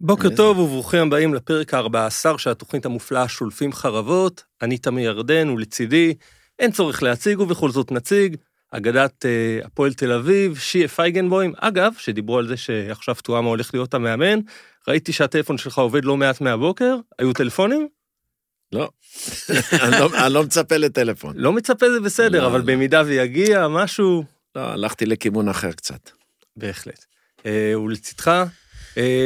בוקר 0.00 0.24
איזה? 0.24 0.36
טוב 0.36 0.58
וברוכים 0.58 1.06
הבאים 1.06 1.34
לפרק 1.34 1.74
ה-14 1.74 2.38
של 2.38 2.50
התוכנית 2.50 2.86
המופלאה 2.86 3.28
שולפים 3.28 3.72
חרבות. 3.72 4.44
אני 4.62 4.78
תמי 4.78 5.02
ירדן 5.02 5.48
ולצידי, 5.48 6.14
אין 6.58 6.72
צורך 6.72 7.02
להציג 7.02 7.40
ובכל 7.40 7.70
זאת 7.70 7.92
נציג, 7.92 8.36
אגדת 8.70 9.26
אה, 9.26 9.58
הפועל 9.64 9.92
תל 9.92 10.12
אביב, 10.12 10.58
שיה 10.58 10.88
פייגנבוים. 10.88 11.52
אגב, 11.56 11.92
שדיברו 11.98 12.38
על 12.38 12.48
זה 12.48 12.56
שעכשיו 12.56 13.14
טועמה 13.14 13.48
הולך 13.48 13.74
להיות 13.74 13.94
המאמן, 13.94 14.38
ראיתי 14.88 15.12
שהטלפון 15.12 15.58
שלך 15.58 15.78
עובד 15.78 16.04
לא 16.04 16.16
מעט 16.16 16.40
מהבוקר, 16.40 16.96
היו 17.18 17.32
טלפונים? 17.32 17.88
לא. 18.72 18.88
אני 19.82 19.90
לא- 20.00 20.24
אני 20.26 20.34
לא 20.34 20.42
מצפה 20.44 20.76
לטלפון. 20.76 21.34
לא 21.36 21.52
מצפה 21.52 21.90
זה 21.90 22.00
בסדר, 22.00 22.42
לא, 22.42 22.46
אבל 22.46 22.58
לא. 22.58 22.64
במידה 22.64 23.02
ויגיע 23.06 23.68
משהו, 23.68 24.24
לא, 24.56 24.60
הלכתי 24.60 25.06
לכיוון 25.06 25.48
אחר 25.48 25.72
קצת. 25.72 26.10
בהחלט. 26.56 27.04
אה, 27.46 27.80
ולצידך, 27.80 28.28
אה, 28.28 28.44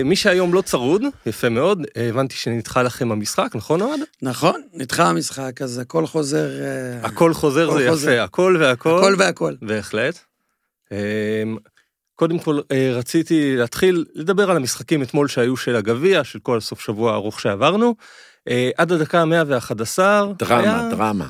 מי 0.04 0.16
שהיום 0.16 0.54
לא 0.54 0.60
צרוד, 0.60 1.02
יפה 1.26 1.48
מאוד, 1.48 1.82
אה, 1.96 2.08
הבנתי 2.08 2.34
שנדחה 2.34 2.82
לכם 2.82 3.12
המשחק, 3.12 3.48
נכון 3.54 3.80
אוהד? 3.80 4.00
נכון, 4.22 4.62
נדחה 4.74 5.08
המשחק, 5.08 5.62
אז 5.62 5.78
הכל 5.78 6.06
חוזר... 6.06 6.48
אה, 6.62 7.06
הכל 7.06 7.34
חוזר 7.34 7.68
הכל 7.68 7.82
זה 7.82 7.90
חוזר. 7.90 8.10
יפה, 8.10 8.22
הכל 8.22 8.56
והכל. 8.60 8.98
הכל 8.98 9.14
והכל. 9.18 9.54
בהחלט. 9.62 10.18
קודם 12.18 12.38
כל, 12.38 12.60
אה, 12.72 12.90
רציתי 12.94 13.56
להתחיל 13.56 14.04
לדבר 14.14 14.50
על 14.50 14.56
המשחקים 14.56 15.02
אתמול 15.02 15.28
שהיו 15.28 15.56
של 15.56 15.76
הגביע, 15.76 16.24
של 16.24 16.38
כל 16.38 16.58
הסוף 16.58 16.80
שבוע 16.80 17.12
הארוך 17.12 17.40
שעברנו. 17.40 17.94
אה, 18.48 18.70
עד 18.76 18.92
הדקה 18.92 19.20
ה-111, 19.20 19.98
דרמה, 20.38 20.88
דרמה. 20.90 21.28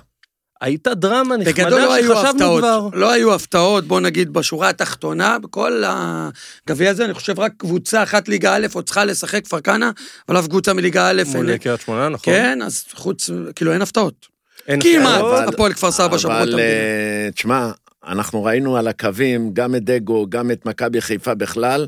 הייתה 0.61 0.95
דרמה 0.95 1.37
נחמדה 1.37 1.53
בגדול 1.65 1.81
לא 1.81 1.95
היו 1.95 2.15
שחשבנו 2.15 2.29
הפתעות, 2.31 2.59
כבר. 2.61 2.89
לא 2.93 3.13
היו 3.13 3.35
הפתעות, 3.35 3.85
בוא 3.85 4.01
נגיד, 4.01 4.33
בשורה 4.33 4.69
התחתונה, 4.69 5.39
בכל 5.39 5.83
הגביע 5.87 6.91
הזה, 6.91 7.05
אני 7.05 7.15
חושב 7.15 7.41
רק 7.41 7.53
קבוצה 7.57 8.03
אחת 8.03 8.29
ליגה 8.29 8.55
א' 8.57 8.67
עוד 8.73 8.85
צריכה 8.85 9.05
לשחק 9.05 9.45
כפר 9.45 9.61
כנא, 9.61 9.91
אבל 10.29 10.39
אף 10.39 10.47
קבוצה 10.49 10.73
מליגה 10.73 11.11
א', 11.11 11.23
מול 11.35 11.51
אין- 11.51 11.59
קריית 11.59 11.81
שמונה, 11.81 12.09
נכון? 12.09 12.35
כן, 12.35 12.63
אז 12.63 12.85
חוץ, 12.95 13.31
כאילו 13.57 13.73
אין 13.73 13.83
הפתעות. 13.83 14.27
אין 14.69 14.81
כמעט. 14.83 15.49
הפועל 15.49 15.73
כפר 15.73 15.91
סבא 15.93 16.19
שברו 16.19 16.33
את 16.35 16.39
אבל 16.39 16.43
המדינה. 16.49 16.63
אה, 16.63 17.29
תשמע, 17.35 17.71
אנחנו 18.07 18.45
ראינו 18.45 18.77
על 18.77 18.89
הקווים 18.89 19.51
גם 19.53 19.75
את 19.75 19.85
דגו, 19.85 20.27
גם 20.29 20.51
את 20.51 20.67
מכבי 20.67 21.01
חיפה 21.01 21.35
בכלל, 21.35 21.87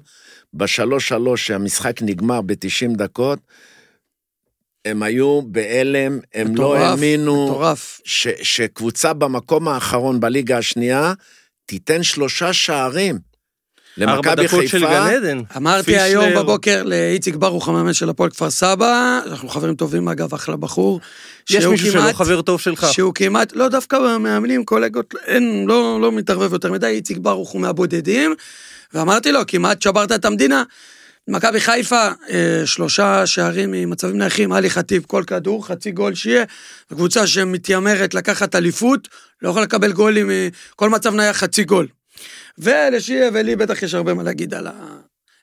בשלוש 0.55 1.08
שלוש 1.08 1.46
שהמשחק 1.46 2.02
נגמר 2.02 2.40
ב-90 2.40 2.96
דקות, 2.96 3.38
הם 4.84 5.03
היו 5.03 5.41
בהלם, 5.47 6.19
הם 6.34 6.56
לא 6.56 6.77
האמינו 6.77 7.45
מטורף. 7.45 8.00
שקבוצה 8.42 9.12
במקום 9.12 9.69
האחרון 9.69 10.20
בליגה 10.20 10.59
השנייה 10.59 11.12
תיתן 11.67 12.03
שלושה 12.03 12.53
שערים. 12.53 13.31
ארבע 14.01 14.12
למכבי 14.12 14.47
דקות 14.47 14.69
של 14.69 14.78
חיפה, 14.78 14.91
גן 14.91 15.14
עדן. 15.14 15.41
אמרתי. 15.56 15.98
היום 15.98 16.25
בבוקר 16.36 16.83
לאיציק 16.83 17.34
ברוך, 17.34 17.69
המאמן 17.69 17.92
של 17.92 18.08
הפועל 18.08 18.31
כפר 18.31 18.51
סבא, 18.51 19.20
אנחנו 19.27 19.48
חברים 19.48 19.75
טובים 19.75 20.08
אגב, 20.08 20.34
אחלה 20.34 20.56
בחור. 20.56 21.01
יש 21.51 21.64
מישהו 21.64 21.92
שלא 21.92 22.12
חבר 22.12 22.42
טוב 22.42 22.61
שלך. 22.61 22.86
שהוא 22.92 23.14
כמעט, 23.14 23.53
לא 23.53 23.69
דווקא 23.69 23.98
במאמנים, 23.98 24.64
קולגות, 24.64 25.14
אין, 25.27 25.64
לא, 25.69 25.98
לא 26.01 26.12
מתערבב 26.12 26.53
יותר 26.53 26.73
מדי, 26.73 26.86
איציק 26.86 27.19
ברוך 27.19 27.51
הוא 27.51 27.61
מהבודדים, 27.61 28.34
ואמרתי 28.95 29.33
לו, 29.33 29.41
כמעט 29.47 29.83
שברת 29.83 30.12
את 30.12 30.25
המדינה. 30.25 30.62
מכבי 31.31 31.61
חיפה, 31.61 32.09
אה, 32.31 32.62
שלושה 32.64 33.27
שערים 33.27 33.70
ממצבים 33.70 34.19
נייחים, 34.19 34.53
עלי 34.53 34.70
חטיב, 34.70 35.05
כל 35.06 35.25
כדור, 35.27 35.67
חצי 35.67 35.91
גול 35.91 36.14
שיהיה, 36.14 36.45
וקבוצה 36.91 37.27
שמתיימרת 37.27 38.14
לקחת 38.14 38.55
אליפות, 38.55 39.09
לא 39.42 39.48
יכולה 39.48 39.64
לקבל 39.64 39.92
גולים, 39.92 40.31
אה, 40.31 40.48
כל 40.77 40.91
מצב 40.91 41.14
נייח 41.14 41.36
חצי 41.36 41.64
גול. 41.64 41.86
ולשיהיה 42.58 43.30
ולי 43.35 43.57
בטח 43.57 43.83
יש 43.83 43.95
הרבה 43.95 44.14
מה 44.14 44.23
להגיד 44.23 44.55
על 44.55 44.69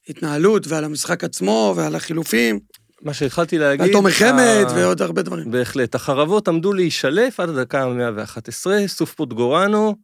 ההתנהלות 0.08 0.68
ועל 0.68 0.84
המשחק 0.84 1.24
עצמו 1.24 1.74
ועל 1.78 1.96
החילופים, 1.96 2.60
מה 3.02 3.14
שהתחלתי 3.14 3.58
להגיד... 3.58 3.82
ועל 3.82 3.92
תומר 3.92 4.12
חמד 4.12 4.66
ה- 4.70 4.74
ועוד 4.76 5.02
הרבה 5.02 5.22
דברים. 5.22 5.52
בהחלט. 5.52 5.96
החרבות 5.96 6.48
עמדו 6.48 6.74
להישלף 6.74 7.40
עד 7.40 7.50
הדקה 7.50 7.84
ה-111, 7.84 8.88
סוף 8.88 9.14
פוטגורנו, 9.14 9.96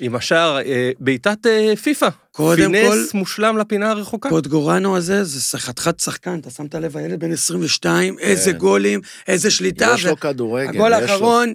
עם 0.00 0.14
השער, 0.14 0.58
אה, 0.58 0.90
בעיטת 1.00 1.46
אה, 1.46 1.76
פיפא. 1.82 2.08
קודם 2.32 2.72
כל, 2.72 2.90
פינס 2.90 3.14
מושלם 3.14 3.58
לפינה 3.58 3.90
הרחוקה. 3.90 4.28
פוטגורנו 4.28 4.96
הזה 4.96 5.24
זה 5.24 5.58
חתיכת 5.58 6.00
שחקן, 6.00 6.38
אתה 6.38 6.50
שמת 6.50 6.74
לב, 6.74 6.96
הילד 6.96 7.20
בן 7.20 7.32
22, 7.32 8.18
איזה 8.18 8.52
כן. 8.52 8.58
גולים, 8.58 9.00
איזה 9.28 9.50
שליטה. 9.50 9.92
יש 9.94 10.06
לו 10.06 10.20
כדורגל, 10.20 10.68
הגול 10.68 10.92
יש 10.92 10.98
לו. 11.00 11.12
האחרון 11.12 11.54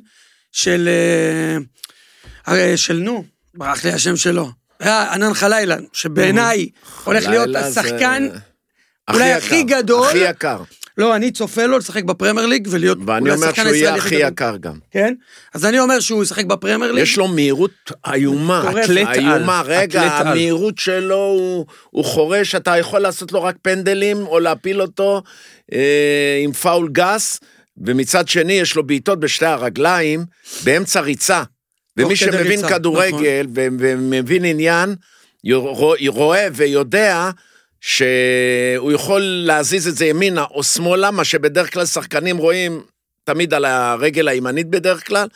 של... 0.51 0.89
אה, 2.47 2.77
של 2.77 2.97
נו, 2.97 3.23
ברח 3.55 3.85
לי 3.85 3.91
השם 3.91 4.16
שלו. 4.16 4.51
ענן 4.81 5.33
חלילה, 5.33 5.75
שבעיניי 5.94 6.69
הולך 7.06 7.27
להיות 7.27 7.56
השחקן, 7.56 8.27
אולי 9.13 9.33
הכי 9.33 9.63
גדול. 9.63 10.07
הכי 10.07 10.17
יקר. 10.17 10.61
לא, 10.99 11.15
אני 11.15 11.31
צופה 11.31 11.65
לו 11.65 11.77
לשחק 11.77 12.03
בפרמייר 12.03 12.47
ליג 12.47 12.67
ולהיות 12.71 12.97
ואני 13.05 13.31
אומר 13.31 13.53
שהוא 13.53 13.67
יהיה 13.67 13.95
הכי. 13.95 14.15
יקר 14.15 14.57
גם. 14.57 14.73
כן? 14.91 15.13
אז 15.53 15.65
אני 15.65 15.79
אומר 15.79 15.99
שהוא 15.99 16.23
ישחק 16.23 16.45
בפרמייר 16.45 16.91
ליג. 16.91 17.03
יש 17.03 17.17
לו 17.17 17.27
מהירות 17.27 17.71
איומה. 18.13 18.71
אתלט 18.83 19.07
על. 19.07 19.19
איומה, 19.19 19.61
רגע. 19.65 20.01
המהירות 20.01 20.77
שלו, 20.77 21.15
הוא- 21.91 22.05
חורש, 22.05 22.55
אתה 22.55 22.77
יכול 22.77 22.99
לעשות 22.99 23.31
לו 23.31 23.43
רק 23.43 23.55
פנדלים, 23.61 24.27
או 24.27 24.39
להפיל 24.39 24.81
אותו 24.81 25.21
אה, 25.73 26.39
עם 26.43 26.51
פאול 26.51 26.89
גס, 26.91 27.39
ומצד 27.77 28.27
שני 28.27 28.53
יש 28.53 28.75
לו 28.75 28.83
בעיטות 28.88 29.19
בשתי 29.19 29.45
הרגליים, 29.45 30.25
באמצע 30.63 30.99
ריצה. 31.01 31.43
ומי 31.97 32.15
שמבין 32.15 32.59
נכון. 32.59 32.69
כדורגל 32.73 33.47
ומבין 33.55 34.45
עניין, 34.45 34.95
רואה 36.07 36.47
ויודע 36.53 37.29
שהוא 37.81 38.91
יכול 38.91 39.22
להזיז 39.22 39.88
את 39.88 39.95
זה 39.97 40.06
ימינה 40.06 40.44
או 40.51 40.63
שמאלה, 40.63 41.12
מה 41.12 41.23
שבדרך 41.23 41.73
כלל 41.73 41.85
שחקנים 41.85 42.38
רואים 42.38 42.81
תמיד 43.23 43.53
על 43.53 43.66
הרגל 43.66 44.28
הימנית 44.28 44.67
בדרך 44.67 45.07
כלל. 45.07 45.28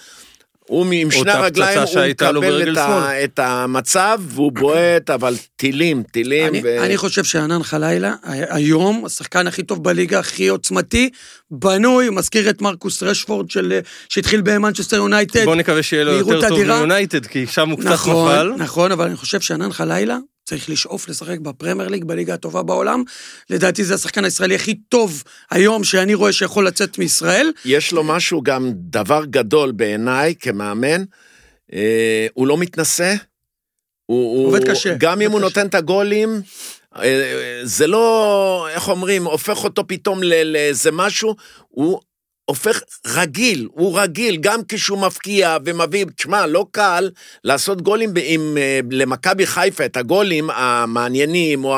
הוא 0.68 0.86
עם 0.94 1.12
שני 1.12 1.32
הרגליים, 1.32 1.80
הוא 1.80 2.02
מקבל 2.10 2.72
את, 2.72 2.78
ה. 2.78 3.24
את 3.24 3.40
המצב, 3.40 4.22
והוא 4.28 4.52
בועט, 4.52 5.10
אבל 5.10 5.36
טילים, 5.56 6.04
טילים. 6.04 6.48
אני, 6.48 6.62
ו... 6.64 6.84
אני 6.84 6.98
חושב 6.98 7.24
שענאן 7.24 7.64
חלאילי, 7.64 8.16
היום, 8.24 9.06
השחקן 9.06 9.48
הכי 9.48 9.64
טוב 9.64 9.84
בליגה, 9.84 10.20
הכי 10.20 10.48
עוצמתי, 10.48 11.10
בנוי, 11.52 12.10
מזכיר 12.10 12.50
את 12.50 12.62
מרקוס 12.62 13.04
רשפורד 13.04 13.52
של, 13.52 13.80
שהתחיל 14.10 14.42
במנצ'סטר 14.42 14.96
יונייטד. 14.96 15.46
בוא 15.46 15.56
נקווה 15.56 15.84
שיהיה 15.84 16.04
לו 16.04 16.12
יותר 16.12 16.50
טוב. 16.50 16.60
מיונייטד, 16.60 17.26
כי 17.26 17.48
שם 17.48 17.70
הוא 17.70 17.80
קצת 17.80 17.90
נכון, 17.90 18.32
נפל. 18.32 18.64
נכון, 18.64 18.92
אבל 18.92 19.06
אני 19.06 19.16
חושב 19.16 19.42
שענאן 19.42 19.72
חלאילי 19.72 20.18
צריך 20.46 20.70
לשאוף 20.70 21.10
לשחק 21.10 21.40
בפרמייר 21.40 21.90
ליג, 21.90 22.04
בליגה 22.04 22.34
הטובה 22.34 22.64
בעולם. 22.64 23.04
לדעתי 23.50 23.84
זה 23.84 23.94
השחקן 23.94 24.26
הישראלי 24.26 24.56
הכי 24.56 24.76
טוב 24.90 25.24
היום 25.52 25.84
שאני 25.84 26.14
רואה 26.14 26.34
שיכול 26.34 26.68
לצאת 26.68 26.98
מישראל. 26.98 27.52
יש 27.66 27.92
לו 27.92 28.04
משהו 28.04 28.42
גם 28.42 28.72
דבר 28.76 29.26
גדול 29.26 29.72
בעיניי 29.72 30.36
כמאמן, 30.40 31.04
אה, 31.74 32.28
הוא 32.34 32.48
לא 32.48 32.58
מתנשא. 32.58 33.16
הוא, 34.06 34.38
הוא- 34.38 34.48
עובד 34.48 34.70
קשה, 34.70 34.94
גם 34.98 35.22
אם 35.22 35.32
עובד 35.32 35.42
הוא 35.44 35.50
קשה. 35.50 35.60
נותן 35.60 35.68
את 35.68 35.76
הגולים, 35.76 36.42
אה, 36.96 37.62
זה 37.64 37.88
לא, 37.88 38.68
איך 38.70 38.90
אומרים, 38.90 39.26
הופך 39.26 39.64
אותו 39.64 39.88
פתאום 39.88 40.24
לאיזה 40.24 40.92
משהו, 40.92 41.36
הוא 41.68 42.00
הופך 42.46 42.80
רגיל, 43.08 43.68
הוא 43.72 44.00
רגיל, 44.00 44.38
גם 44.38 44.60
כשהוא 44.68 45.02
מפקיע 45.02 45.58
ומביא, 45.66 46.06
תשמע, 46.16 46.46
לא 46.46 46.66
קל 46.72 47.10
לעשות 47.44 47.82
גולים 47.82 48.14
ב- 48.14 48.20
עם, 48.24 48.58
אה, 48.58 48.80
למכבי 48.92 49.46
חיפה, 49.46 49.86
את 49.86 49.98
הגולים 49.98 50.50
המעניינים 50.50 51.66
או 51.66 51.78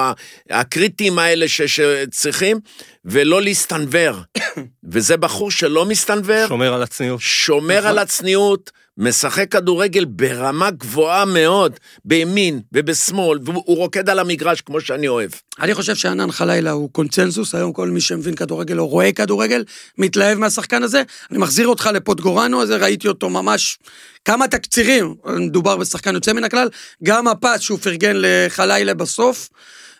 הקריטיים 0.49 1.19
האלה 1.19 1.47
ש- 1.47 1.61
שצריכים, 1.61 2.59
ולא 3.05 3.41
להסתנוור. 3.41 4.15
וזה 4.91 5.17
בחור 5.17 5.51
שלא 5.51 5.85
מסתנוור, 5.85 6.47
שומר 6.47 6.73
על 6.73 6.83
הצניעות. 6.83 7.19
שומר 7.21 7.77
נכון. 7.77 7.89
על 7.89 7.99
הצניעות, 7.99 8.71
משחק 8.97 9.51
כדורגל 9.51 10.05
ברמה 10.05 10.71
גבוהה 10.71 11.25
מאוד, 11.25 11.73
בימין 12.05 12.61
ובשמאל, 12.73 13.39
והוא 13.43 13.77
רוקד 13.77 14.09
על 14.09 14.19
המגרש 14.19 14.61
כמו 14.61 14.81
שאני 14.81 15.07
אוהב. 15.07 15.31
אני 15.59 15.73
חושב 15.73 15.95
שענן 15.95 16.31
חלילה 16.31 16.71
הוא 16.71 16.89
קונצנזוס, 16.91 17.55
היום 17.55 17.73
כל 17.73 17.89
מי 17.89 18.01
שמבין 18.01 18.35
כדורגל 18.35 18.79
או 18.79 18.87
רואה 18.87 19.11
כדורגל, 19.11 19.63
מתלהב 19.97 20.37
מהשחקן 20.37 20.83
הזה. 20.83 21.03
אני 21.31 21.39
מחזיר 21.39 21.67
אותך 21.67 21.89
לפוטגורנו 21.93 22.61
הזה, 22.61 22.77
ראיתי 22.77 23.07
אותו 23.07 23.29
ממש 23.29 23.77
כמה 24.25 24.47
תקצירים, 24.47 25.15
מדובר 25.25 25.77
בשחקן 25.77 26.15
יוצא 26.15 26.33
מן 26.33 26.43
הכלל, 26.43 26.69
גם 27.03 27.27
הפס 27.27 27.59
שהוא 27.59 27.79
פרגן 27.79 28.13
לחלילה 28.15 28.93
בסוף, 28.93 29.49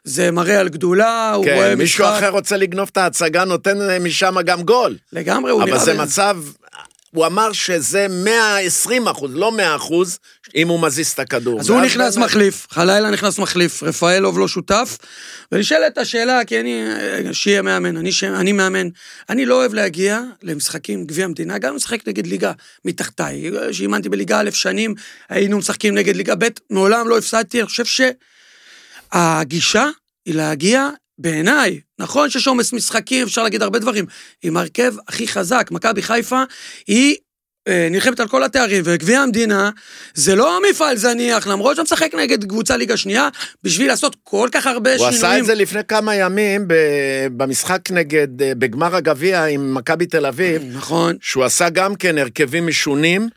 זה 0.03 0.31
מראה 0.31 0.59
על 0.59 0.69
גדולה, 0.69 1.33
הוא 1.33 1.45
רואה 1.45 1.71
כן, 1.71 1.77
מישהו 1.77 2.06
משחק. 2.06 2.18
אחר 2.18 2.30
רוצה 2.30 2.57
לגנוב 2.57 2.89
את 2.91 2.98
ההצגה, 2.98 3.45
נותן 3.45 4.01
משם 4.01 4.41
גם 4.45 4.63
גול. 4.63 4.98
לגמרי, 5.13 5.51
הוא 5.51 5.63
נראה... 5.63 5.75
אבל 5.75 5.86
זה 5.86 5.94
מצב, 5.94 6.38
הוא 7.15 7.25
אמר 7.25 7.51
שזה 7.53 8.07
120 8.09 9.07
אחוז, 9.07 9.31
לא 9.35 9.51
100 9.51 9.75
אחוז, 9.75 10.19
אם 10.56 10.67
הוא 10.67 10.79
מזיז 10.79 11.12
את 11.12 11.19
הכדור. 11.19 11.59
אז 11.59 11.69
הוא 11.69 11.81
נכנס 11.81 12.15
באמת- 12.17 12.29
מחליף, 12.29 12.67
חלילה 12.69 13.12
נכנס 13.12 13.39
מחליף, 13.39 13.83
רפאלוב 13.83 14.39
לא 14.39 14.47
שותף, 14.47 14.97
ונשאלת 15.51 15.97
השאלה, 15.97 16.45
כי 16.45 16.59
אני, 16.59 16.83
שיהיה 17.31 17.62
מאמן, 17.62 17.97
אני, 17.97 18.12
ש... 18.12 18.23
אני 18.23 18.51
מאמן, 18.51 18.88
אני 19.29 19.45
לא 19.45 19.56
אוהב 19.56 19.73
להגיע 19.73 20.21
למשחקים 20.44 21.06
גביע 21.06 21.25
המדינה, 21.25 21.57
גם 21.57 21.75
משחק 21.75 22.07
נגד 22.07 22.27
ליגה 22.27 22.51
מתחתיי, 22.85 23.51
שאימנתי 23.71 24.09
בליגה 24.09 24.39
א' 24.39 24.50
שנים, 24.51 24.95
היינו 25.29 25.57
משחקים 25.57 25.95
נגד 25.95 26.15
ליגה 26.15 26.35
ב', 26.35 26.47
מעולם 26.69 27.07
לא 27.07 27.17
הפסדתי, 27.17 27.59
אני 27.59 27.67
חושב 27.67 28.06
שהגישה 29.13 29.85
היא 30.25 30.35
להגיע 30.35 30.89
בעיניי, 31.17 31.79
נכון 32.00 32.29
שיש 32.29 32.47
עומס 32.47 32.73
משחקים, 32.73 33.23
אפשר 33.23 33.44
להגיד 33.44 33.62
הרבה 33.62 33.79
דברים, 33.79 34.06
עם 34.44 34.57
ההרכב 34.57 34.94
הכי 35.07 35.27
חזק, 35.27 35.67
מכבי 35.71 36.01
חיפה, 36.01 36.44
היא 36.88 37.15
אה, 37.67 37.88
נלחמת 37.91 38.19
על 38.19 38.27
כל 38.27 38.44
התארים, 38.44 38.83
וגביע 38.85 39.19
המדינה 39.19 39.69
זה 40.13 40.35
לא 40.35 40.59
מפעל 40.69 40.97
זניח, 40.97 41.47
למרות 41.47 41.75
שהוא 41.75 41.83
משחק 41.83 42.15
נגד 42.15 42.44
קבוצה 42.44 42.77
ליגה 42.77 42.97
שנייה, 42.97 43.29
בשביל 43.63 43.88
לעשות 43.88 44.15
כל 44.23 44.50
כך 44.51 44.67
הרבה 44.67 44.89
הוא 44.89 44.97
שינויים. 44.97 45.15
עשה 45.17 45.39
את 45.39 45.45
זה 45.45 45.56
לפני 45.56 45.83
כמה 45.88 46.15
ימים 46.15 46.67
במשחק 47.38 47.91
נגד, 47.91 48.41
אה, 48.41 48.56
בגמר 48.56 48.95
הגביע 48.95 49.45
עם 49.45 49.73
מכבי 49.73 50.06
תל 50.06 50.25
אביב, 50.25 50.62
נכון. 50.73 51.15
שהוא 51.21 51.44
עשה 51.44 51.69
גם 51.69 51.95
כן 51.95 52.17
הרכבים 52.17 52.67
משונים. 52.67 53.29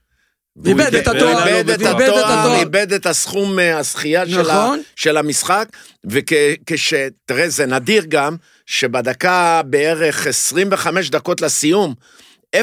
איבד 0.67 0.95
את 0.95 1.09
התואר, 1.09 1.49
איבד 1.49 1.71
את 1.71 1.81
התואר. 1.81 2.61
איבד 2.61 2.93
את 2.93 3.07
הסכום 3.07 3.59
אה, 3.59 3.79
הזכייה 3.79 4.27
של, 4.27 4.41
נכון. 4.41 4.83
של 4.97 5.17
המשחק, 5.17 5.69
וכש... 6.05 6.95
תראה, 7.27 7.49
זה 7.49 7.67
נדיר 7.67 8.05
גם, 8.09 8.37
שבדקה 8.67 9.63
בערך 9.65 10.27
25 10.27 11.11
דקות 11.11 11.41
לסיום, 11.41 11.95
0-0, 12.57 12.59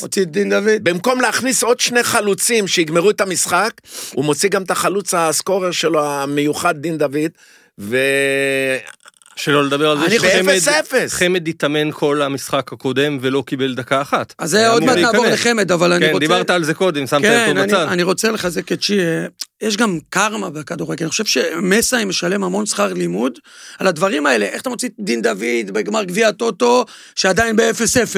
הוציא 0.00 0.22
את 0.22 0.30
דין 0.30 0.50
דוד. 0.50 0.82
במקום 0.82 1.20
להכניס 1.20 1.62
עוד 1.62 1.80
שני 1.80 2.02
חלוצים 2.02 2.66
שיגמרו 2.66 3.10
את 3.10 3.20
המשחק, 3.20 3.70
הוא 4.14 4.24
מוציא 4.24 4.48
גם 4.48 4.62
את 4.62 4.70
החלוץ 4.70 5.14
הסקורר 5.14 5.70
שלו 5.70 6.04
המיוחד, 6.04 6.78
דין 6.78 6.98
דוד, 6.98 7.30
ו... 7.78 7.96
שלא 9.38 9.64
לדבר 9.64 9.90
על 9.90 9.98
זה 9.98 10.04
אני 10.06 10.18
שחמד. 10.60 11.08
חמד 11.08 11.48
התאמן 11.48 11.92
כל 11.92 12.22
המשחק 12.22 12.72
הקודם 12.72 13.18
ולא 13.20 13.42
קיבל 13.46 13.74
דקה 13.74 14.02
אחת. 14.02 14.34
אז 14.38 14.50
זה 14.50 14.68
עוד 14.68 14.84
מעט 14.84 14.96
נעבור. 14.98 15.26
לחמד, 15.26 15.72
אבל 15.72 15.92
אני 15.92 16.06
כן, 16.06 16.12
רוצה... 16.12 16.18
דיברת 16.20 16.50
על 16.50 16.64
זה 16.64 16.74
קודם, 16.74 17.06
שמת 17.06 17.22
כן, 17.22 17.46
אותו 17.56 17.60
בצד. 17.66 17.86
אני 17.88 18.02
רוצה 18.02 18.30
לחזק 18.30 18.72
את 18.72 18.82
שיה. 18.82 19.26
יש 19.60 19.76
גם 19.76 19.98
קרמה 20.10 20.50
בכדורגל. 20.50 21.04
אני 21.04 21.10
חושב 21.10 21.24
שמסאי 21.24 22.04
משלם 22.04 22.44
המון 22.44 22.66
שכר 22.66 22.92
לימוד 22.92 23.38
על 23.78 23.86
הדברים 23.86 24.26
האלה. 24.26 24.46
איך 24.46 24.62
אתה 24.62 24.70
מוציא 24.70 24.88
את 24.88 24.94
דין 25.00 25.22
דוד 25.22 25.40
בגמר 25.72 26.04
גביע 26.04 26.28
הטוטו, 26.28 26.84
שעדיין 27.14 27.56
ב-0-0. 27.56 28.16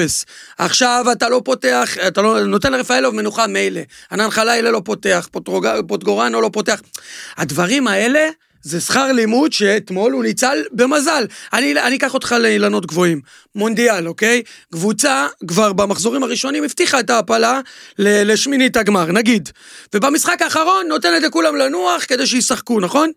עכשיו 0.57 1.05
אתה 1.11 1.29
לא 1.29 1.41
פותח, 1.45 1.97
אתה 2.07 2.21
לא 2.21 2.39
נותן 2.45 2.71
לרפאלוב 2.73 3.15
מנוחה 3.15 3.47
מילא. 3.47 3.81
ענן 4.11 4.29
חלילה 4.29 4.71
לא 4.71 4.81
פותח, 4.85 5.27
פוטרוג- 5.31 5.87
פוטגורנו 5.87 6.41
לא 6.41 6.49
פותח. 6.53 6.81
הדברים 7.37 7.87
האלה... 7.87 8.29
זה 8.63 8.81
שכר 8.81 9.11
לימוד 9.11 9.53
שאתמול 9.53 10.11
הוא 10.11 10.23
ניצל 10.23 10.63
במזל. 10.71 11.25
אני, 11.53 11.81
אני 11.81 11.95
אקח 11.95 12.13
אותך 12.13 12.35
לאילנות 12.39 12.85
גבוהים. 12.85 13.21
מונדיאל, 13.55 14.07
אוקיי? 14.07 14.41
קבוצה 14.73 15.27
כבר 15.47 15.73
במחזורים 15.73 16.23
הראשונים 16.23 16.63
הבטיחה 16.63 16.99
את 16.99 17.09
ההעפלה 17.09 17.59
לשמינית 17.97 18.77
הגמר, 18.77 19.05
נגיד. 19.05 19.49
ובמשחק 19.95 20.41
האחרון 20.41 20.87
נותנת 20.87 21.23
לכולם 21.23 21.55
לנוח 21.55 22.05
כדי 22.05 22.27
שישחקו, 22.27 22.79
נכון? 22.79 23.11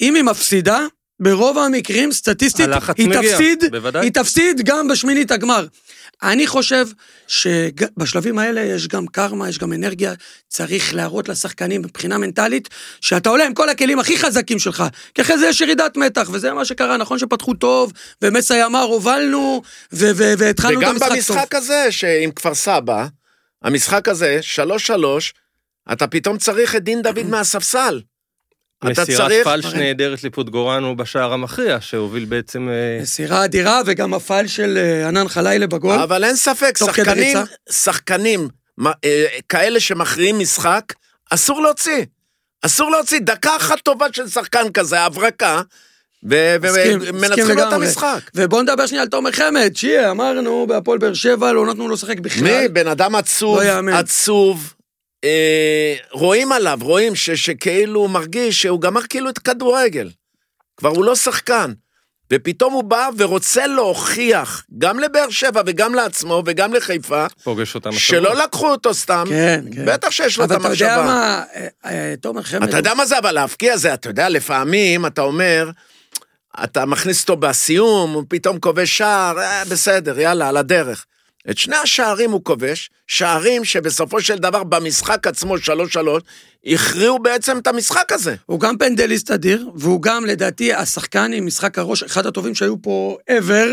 אם 0.00 0.14
היא 0.14 0.22
מפסידה, 0.22 0.86
ברוב 1.20 1.58
המקרים, 1.58 2.12
סטטיסטית, 2.12 2.68
היא 2.96 3.08
מגיע, 3.08 3.32
תפסיד, 3.32 3.64
בוודאי. 3.70 4.06
היא 4.06 4.12
תפסיד 4.12 4.60
גם 4.64 4.88
בשמינית 4.88 5.30
הגמר. 5.30 5.66
אני 6.24 6.46
חושב 6.46 6.86
שבשלבים 7.26 8.38
האלה 8.38 8.60
יש 8.60 8.88
גם 8.88 9.06
קרמה, 9.06 9.48
יש 9.48 9.58
גם 9.58 9.72
אנרגיה, 9.72 10.14
צריך 10.48 10.94
להראות 10.94 11.28
לשחקנים 11.28 11.82
מבחינה 11.82 12.18
מנטלית, 12.18 12.68
שאתה 13.00 13.28
עולה 13.28 13.46
עם 13.46 13.54
כל 13.54 13.68
הכלים 13.68 13.98
הכי 13.98 14.18
חזקים 14.18 14.58
שלך, 14.58 14.84
כי 15.14 15.22
אחרי 15.22 15.38
זה 15.38 15.46
יש 15.46 15.60
ירידת 15.60 15.96
מתח, 15.96 16.28
וזה 16.32 16.52
מה 16.52 16.64
שקרה, 16.64 16.96
נכון 16.96 17.18
שפתחו 17.18 17.54
טוב, 17.54 17.92
ומסי 18.22 18.64
אמר, 18.64 18.82
הובלנו, 18.82 19.62
והתחלנו 19.92 20.80
את 20.80 20.84
וגם 20.84 20.90
המשחק 20.90 21.08
טוב. 21.08 21.36
במשחק 21.36 21.54
הזה, 21.54 21.86
שעם 21.90 22.30
כפר 22.30 22.54
סבא, 22.54 23.06
המשחק 23.62 24.08
הזה, 24.08 24.40
3-3, 24.56 24.62
אתה 25.92 26.06
פתאום 26.06 26.38
צריך 26.38 26.76
את 26.76 26.84
דין 26.84 27.02
דוד 27.02 27.26
מהספסל. 27.30 28.00
אתה 28.92 29.02
מסירת. 29.02 29.32
פלש 29.44 29.66
נהדרת 29.66 30.24
לפוטגורנו 30.24 30.96
בשער 30.96 31.32
המכריע, 31.32 31.80
שהוביל 31.80 32.24
בעצם... 32.24 32.68
אה, 32.68 33.02
מסירה 33.02 33.44
אדירה, 33.44 33.80
וגם 33.86 34.14
הפעל 34.14 34.46
של 34.46 34.78
אה, 34.78 35.08
ענן 35.08 35.28
חלילה 35.28 35.66
בגול. 35.66 35.98
אבל 35.98 36.24
אין 36.24 36.36
ספק, 36.36 36.78
שחקנים. 36.78 37.38
שחקנים, 37.70 38.48
אה, 38.86 39.26
כאלה 39.48 39.80
שמכריעים 39.80 40.38
משחק, 40.38 40.92
אסור 41.30 41.62
להוציא. 41.62 42.04
אסור 42.62 42.90
להוציא. 42.90 43.20
דקה 43.20 43.56
אחת 43.56 43.80
טובה 43.80 44.06
של 44.12 44.28
שחקן 44.28 44.72
כזה, 44.74 45.00
הברקה, 45.00 45.62
ומנצחים 46.22 47.56
לו 47.56 47.68
את. 47.68 47.72
המשחק. 47.72 48.20
ובואו 48.34 48.62
נדבר 48.62 48.86
שנייה 48.86 49.02
על 49.02 49.08
תומר 49.08 49.32
חמד, 49.32 49.76
שיהיה, 49.76 50.10
אמרנו, 50.10 50.66
בהפועל 50.66 50.98
באר 50.98 51.14
שבע, 51.14 51.52
לא 51.52 51.66
נתנו 51.66 51.88
לו 51.88 51.94
לשחק 51.94 52.18
בכלל. 52.18 52.42
מי? 52.42 52.68
בן 52.68 52.88
אדם 52.88 53.14
עצוב, 53.14 53.60
לא. 53.60 53.94
עצוב. 53.94 54.74
אה, 55.24 55.94
רואים 56.10 56.52
עליו, 56.52 56.78
רואים 56.82 57.14
ש, 57.14 57.30
שכאילו 57.30 58.00
הוא 58.00 58.10
מרגיש 58.10 58.62
שהוא 58.62 58.80
גמר 58.80 59.00
כאילו 59.08 59.30
את 59.30 59.38
הכדורגל. 59.38 60.10
כבר 60.76 60.88
הוא 60.88 61.04
לא 61.04 61.16
שחקן. 61.16 61.72
ופתאום 62.32 62.72
הוא 62.72 62.84
בא 62.84 63.08
ורוצה 63.18 63.66
להוכיח, 63.66 64.64
גם 64.78 64.98
לבאר 64.98 65.30
שבע 65.30 65.62
וגם 65.66 65.94
לעצמו 65.94 66.42
וגם 66.46 66.74
לחיפה, 66.74 67.26
פוגש 67.42 67.74
אותם. 67.74 67.92
שלא 67.92 68.34
לקחו 68.34 68.70
אותו 68.70 68.94
סתם. 68.94 69.24
כן, 69.28 69.64
כן. 69.74 69.86
בטח 69.86 70.10
שיש 70.10 70.38
לו 70.38 70.44
את 70.44 70.50
אבל 70.50 70.60
אתה 70.60 70.68
יודע 70.68 70.94
המחשבה. 70.94 71.14
מה, 71.14 71.42
אה, 71.54 71.66
אה, 71.84 72.14
תומר 72.20 72.42
חמד... 72.42 72.68
אתה 72.68 72.76
יודע 72.76 72.94
מה 72.94 73.06
זה, 73.06 73.18
אבל 73.18 73.32
להבקיע 73.32 73.76
זה, 73.76 73.94
אתה 73.94 74.08
יודע, 74.08 74.28
לפעמים 74.28 75.06
אתה 75.06 75.22
אומר, 75.22 75.70
אתה 76.64 76.86
מכניס 76.86 77.22
אותו 77.22 77.36
בסיום, 77.36 78.12
הוא 78.12 78.24
פתאום 78.28 78.58
כובש 78.58 78.98
שער, 78.98 79.38
אה, 79.38 79.64
בסדר, 79.64 80.20
יאללה, 80.20 80.48
על 80.48 80.56
הדרך. 80.56 81.04
את 81.50 81.58
שני 81.58 81.76
השערים 81.76 82.30
הוא 82.30 82.44
כובש, 82.44 82.90
שערים 83.06 83.64
שבסופו 83.64 84.20
של 84.20 84.36
דבר 84.36 84.64
במשחק 84.64 85.26
עצמו, 85.26 85.58
שלוש 85.58 85.92
שלוש, 85.92 86.22
הכריעו 86.66 87.18
בעצם 87.18 87.58
את 87.58 87.66
המשחק 87.66 88.12
הזה. 88.12 88.34
הוא 88.46 88.60
גם 88.60 88.78
פנדליסט 88.78 89.30
אדיר, 89.30 89.68
והוא 89.74 90.02
גם, 90.02 90.24
לדעתי, 90.26 90.72
השחקן 90.72 91.32
עם 91.34 91.46
משחק 91.46 91.78
הראש, 91.78 92.02
אחד 92.02 92.26
הטובים 92.26 92.54
שהיו 92.54 92.82
פה 92.82 93.16
ever. 93.30 93.68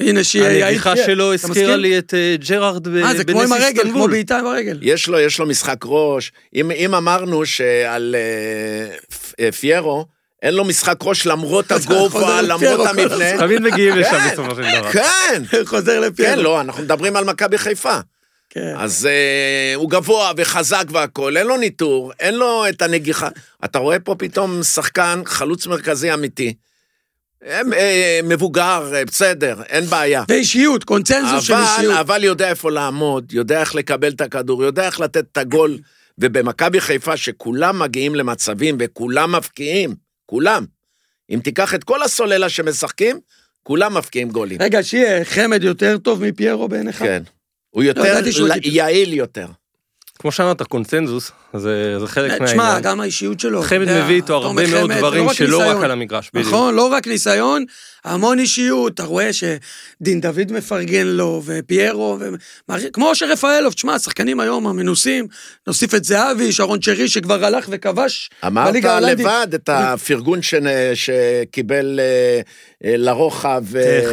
הנה, 0.00 0.24
שיהיה... 0.24 0.66
הנגיחה 0.66 0.96
שלו 0.96 1.34
הזכירה? 1.34 1.76
לי 1.76 1.98
את 1.98 2.14
אה, 2.14 2.36
ג'רארד 2.48 2.88
ב- 2.88 2.96
אה, 2.96 3.16
זה 3.16 3.24
כמו 3.24 3.42
עם 3.42 3.48
בנס 3.48 3.60
הרגל, 3.60 3.80
כמו 3.80 3.82
איסטנבול. 3.82 4.10
בעיטה 4.10 4.38
עם 4.38 4.46
הרגל. 4.46 4.78
יש 4.82 5.08
לו, 5.08 5.18
יש 5.18 5.38
לו 5.38 5.46
משחק 5.46 5.78
ראש. 5.84 6.32
אם, 6.54 6.70
אם 6.70 6.94
אמרנו 6.94 7.46
שעל 7.46 8.16
אה, 8.18 8.96
אה, 9.40 9.52
פיירו, 9.52 10.06
אין 10.42 10.54
לו 10.54 10.64
משחק 10.64 10.96
ראש 11.02 11.26
למרות 11.26 11.72
הגובה, 11.72 12.42
למרות 12.42 12.86
המבנה. 12.86 13.38
תמיד 13.46 13.62
מגיעים 13.62 13.96
לשם 13.96 14.10
כן. 14.10 14.30
בסופו 14.32 14.54
של 14.54 14.62
דבר. 14.62 14.92
כן, 14.92 15.42
חוזר 15.64 16.00
לפיירו. 16.00 16.36
כן, 16.36 16.38
לא, 16.38 16.60
אנחנו 16.60 16.82
מדברים 16.82 17.16
על 17.16 17.24
מכבי 17.24 17.58
חיפה. 17.58 17.98
כן. 18.50 18.74
אז 18.76 19.06
אה, 19.06 19.74
הוא 19.74 19.90
גבוה 19.90 20.32
וחזק 20.36 20.84
והכול, 20.88 21.36
אין 21.36 21.46
לו 21.46 21.56
ניטור, 21.56 22.12
אין 22.20 22.34
לו 22.34 22.68
את 22.68 22.82
הנגיחה. 22.82 23.28
אתה 23.64 23.78
רואה 23.78 23.98
פה 23.98 24.14
פתאום 24.18 24.62
שחקן, 24.62 25.22
חלוץ 25.26 25.66
מרכזי 25.66 26.14
אמיתי. 26.14 26.54
אה, 27.46 27.60
אה, 27.76 28.20
מבוגר, 28.24 28.90
אה, 28.94 29.04
בסדר, 29.04 29.62
אין 29.68 29.84
בעיה. 29.84 30.24
ואישיות, 30.28 30.84
קונצנזוס 30.84 31.44
של 31.44 31.54
אבל, 31.54 31.62
אישיות. 31.62 31.96
אבל 31.96 32.24
יודע 32.24 32.48
איפה 32.48 32.70
לעמוד, 32.70 33.32
יודע 33.32 33.60
איך 33.60 33.74
לקבל 33.74 34.12
את 34.12 34.20
הכדור, 34.20 34.64
יודע 34.64 34.86
איך 34.86 35.00
לתת 35.00 35.24
את 35.32 35.36
הגול. 35.36 35.78
ובמכבי 36.18 36.80
חיפה, 36.80 37.16
שכולם 37.16 37.78
מגיעים 37.78 38.14
למצבים 38.14 38.76
וכולם 38.80 39.32
מפקיעים, 39.32 39.94
כולם. 40.26 40.64
אם 41.30 41.40
תיקח 41.44 41.74
את 41.74 41.84
כל 41.84 42.02
הסוללה 42.02 42.48
שמשחקים, 42.48 43.20
כולם 43.62 43.96
מפקיעים 43.96 44.30
גולים. 44.30 44.62
רגע, 44.62 44.82
שיהיה, 44.82 45.24
חמד 45.24 45.64
יותר 45.64 45.98
טוב 45.98 46.24
מפיירו 46.24 46.68
בעיניך? 46.68 46.98
כן. 46.98 47.22
הוא 47.70 47.82
יותר 47.82 48.20
לא, 48.40 48.54
יעיל 48.62 49.12
יותר. 49.12 49.46
כמו 50.18 50.32
שאמרת, 50.32 50.62
קונצנזוס, 50.62 51.30
זה 51.54 51.98
זה 52.00 52.06
חלק 52.06 52.32
תשמע, 52.32 52.56
מהעניין. 52.56 52.82
גם 52.82 53.00
האישיות 53.00 53.40
שלו. 53.40 53.62
חמד 53.62 54.02
מביא 54.02 54.14
איתו 54.16 54.34
הרבה 54.34 54.66
מאוד 54.66 54.90
חמד, 54.90 54.98
דברים 54.98 55.24
לא 55.24 55.30
רק 55.30 55.36
שלא 55.36 55.58
ניסיון. 55.58 55.76
רק 55.76 55.84
על 55.84 55.90
המגרש, 55.90 56.30
בדיוק. 56.34 56.48
נכון, 56.52 56.74
לא 56.74 56.86
רק 56.86 57.06
ניסיון, 57.06 57.64
המון 58.04 58.38
אישיות, 58.38 58.94
אתה 58.94 59.04
רואה 59.04 59.30
שדין 59.32 60.20
דוד 60.20 60.52
מפרגן 60.52 61.06
לו, 61.06 61.42
ופיירו, 61.44 62.18
ו... 62.20 62.28
כמו 62.92 63.14
שרפאלוב, 63.14 63.72
תשמע, 63.72 63.94
השחקנים 63.94 64.40
היום 64.40 64.66
המנוסים, 64.66 65.26
נוסיף 65.66 65.94
את 65.94 66.04
זהבי, 66.04 66.52
שרון 66.52 66.80
צ'רי 66.80 67.08
שכבר 67.08 67.44
הלך 67.44 67.66
וכבש 67.70 68.30
אמרת 68.46 68.70
בליגה 68.70 68.92
ההולנדית. 68.92 69.26
לבד 69.26 69.46
את 69.54 69.68
הפרגון 69.72 70.42
ש- 70.42 70.54
שקיבל 70.94 72.00
אה, 72.02 72.40
אה, 72.90 72.96
לרוחב 72.96 73.64
אה, 73.76 74.00
אה, 74.06 74.12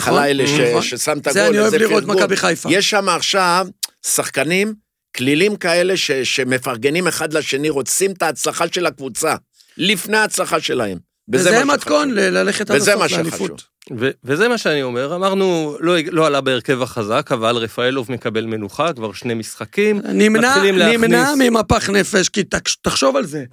חלילי. 0.00 0.44
נכון, 0.44 0.68
נכון. 0.70 0.82
ששם 0.82 1.18
את 1.18 1.26
הגול. 1.26 1.32
זה 1.32 1.48
אני 1.48 1.58
אוהב 1.58 1.74
איזה 1.74 1.78
לראות 1.78 2.04
פרגון. 2.04 2.16
מכבי 2.16 2.36
חיפה. 2.36 2.68
יש 2.72 2.90
שם 2.90 3.08
עכשיו 3.08 3.66
שחקנים, 4.06 4.85
כלילים 5.16 5.56
כאלה 5.56 5.96
ש- 5.96 6.10
שמפרגנים 6.12 7.06
אחד 7.06 7.32
לשני, 7.32 7.68
רוצים 7.70 8.10
את 8.12 8.22
ההצלחה 8.22 8.64
של 8.72 8.86
הקבוצה, 8.86 9.34
לפני 9.76 10.16
ההצלחה 10.16 10.60
שלהם. 10.60 10.98
וזה 11.32 11.64
מתכון 11.64 12.10
ללכת 12.14 12.70
עד 12.70 12.76
וזה 12.76 12.94
הסוף 12.94 13.10
מה 13.12 13.16
לאליפות. 13.16 13.62
ו- 13.98 14.10
וזה 14.24 14.48
מה 14.48 14.58
שאני 14.58 14.82
אומר, 14.82 15.14
אמרנו, 15.16 15.76
לא, 15.80 15.94
לא 16.12 16.26
עלה 16.26 16.40
בהרכב 16.40 16.82
החזק, 16.82 17.28
אבל 17.32 17.56
רפאלוב 17.56 18.12
מקבל 18.12 18.44
מנוחה, 18.46 18.92
כבר 18.92 19.12
שני 19.12 19.34
משחקים. 19.34 20.00
נמנע, 20.12 20.56
להכניס- 20.72 21.00
נמנע 21.00 21.32
ממפח 21.38 21.90
נפש, 21.90 22.28
כי 22.28 22.44
תח- 22.44 22.74
תחשוב 22.82 23.16
על 23.16 23.26
זה. 23.26 23.44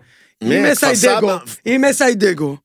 מי? 0.43 0.58
אם 0.58 0.72
מסיידגו, 0.72 1.27
סבא? 1.29 1.38
אם 1.65 1.84
מסיידגו 1.89 2.58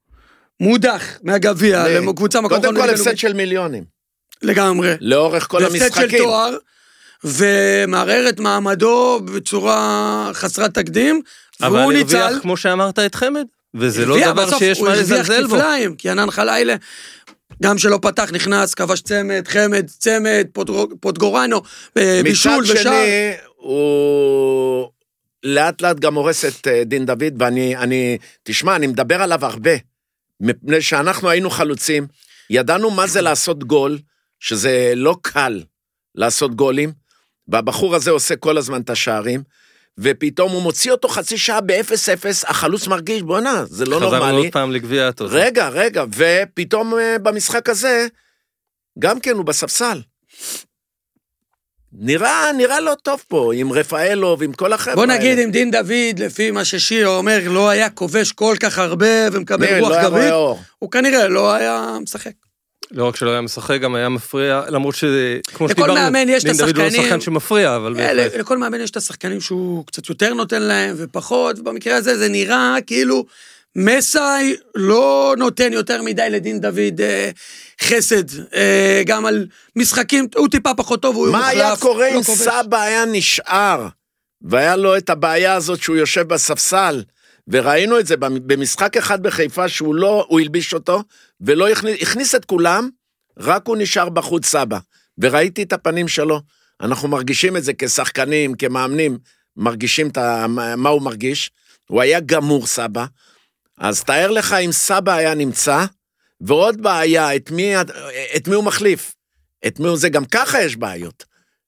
מודח 0.60 1.18
מהגביע? 1.22 1.84
לקבוצה 2.00 2.40
מקום 2.40 2.60
קודם 2.60 2.76
כל 2.76 2.90
הפסד 2.90 3.16
של 3.18 3.32
מיליונים. 3.32 3.84
לגמרי. 4.42 4.94
לאורך 5.00 5.46
כל 5.48 5.58
והפסד 5.62 5.76
של 5.78 5.84
המשחקים. 5.84 6.18
תואר, 6.18 6.56
ומערער 7.25 8.28
את 8.28 8.40
מעמדו 8.40 9.20
בצורה 9.34 10.30
חסרת 10.34 10.75
תקדים, 10.75 11.20
אבל 11.60 11.68
והוא 11.70 11.92
הרוויח, 11.92 12.14
ניצל. 12.14 12.40
כמו 12.40 12.56
שאמרת, 12.56 12.98
את 12.98 13.14
חמד. 13.14 13.44
וזה 13.75 14.06
לא 14.06 14.14
הרוויח, 14.14 14.32
דבר 14.32 14.46
בסוף 14.46 14.58
שיש 14.58 14.78
הוא 14.78 14.88
מה 14.88 14.94
הרוויח 14.94 15.12
לזלזל 15.12 15.46
בו. 15.46 15.56
כפליים, 15.56 15.94
כי 15.94 16.10
ענן 16.10 16.30
חלילה, 16.30 16.75
גם 17.62 17.78
שלא 17.78 17.98
פתח, 18.02 18.30
נכנס, 18.32 18.75
כבש 18.75 19.00
צמד, 19.00 19.48
חמד, 19.48 19.87
צמד, 19.87 20.46
פוטגורנו, 21.00 21.62
אה, 21.98 22.20
בישול 22.25 22.62
מצד 22.62 22.72
ושער. 22.72 22.82
שני, 22.82 23.32
הוא 23.56 24.88
לאט 25.42 25.82
לאט 25.82 25.98
גם 25.98 26.14
הורס 26.14 26.44
את 26.44 26.68
אה, 26.68 26.84
דין 26.84 27.06
דוד, 27.06 27.34
ואני, 27.38 27.76
אני, 27.76 28.18
תשמע, 28.42 28.76
אני 28.76 28.87
מדבר 28.87 29.22
עליו 29.22 29.44
הרבה, 29.44 29.70
מפני 30.40 30.82
שאנחנו 30.82 31.30
היינו 31.30 31.50
חלוצים, 31.50 32.06
ידענו 32.50 32.90
מה 32.90 33.06
זה 33.06 33.20
לעשות 33.20 33.64
גול, 33.64 33.98
שזה 34.40 34.92
לא 34.96 35.16
קל 35.22 35.62
לעשות 36.14 36.54
גולים, 36.54 36.92
והבחור 37.48 37.94
הזה 37.94 38.10
עושה 38.10 38.36
כל 38.36 38.58
הזמן 38.58 38.80
את 38.80 38.90
השערים, 38.90 39.42
ופתאום 39.98 40.52
הוא 40.52 40.62
מוציא 40.62 40.92
אותו 40.92 41.08
חצי 41.08 41.38
שעה 41.38 41.60
ב-0-0, 41.60 42.24
החלוץ 42.46 42.86
מרגיש, 42.86 43.22
בואנה, 43.22 43.64
זה 43.66 43.84
לא 43.84 43.96
חזרנו 43.96 44.16
נורמלי. 44.16 44.36
עוד 44.36 44.52
פעם 44.52 44.72
לגביע 44.72 45.08
הטוטו. 45.08 45.34
רגע, 45.34 45.68
רגע, 45.68 46.04
ופתאום 46.16 46.98
אה, 46.98 47.18
במשחק 47.18 47.68
הזה, 47.68 48.06
גם 48.98 49.20
כן 49.20 49.36
הוא 49.36 49.44
בספסל. 49.44 50.00
נראה, 51.92 52.52
נראה 52.56 52.80
לא 52.80 52.92
טוב 53.02 53.24
פה, 53.28 53.50
עם 53.54 53.72
רפאלוב, 53.72 54.42
עם 54.42 54.52
כל 54.52 54.72
החבר'ה 54.72 54.94
בוא 54.94 55.02
האלה. 55.02 55.18
נגיד 55.18 55.38
אם 55.38 55.50
דין 55.50 55.70
דוד, 55.70 56.18
לפי 56.18 56.50
מה 56.50 56.64
ששיר 56.64 57.08
אומר, 57.08 57.38
לא 57.46 57.68
היה 57.68 57.90
כובש 57.90 58.32
כל 58.32 58.54
כך 58.60 58.78
הרבה 58.78 59.06
ומקבל 59.32 59.74
מי, 59.74 59.80
רוח 59.80 59.90
לא 59.90 60.02
גבית. 60.02 60.32
הוא 60.78 60.90
כנראה 60.90 61.28
לא 61.28 61.52
היה 61.52 61.96
משחק. 62.02 62.32
לא 62.90 63.08
רק 63.08 63.16
שלא 63.16 63.30
היה 63.30 63.40
משחק, 63.40 63.80
גם 63.80 63.94
היה 63.94 64.08
מפריע, 64.08 64.62
למרות 64.68 64.94
שכמו 64.94 65.66
לכל 65.66 65.68
שדיברנו, 65.68 65.94
מאמן 65.94 66.28
יש 66.28 66.44
את 66.44 66.49
דין 66.49 66.56
דוד 66.56 66.68
הוא 66.68 66.78
לא 66.78 66.82
השחקנים. 66.82 67.04
שחקן 67.04 67.20
שמפריע, 67.20 67.76
אבל 67.76 68.00
אה, 68.00 68.14
בהחלט. 68.14 68.35
לכל 68.35 68.58
מאמן 68.58 68.80
יש 68.80 68.90
את 68.90 68.97
השחקנים 68.97 69.40
שהוא 69.40 69.87
קצת 69.87 70.08
יותר 70.08 70.35
נותן 70.35 70.62
להם 70.62 70.94
ופחות, 70.99 71.58
ובמקרה 71.58 71.97
הזה 71.97 72.18
זה 72.18 72.28
נראה 72.28 72.76
כאילו 72.87 73.25
מסאי 73.76 74.56
לא 74.75 75.35
נותן 75.38 75.73
יותר 75.73 76.02
מדי 76.02 76.30
לדין 76.30 76.61
דוד 76.61 77.00
אה, 77.00 77.30
חסד, 77.82 78.38
אה, 78.54 79.02
גם 79.06 79.26
על 79.26 79.47
משחקים, 79.76 80.26
הוא 80.37 80.49
טיפה 80.49 80.75
פחות 80.75 81.02
טוב, 81.02 81.16
הוא 81.16 81.28
מה 81.28 81.38
מוחלף, 81.38 81.54
היה 81.54 81.76
קורה 81.76 82.11
לא 82.11 82.18
אם 82.18 82.23
כובש. 82.23 82.38
סבא 82.38 82.82
היה 82.82 83.04
נשאר, 83.04 83.87
והיה 84.42 84.76
לו 84.76 84.97
את 84.97 85.11
הבעיה 85.11 85.54
הזאת 85.54 85.82
שהוא 85.82 85.97
יושב 85.97 86.28
בספסל, 86.28 87.02
וראינו 87.48 87.98
את 88.00 88.06
זה 88.06 88.16
במ- 88.16 88.46
במשחק 88.46 88.96
אחד 88.96 89.22
בחיפה 89.22 89.68
שהוא 89.68 89.94
לא, 89.94 90.26
הוא 90.28 90.40
הלביש 90.40 90.74
אותו, 90.74 91.02
ולא 91.40 91.68
הכניס, 91.68 92.02
הכניס 92.02 92.34
את 92.34 92.44
כולם, 92.44 92.88
רק 93.38 93.66
הוא 93.66 93.76
נשאר 93.76 94.08
בחוץ 94.08 94.46
סבא. 94.46 94.78
וראיתי 95.18 95.62
את 95.62 95.72
הפנים 95.72 96.08
שלו, 96.08 96.40
אנחנו 96.80 97.08
מרגישים 97.08 97.56
את 97.56 97.64
זה 97.64 97.72
כשחקנים, 97.78 98.54
כמאמנים, 98.54 99.18
מרגישים 99.56 100.08
את 100.08 100.16
ה, 100.16 100.46
מה 100.76 100.88
הוא 100.88 101.02
מרגיש. 101.02 101.50
הוא 101.86 102.00
היה 102.02 102.20
גמור 102.20 102.66
סבא, 102.66 103.06
אז 103.78 104.04
תאר 104.04 104.30
לך 104.30 104.52
אם 104.52 104.72
סבא 104.72 105.12
היה 105.12 105.34
נמצא, 105.34 105.84
ועוד 106.40 106.82
בעיה, 106.82 107.36
את 107.36 107.50
מי, 107.50 107.74
את 108.36 108.48
מי 108.48 108.54
הוא 108.54 108.64
מחליף? 108.64 109.14
את 109.66 109.80
מי 109.80 109.88
הוא 109.88 109.96
זה? 109.96 110.08
גם 110.08 110.24
ככה 110.24 110.62
יש 110.62 110.76
בעיות. 110.76 111.24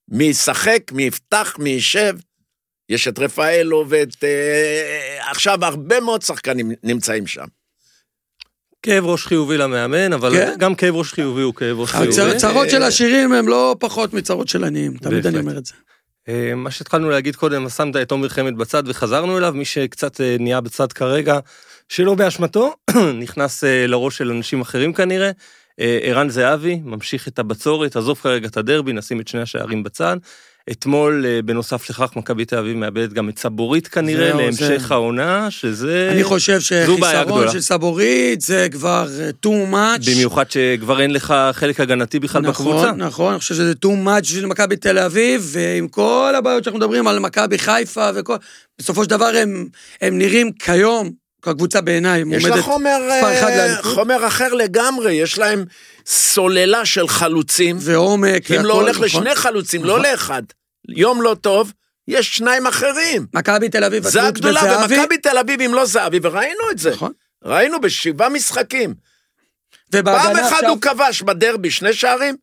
מי 0.08 0.24
ישחק, 0.24 0.92
מי 0.92 1.02
יפתח, 1.02 1.54
מי 1.58 1.70
יישב. 1.70 2.14
יש 2.90 3.08
את 3.08 3.18
רפאלו 3.18 3.84
ואת... 3.88 4.24
אה, 4.24 5.30
עכשיו 5.30 5.64
הרבה 5.64 6.00
מאוד 6.00 6.22
שחקנים 6.22 6.72
נמצאים 6.82 7.26
שם. 7.26 7.44
כאב 8.82 9.06
ראש 9.06 9.26
חיובי 9.26 9.58
למאמן, 9.58 10.12
אבל 10.12 10.32
כן. 10.32 10.54
גם 10.58 10.74
כאב 10.74 10.94
ראש 10.94 11.12
חיובי 11.12 11.42
הוא 11.42 11.54
כאב 11.54 11.78
ראש 11.78 11.90
חיובי. 11.90 12.08
הצ- 12.08 12.36
צרות 12.36 12.70
של 12.70 12.82
עשירים 12.82 13.32
הם 13.32 13.48
לא 13.48 13.76
פחות 13.80 14.14
מצרות 14.14 14.48
של 14.48 14.64
עניים, 14.64 14.96
תמיד 14.96 15.26
אני. 15.26 15.38
אומר 15.38 15.58
את 15.58 15.66
זה. 15.66 15.74
אה, 16.28 16.54
מה 16.54 16.70
שהתחלנו 16.70 17.10
להגיד 17.10 17.36
קודם, 17.36 17.68
שמת 17.68 17.96
את 17.96 18.10
עומר 18.10 18.28
חמד 18.28 18.58
בצד 18.58 18.82
וחזרנו 18.86 19.38
אליו, 19.38 19.52
מי 19.56 19.64
שקצת 19.64 20.20
אה, 20.20 20.36
נהיה 20.40 20.60
בצד 20.60 20.92
כרגע, 20.92 21.38
שלא 21.88 22.14
באשמתו, 22.14 22.74
נכנס 23.22 23.64
אה, 23.64 23.86
לראש 23.86 24.18
של 24.18 24.30
אנשים 24.30 24.60
אחרים 24.60 24.92
כנראה. 24.92 25.30
אה, 25.80 25.98
ערן 26.02 26.28
זהבי 26.28 26.80
ממשיך 26.84 27.28
את 27.28 27.38
הבצורת, 27.38 27.96
עזוב 27.96 28.18
כרגע 28.22 28.48
את 28.48 28.56
הדרבי, 28.56 28.92
נשים 28.92 29.20
את 29.20 29.28
שני 29.28 29.40
השערים 29.40 29.82
בצד. 29.82 30.16
אתמול, 30.70 31.26
אה, 31.28 31.42
בנוסף 31.42 31.90
לכך, 31.90 32.16
מכבי 32.16 32.44
תל 32.44 32.56
אביב 32.58 32.76
מאבדת 32.76 33.12
גם 33.12 33.28
את 33.28 33.38
סבורית 33.38 33.88
כנראה, 33.88 34.30
זהו, 34.30 34.40
להמשך 34.40 34.60
זה- 34.88 34.94
העונה, 34.94 35.50
שזה... 35.50 36.08
אני 36.12 36.24
חושב 36.24 36.60
שחיסרון. 36.60 37.50
של 37.52 37.60
סבורית 37.60 38.40
זה 38.40 38.66
כבר 38.72 39.06
אה, 39.20 39.30
too 39.46 39.72
much. 39.72 40.10
במיוחד 40.14 40.50
שכבר 40.50 41.00
אין 41.00 41.10
לך 41.12 41.34
חלק 41.52 41.80
הגנתי 41.80 42.18
בכלל 42.18 42.42
בקבוצה. 42.42 42.86
נכון, 42.86 43.00
נכון, 43.02 43.30
אני 43.32 43.38
חושב 43.40 43.54
שזה 43.54 43.72
too 43.86 44.06
much 44.06 44.20
בשביל 44.22 44.46
מכבי 44.46 44.76
תל 44.76 44.98
אביב, 44.98 45.48
ועם 45.52 45.88
כל 45.88 46.34
הבעיות 46.38 46.64
שאנחנו 46.64 46.78
מדברים 46.78 47.06
על 47.08 47.18
מכבי 47.18 47.58
חיפה 47.58 48.10
וכל... 48.14 48.36
בסופו 48.80 49.04
של 49.04 49.10
דבר 49.10 49.30
הם, 49.42 49.66
הם 50.00 50.18
נראים 50.18 50.52
כיום, 50.52 51.10
כקבוצה 51.42 51.80
בעיניי, 51.80 52.20
יש 52.20 52.26
מועמדת 52.26 52.56
לה 52.56 52.62
חומר, 52.62 53.08
אה. 53.10 53.82
חומר 53.82 54.26
אחר 54.26 54.54
לגמרי, 54.54 55.12
יש 55.12 55.38
להם 55.38 55.64
סוללה 56.06 56.86
של 56.86 57.08
חלוצים. 57.08 57.76
ועומק 57.80 58.50
אם 58.50 58.64
לא 58.64 58.74
הולך 58.74 58.96
נכון. 58.96 59.04
לשני 59.04 59.34
חלוצים, 59.34 59.84
לא 59.84 59.98
נכון. 59.98 60.10
לאחד. 60.10 60.42
יום 60.88 61.22
לא 61.22 61.36
טוב, 61.40 61.72
יש 62.08 62.36
שניים 62.36 62.66
אחרים. 62.66 63.26
מכבי 63.34 63.68
תל 63.68 63.84
אביב, 63.84 64.08
זה 64.08 64.22
הגדולה, 64.22 64.84
ומכבי 64.90 65.18
תל 65.18 65.38
אביב 65.38 65.60
אם 65.60 65.74
לא 65.74 65.84
זהבי, 65.84 66.18
וראינו 66.22 66.70
את 66.70 66.78
זה. 66.78 66.90
נכון. 66.90 67.12
ראינו 67.44 67.80
בשבעה 67.80 68.28
משחקים. 68.28 68.94
פעם 69.90 70.06
אחת 70.06 70.36
עכשיו, 70.36 70.68
הוא 70.68 70.80
כבש 70.80 71.22
בדרבי 71.22 71.70
שני 71.70 71.92
שערים, 71.92 72.36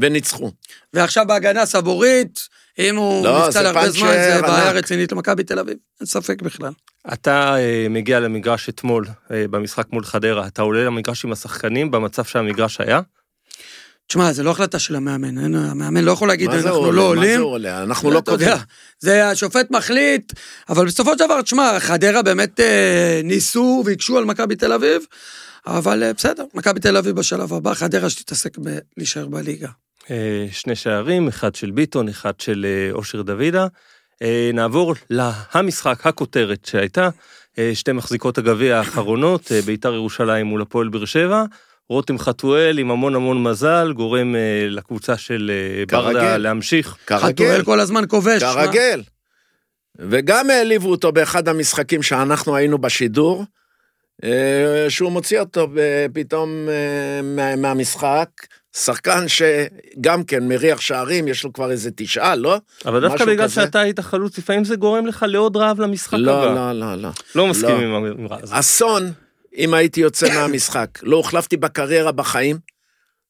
וניצחו. 0.00 0.52
ועכשיו 0.92 1.26
בהגנה 1.26 1.66
סבורית, 1.66 2.48
אם 2.78 2.96
הוא 2.96 3.24
לא, 3.24 3.38
נפצע 3.38 3.50
זה 3.50 3.62
להרבה 3.62 3.90
זמן, 3.90 4.08
זה 4.08 4.42
בעיה. 4.42 4.72
רצינית 4.72 5.12
למכבי 5.12 5.44
תל 5.44 5.58
אביב, 5.58 5.76
אין 6.00 6.06
ספק 6.06 6.42
בכלל. 6.42 6.72
אתה 7.12 7.56
אה, 7.58 7.86
מגיע 7.90 8.20
למגרש 8.20 8.68
אתמול, 8.68 9.06
אה, 9.30 9.44
במשחק 9.50 9.86
מול 9.92 10.04
חדרה, 10.04 10.46
אתה 10.46 10.62
עולה 10.62 10.84
למגרש 10.84 11.24
עם 11.24 11.32
השחקנים 11.32 11.90
במצב 11.90 12.24
שהמגרש 12.24 12.80
היה? 12.80 13.00
תשמע, 14.08 14.32
זה 14.32 14.42
לא 14.42 14.50
החלטה 14.50 14.78
של 14.78 14.96
המאמן, 14.96 15.38
אין, 15.38 15.54
המאמן 15.54 16.04
לא 16.04 16.12
יכול 16.12 16.28
להגיד, 16.28 16.48
מה 16.48 16.54
אנחנו 16.54 16.70
עולה? 16.70 16.96
לא 16.96 17.02
מה 17.02 17.08
עולים. 17.08 17.36
זה 17.36 17.42
עולה? 17.42 17.82
אנחנו 17.82 18.10
לא 18.10 18.20
קובעים. 18.20 18.50
זה 18.98 19.28
השופט 19.28 19.70
מחליט, 19.70 20.32
אבל 20.68 20.86
בסופו 20.86 21.12
של 21.12 21.18
דבר, 21.18 21.42
תשמע, 21.42 21.80
חדרה 21.80 22.22
באמת 22.22 22.60
אה, 22.60 23.20
ניסו 23.24 23.82
והקשו 23.86 24.18
על 24.18 24.24
מכבי 24.24 24.56
תל 24.56 24.72
אביב, 24.72 25.02
אבל 25.66 26.02
אה, 26.02 26.12
בסדר, 26.12 26.44
מכבי 26.54 26.80
תל 26.80 26.96
אביב 26.96 27.16
בשלב 27.16 27.52
הבא, 27.52 27.74
חדרה 27.74 28.10
שתתעסק 28.10 28.58
בלהישאר 28.58 29.26
בליגה. 29.26 29.68
אה, 30.10 30.46
שני 30.50 30.74
שערים, 30.76 31.28
אחד 31.28 31.54
של 31.54 31.70
ביטון, 31.70 32.08
אחד 32.08 32.40
של 32.40 32.66
אה, 32.68 32.92
אושר 32.92 33.22
דוידה. 33.22 33.66
אה, 34.22 34.50
נעבור 34.54 34.94
למשחק, 35.54 36.06
הכותרת 36.06 36.64
שהייתה, 36.64 37.08
שתי 37.74 37.92
מחזיקות 37.92 38.38
הגביע 38.38 38.78
האחרונות, 38.78 39.52
ביתר 39.66 39.94
ירושלים 39.94 40.46
מול 40.46 40.62
הפועל 40.62 40.88
באר 40.88 41.04
שבע. 41.04 41.44
רותם 41.88 42.18
חתואל 42.18 42.78
עם 42.78 42.90
המון 42.90 43.14
המון 43.14 43.42
מזל, 43.42 43.92
גורם 43.96 44.34
לקבוצה 44.68 45.16
של 45.16 45.50
ברדה. 45.92 46.36
להמשיך. 46.36 46.96
כרגיל, 47.06 47.28
חתואל 47.28 47.64
כל 47.64 47.80
הזמן 47.80 48.04
כובש. 48.08 48.40
שמע. 48.40 48.52
כרגיל. 48.54 49.02
וגם 49.98 50.50
העליבו 50.50 50.90
אותו 50.90 51.12
באחד 51.12 51.48
המשחקים 51.48 52.02
שאנחנו 52.02 52.56
היינו 52.56 52.78
בשידור, 52.78 53.44
שהוא 54.88 55.12
מוציא 55.12 55.40
אותו 55.40 55.68
ב- 55.74 56.06
פתאום 56.14 56.68
מה- 57.22 57.56
מהמשחק. 57.56 58.28
שחקן 58.84 59.24
שגם 59.28 60.24
כן 60.24 60.48
מריח 60.48 60.80
שערים, 60.80 61.28
יש 61.28 61.44
לו 61.44 61.52
כבר 61.52 61.70
איזה 61.70 61.90
תשעה, 61.96 62.36
לא? 62.36 62.58
אבל 62.86 63.00
דווקא 63.00 63.24
בגלל 63.24 63.44
כזה. 63.44 63.54
שאתה 63.54 63.80
היית 63.80 64.00
חלוץ, 64.00 64.38
לפעמים 64.38 64.64
זה 64.64 64.76
גורם 64.76 65.06
לך 65.06 65.24
לעוד 65.28 65.56
רעב 65.56 65.80
למשחק 65.80 66.14
הבא. 66.14 66.22
לא, 66.22 66.54
לא, 66.54 66.72
לא, 66.72 66.94
לא. 66.94 67.08
לא 67.34 67.46
מסכים 67.46 67.80
לא. 67.80 67.82
עם 67.82 67.94
האמירה 67.94 68.38
הזאת. 68.42 68.58
אסון 68.58 69.12
אם 69.56 69.74
הייתי 69.74 70.00
יוצא 70.00 70.34
מהמשחק. 70.34 70.88
לא 71.02 71.16
הוחלפתי 71.16 71.56
בקריירה 71.56 72.12
בחיים, 72.12 72.58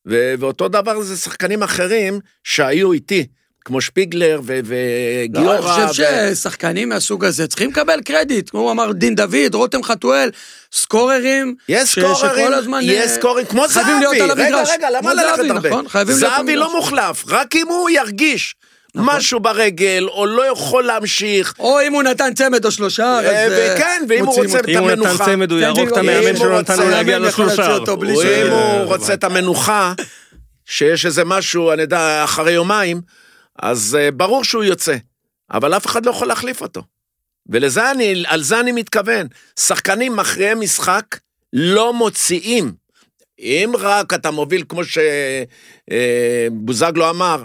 ו- 0.08 0.34
ואותו 0.38 0.68
דבר 0.68 1.00
זה 1.00 1.16
שחקנים 1.16 1.62
אחרים 1.62 2.20
שהיו 2.44 2.92
איתי, 2.92 3.26
כמו 3.66 3.80
שפיגלר 3.80 4.40
ו- 4.44 4.52
לא, 4.52 4.58
אני 4.58 4.62
וגיורא. 5.24 5.60
חושב 5.60 6.02
ו- 6.02 6.34
ששחקנים 6.34 6.88
מהסוג 6.88 7.24
הזה 7.24 7.46
צריכים 7.46 7.70
לקבל 7.70 8.00
קרדיט, 8.04 8.50
כמו 8.50 8.60
הוא 8.60 8.70
אמר 8.70 8.92
דין 8.92 9.14
דוד, 9.14 9.54
רותם 9.54 9.82
חתואל, 9.82 10.30
סקוררים, 10.72 11.54
יש 11.68 11.88
ש- 11.88 11.98
סקוררים, 11.98 12.16
שכל 12.44 12.54
הזמן, 12.54 12.80
יש 12.82 13.02
אה, 13.02 13.08
סקוררים, 13.08 13.46
כמו 13.46 13.68
זהבי. 13.68 13.84
חייבים 13.84 14.00
להיות 14.00 14.14
על 14.30 14.30
רגע, 14.30 14.44
המגרש. 14.44 14.68
רגע, 14.72 14.90
למה 14.90 15.00
כמו 15.00 15.10
ללכת 15.22 15.50
הרבה? 15.50 15.68
נכון, 15.68 15.88
חייבים 15.88 16.16
להיות 16.16 16.32
על 16.32 16.38
זהבי 16.38 16.56
לא 16.56 16.64
המגרש. 16.64 16.76
מוחלף, 16.82 17.24
רק 17.28 17.56
אם 17.56 17.66
הוא 17.68 17.90
ירגיש 17.90 18.54
נכון. 18.94 19.16
משהו 19.16 19.40
ברגל, 19.40 20.06
או 20.10 20.26
לא 20.26 20.52
יכול 20.52 20.84
להמשיך. 20.84 21.54
או 21.58 21.78
אם 21.86 21.92
הוא 21.92 22.02
נתן 22.02 22.34
צמד 22.34 22.64
או 22.64 22.70
שלושה, 22.70 23.18
אז 23.18 23.24
אה, 23.24 23.30
אה, 23.48 23.74
וכן, 23.76 24.02
ואם 24.08 24.24
הוא 24.26 24.34
רוצה 24.34 24.58
אותו. 24.58 24.68
אם 24.70 24.78
הוא 24.78 24.90
נתן 24.90 25.00
המנוחה. 25.02 25.24
צמד, 25.24 25.50
הוא 25.50 25.58
כן, 25.58 25.62
יהרוג 25.64 25.88
את 25.88 25.96
המאמן 25.96 26.36
שלא 26.36 26.60
נתן 26.60 26.78
לו 26.78 26.90
להגיע 26.90 27.18
לשלושה. 27.18 27.76
אם 28.46 28.50
הוא 28.50 28.84
רוצה 28.84 29.14
את 29.14 29.24
המנוחה, 29.24 29.92
שיש 30.66 31.06
איזה 31.06 31.24
משהו, 31.24 31.72
אני 31.72 31.82
יודע, 31.82 32.24
אחרי 32.24 32.52
יומיים, 32.52 33.00
אז 33.62 33.96
אה, 34.00 34.10
ברור 34.10 34.44
שהוא 34.44 34.64
יוצא. 34.64 34.96
אבל 35.50 35.76
אף 35.76 35.86
אחד 35.86 36.06
לא 36.06 36.10
יכול 36.10 36.28
להחליף 36.28 36.62
אותו. 36.62 36.82
ולזה 37.48 37.90
אני, 37.90 38.24
על 38.26 38.42
זה 38.42 38.60
אני 38.60 38.72
מתכוון. 38.72 39.26
שחקנים 39.60 40.16
מכריעי 40.16 40.54
משחק 40.54 41.04
לא 41.52 41.94
מוציאים. 41.94 42.72
אם 43.38 43.72
רק 43.78 44.14
אתה 44.14 44.30
מוביל, 44.30 44.64
כמו 44.68 44.80
שבוזגלו 45.88 47.10
אמר, 47.10 47.44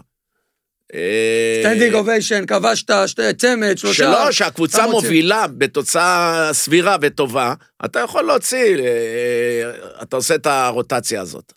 אה, 0.94 1.62
standing 1.64 1.94
ovation, 1.94 2.46
כבשת 2.46 2.92
שתי 3.08 3.34
צמד, 3.38 3.78
שלושה. 3.78 4.04
שלא, 4.04 4.32
שהקבוצה. 4.32 4.88
מובילה 4.88 5.48
בתוצאה 5.48 6.50
סבירה 6.54 6.98
וטובה, 7.02 7.54
אתה 7.86 8.00
יכול 8.00 8.24
להוציא, 8.24 8.78
אה, 8.80 9.72
אתה 10.02 10.16
עושה 10.16 10.36
את 10.36 10.46
הרוטציה 10.46 11.22
הזאת. 11.22 11.54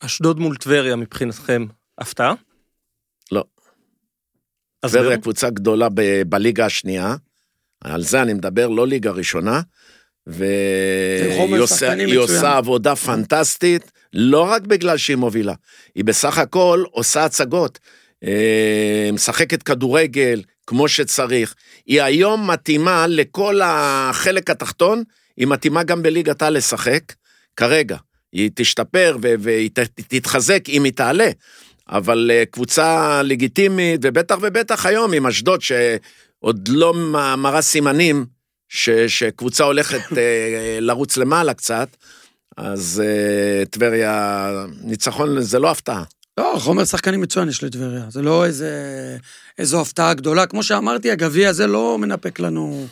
אשדוד 0.00 0.40
מול 0.40 0.56
טבריה 0.56 0.96
מבחינתכם, 0.96 1.66
הפתעה? 1.98 2.34
טבריה 4.88 5.18
קבוצה 5.18 5.50
גדולה 5.50 5.88
ב- 5.94 6.22
בליגה 6.22 6.66
השנייה, 6.66 7.16
על 7.84 8.02
זה 8.02 8.22
אני 8.22 8.34
מדבר, 8.34 8.68
לא 8.68 8.86
ליגה 8.86 9.10
ראשונה, 9.10 9.60
והיא 10.26 11.60
עושה. 12.18 12.36
עושה 12.36 12.56
עבודה 12.56 12.96
פנטסטית, 12.96 13.92
לא 14.12 14.40
רק 14.40 14.62
בגלל 14.62 14.96
שהיא 14.96 15.16
מובילה, 15.16 15.54
היא 15.94 16.04
בסך 16.04 16.38
הכל 16.38 16.84
עושה 16.90 17.24
הצגות, 17.24 17.78
אה, 18.24 19.10
משחקת 19.12 19.62
כדורגל 19.62 20.42
כמו 20.66 20.88
שצריך. 20.88 21.54
היא 21.86 22.02
היום 22.02 22.50
מתאימה 22.50 23.06
לכל 23.08 23.60
החלק 23.64 24.50
התחתון, 24.50 25.02
היא 25.36 25.46
מתאימה 25.46 25.82
גם 25.82 26.02
בליגת 26.02 26.42
העל 26.42 26.56
לשחק, 26.56 27.12
כרגע. 27.56 27.96
היא 28.32 28.50
תשתפר 28.54 29.16
והיא 29.20 29.70
תתחזק 30.08 30.68
אם 30.68 30.84
היא 30.84 30.92
תעלה. 30.92 31.30
אבל 31.88 32.30
אה, 32.34 32.44
קבוצה 32.50 33.22
לגיטימית, 33.22 34.00
ובטח 34.04 34.36
ובטח 34.42 34.86
היום 34.86 35.12
עם 35.12 35.26
אשדוד, 35.26 35.62
שעוד 35.62 36.68
לא 36.68 36.94
מראה 37.36 37.62
סימנים 37.62 38.26
ש, 38.68 38.90
שקבוצה 38.90 39.64
הולכת 39.64 40.18
אה, 40.18 40.78
לרוץ 40.80 41.16
למעלה 41.16 41.54
קצת, 41.54 41.88
אז 42.56 43.02
אה, 43.04 43.64
טבריה, 43.64 44.50
ניצחון 44.82 45.40
זה 45.40 45.58
לא 45.58 45.70
הפתעה. 45.70 46.02
לא, 46.38 46.54
חומר 46.58 46.84
שחקנים 46.84 47.20
מצוין 47.20 47.48
יש 47.48 47.64
לטבריה. 47.64 48.04
זה 48.08 48.22
לא 48.22 48.44
איזה, 48.44 48.70
איזו 49.58 49.80
הפתעה 49.80 50.14
גדולה. 50.14 50.46
כמו 50.46 50.62
שאמרתי, 50.62 51.10
הגביע 51.10 51.48
הזה 51.48 51.66
לא 51.66 51.98
מנפק 51.98 52.40
לנו 52.40 52.86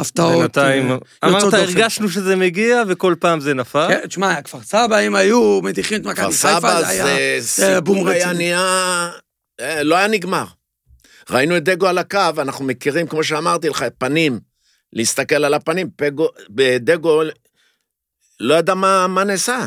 הפתעות. 0.00 0.40
בינתיים, 0.40 0.90
אה, 0.90 0.96
אמרת. 1.24 1.54
הרגשנו 1.54 2.08
שזה 2.08 2.36
מגיע 2.36 2.82
וכל 2.88 3.14
פעם 3.20 3.40
זה 3.40 3.54
נפל. 3.54 3.88
כן, 3.88 4.06
תשמע, 4.06 4.42
כפר 4.42 4.62
סבא, 4.62 4.98
אם 4.98 5.14
היו 5.14 5.60
מדיחים 5.62 5.96
את 5.96 6.02
כפר 6.02 6.10
מכבי 6.10 6.24
חיפה, 6.24 6.60
סבא 6.60 6.82
זה 6.82 6.88
היה 6.88 7.40
זה 7.40 7.64
זה 7.74 7.80
בום 7.80 7.96
סיפור 7.96 8.10
היה. 8.10 8.32
נהיה, 8.32 9.10
אה, 9.60 9.82
לא 9.82 9.96
היה 9.96 10.06
נגמר. 10.06 10.44
ראינו 11.30 11.56
את 11.56 11.64
דגו 11.64 11.86
על 11.86 11.98
הקו, 11.98 12.18
אנחנו 12.38 12.64
מכירים, 12.64 13.06
כמו 13.06 13.24
שאמרתי 13.24 13.68
לך, 13.68 13.84
פנים, 13.98 14.40
להסתכל 14.92 15.44
על 15.44 15.54
הפנים, 15.54 15.88
פגו, 15.96 16.28
בדגו 16.50 17.22
לא 18.40 18.54
ידע 18.54 18.74
מה, 18.74 19.06
מה 19.06 19.24
נעשה. 19.24 19.66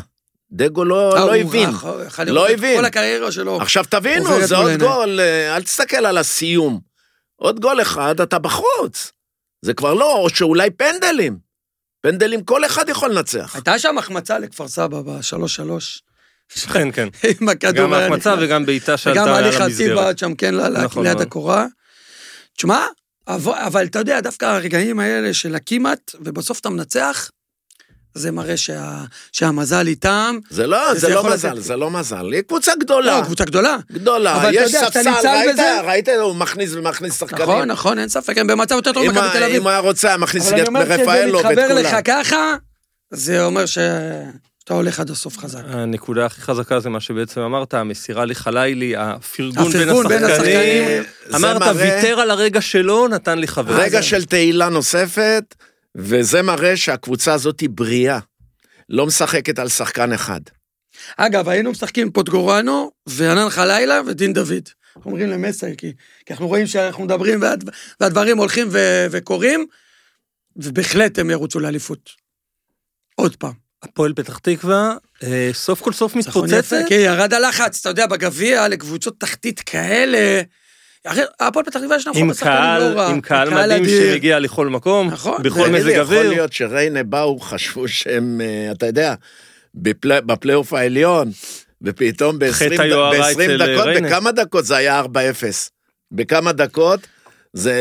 דגו 0.51 0.85
לא, 0.85 1.15
אה, 1.15 1.25
לא 1.25 1.35
הבין. 1.35 1.69
לא 2.27 2.49
הבין. 2.49 2.77
כל 2.77 2.85
הקריירה 2.85 3.31
שלו. 3.31 3.61
עכשיו 3.61 3.83
תבינו, 3.89 4.41
זה 4.47 4.55
עוד. 4.57 4.79
גול, 4.79 5.19
אל 5.55 5.63
תסתכל 5.63 6.05
על 6.05 6.17
הסיום. 6.17 6.79
עוד 7.35 7.59
גול 7.59 7.81
אחד, 7.81 8.21
אתה 8.21 8.39
בחוץ. 8.39 9.11
זה 9.63 9.73
כבר 9.73 9.93
לא, 9.93 10.17
או 10.17 10.29
שאולי 10.29 10.69
פנדלים. 10.69 11.37
פנדלים 12.01 12.43
כל 12.43 12.65
אחד 12.65 12.89
יכול 12.89 13.11
לנצח. 13.11 13.55
הייתה 13.55 13.79
שם 13.79 13.97
החמצה 13.97 14.39
לכפר 14.39 14.67
סבא 14.67 15.01
בשלוש 15.01 15.55
שלוש. 15.55 16.01
כן, 16.73 16.91
כן. 16.91 17.07
עם 17.41 17.49
הכדור 17.49 17.85
גם 17.85 17.93
החמצה. 17.93 18.35
וגם 18.39 18.65
בעיטה 18.65 18.97
שעלתה 18.97 19.21
וגם 19.23 19.33
על 19.33 19.43
הליך 19.43 19.55
חצי 19.55 19.63
המסגרת. 19.63 19.95
בעט 19.97 20.17
שם, 20.17 20.35
כן, 20.35 20.55
ל- 20.55 20.61
ל- 20.67 20.83
נכון 20.83 21.07
ליד. 21.07 21.21
הקורה. 21.21 21.65
תשמע, 22.57 22.85
אבל, 23.27 23.53
אבל 23.53 23.85
אתה 23.85 23.99
יודע, 23.99 24.21
דווקא 24.21 24.45
הרגעים 24.45 24.99
האלה 24.99 25.33
של 25.33 25.55
הכמעט, 25.55 26.11
ובסוף 26.19 26.59
אתה 26.59 26.69
מנצח, 26.69 27.29
זה 28.15 28.31
מראה 28.31 28.57
שה, 28.57 28.93
שהמזל 29.31 29.87
איתם. 29.87 30.37
זה 30.49 30.67
לא, 30.67 30.93
זה 30.95 31.09
לא 31.09 31.23
מזל, 31.23 31.51
לתת- 31.53 31.61
זה 31.63 31.75
לא 31.75 31.91
מזל. 31.91 32.31
היא 32.31 32.41
קבוצה 32.41 32.71
גדולה. 32.79 33.19
לא, 33.19 33.25
קבוצה 33.25 33.45
גדולה. 33.45 33.77
גדולה, 33.91 34.35
אבל 34.35 34.49
אתה 34.49 34.61
יש 34.63 34.71
ספסל, 34.75 35.09
ראית? 35.27 35.49
בזה- 35.53 35.81
ראית? 35.81 36.09
הוא 36.09 36.35
מכניס 36.35 36.71
ומכניס 36.73 37.19
שחקנים. 37.19 37.41
נכון, 37.41 37.67
נכון, 37.71 37.99
אין 37.99 38.09
ספק, 38.09 38.37
הם 38.37 38.47
במצב 38.47 38.75
יותר 38.75 38.91
טוב 38.93 39.03
ממכבי 39.07 39.27
תל 39.33 39.43
אביב. 39.43 39.55
אם 39.55 39.61
הוא 39.63 39.69
היה 39.69 39.79
רוצה, 39.79 40.07
היה 40.07 40.17
מכניס 40.17 40.43
אבל 40.45 40.53
אני 40.53 40.61
את 40.61 40.67
אומר, 40.67 40.81
כשזה 40.83 40.93
רפאלו 41.01 41.37
ואת 41.37 41.45
מתחבר 41.45 41.73
לך 41.73 41.87
כולם. 41.89 42.01
ככה, 42.05 42.55
זה 43.11 43.43
אומר 43.45 43.65
שאתה 43.65 43.93
הולך 44.73 44.99
עד 44.99 45.09
הסוף 45.09 45.37
חזק. 45.37 45.61
הנקודה 45.67 46.25
הכי 46.25 46.41
חזקה 46.41 46.79
זה 46.79 46.89
מה 46.89 46.99
שבעצם 46.99 47.41
אמרת, 47.41 47.73
המסירה 47.73 48.25
לחלילי, 48.25 48.93
הפרגון 48.97 49.71
בין 49.71 49.81
הפרגון 49.89 50.07
בין 50.07 50.23
השחקנים. 50.23 50.83
השחקנים. 50.83 51.03
זה 51.29 51.37
אמרת, 51.37 51.57
מראה- 51.61 51.73
ויתר 51.75 52.19
על 52.19 52.31
הרגע 52.31 52.61
שלו, 52.61 53.07
נתן 53.07 53.39
לי 53.39 53.47
חבר. 53.47 53.75
רגע 53.75 54.01
של 54.01 54.25
תהילה 54.25 54.69
נוספת, 54.69 55.43
וזה 55.97 56.41
מראה 56.41 56.77
שהקבוצה 56.77 57.33
הזאת 57.33 57.59
היא 57.59 57.69
בריאה. 57.71 58.19
לא 58.89 59.05
משחקת 59.05 59.59
על 59.59 59.69
שחקן 59.69 60.11
אחד. 60.11 60.41
אגב, 61.17 61.49
היינו 61.49 61.71
משחקים 61.71 62.11
פוטגורנו, 62.11 62.91
וענן 63.07 63.49
חלילה 63.49 64.01
ודין 64.07 64.33
דוד. 64.33 64.69
אנחנו 64.97 65.11
אומרים 65.11 65.29
למסי, 65.29 65.65
כי, 65.77 65.93
כי 66.25 66.33
אנחנו 66.33 66.47
רואים 66.47 66.67
שאנחנו 66.67 67.03
מדברים 67.03 67.41
והד, 67.41 67.69
והדברים 67.99 68.37
הולכים 68.37 68.67
ו, 68.71 69.07
וקורים, 69.11 69.65
ובהחלט 70.55 71.19
הם 71.19 71.29
ירוצו 71.29 71.59
לאליפות. 71.59 72.09
עוד 73.15 73.35
פעם. 73.35 73.53
הפועל 73.83 74.13
פתח 74.13 74.37
תקווה, 74.37 74.95
אה, 75.23 75.49
סוף 75.53 75.81
כל 75.81 75.93
סוף 75.93 76.15
מתפוצצת. 76.15 76.57
יפה, 76.57 76.75
כי 76.87 76.93
ירד 76.93 77.33
הלחץ, 77.33 77.79
אתה 77.79 77.89
יודע, 77.89 78.07
בגביע, 78.07 78.67
לקבוצות 78.67 79.19
תחתית 79.19 79.59
כאלה. 79.59 80.41
הפועל 81.39 81.65
פתח 81.65 81.79
תקווה 81.79 81.95
יש 81.95 82.07
להם 82.07 82.15
חומר 82.15 82.33
שחקנים 82.33 82.55
לא 82.79 82.99
רע. 82.99 83.07
עם 83.09 83.21
קהל 83.21 83.49
מדהים. 83.49 83.85
שמגיע 83.85 84.39
לכל 84.39 84.67
מקום, 84.67 85.07
נכון. 85.07 85.43
בכל 85.43 85.69
מזג 85.69 85.89
יכול 85.89 86.01
אוויר. 86.01 86.29
להיות 86.29 86.53
שריינה 86.53 87.03
באו, 87.03 87.39
חשבו 87.39 87.87
שהם, 87.87 88.41
אה, 88.43 88.71
אתה 88.71 88.85
יודע, 88.85 89.13
בפלי- 89.75 90.21
בפלייאוף 90.25 90.73
העליון, 90.73 91.31
ופתאום 91.81 92.39
ב-20 92.39 92.51
חטא 92.53 92.81
היוהרה 92.81 93.31
אצל, 93.31 93.57
דקות. 93.57 94.03
בכמה 94.03 94.31
דקות 94.31 94.65
זה 94.65 94.75
היה 94.77 94.99
4-0. 94.99 95.05
בכמה 96.11 96.51
דקות, 96.51 96.99
זה, 97.53 97.73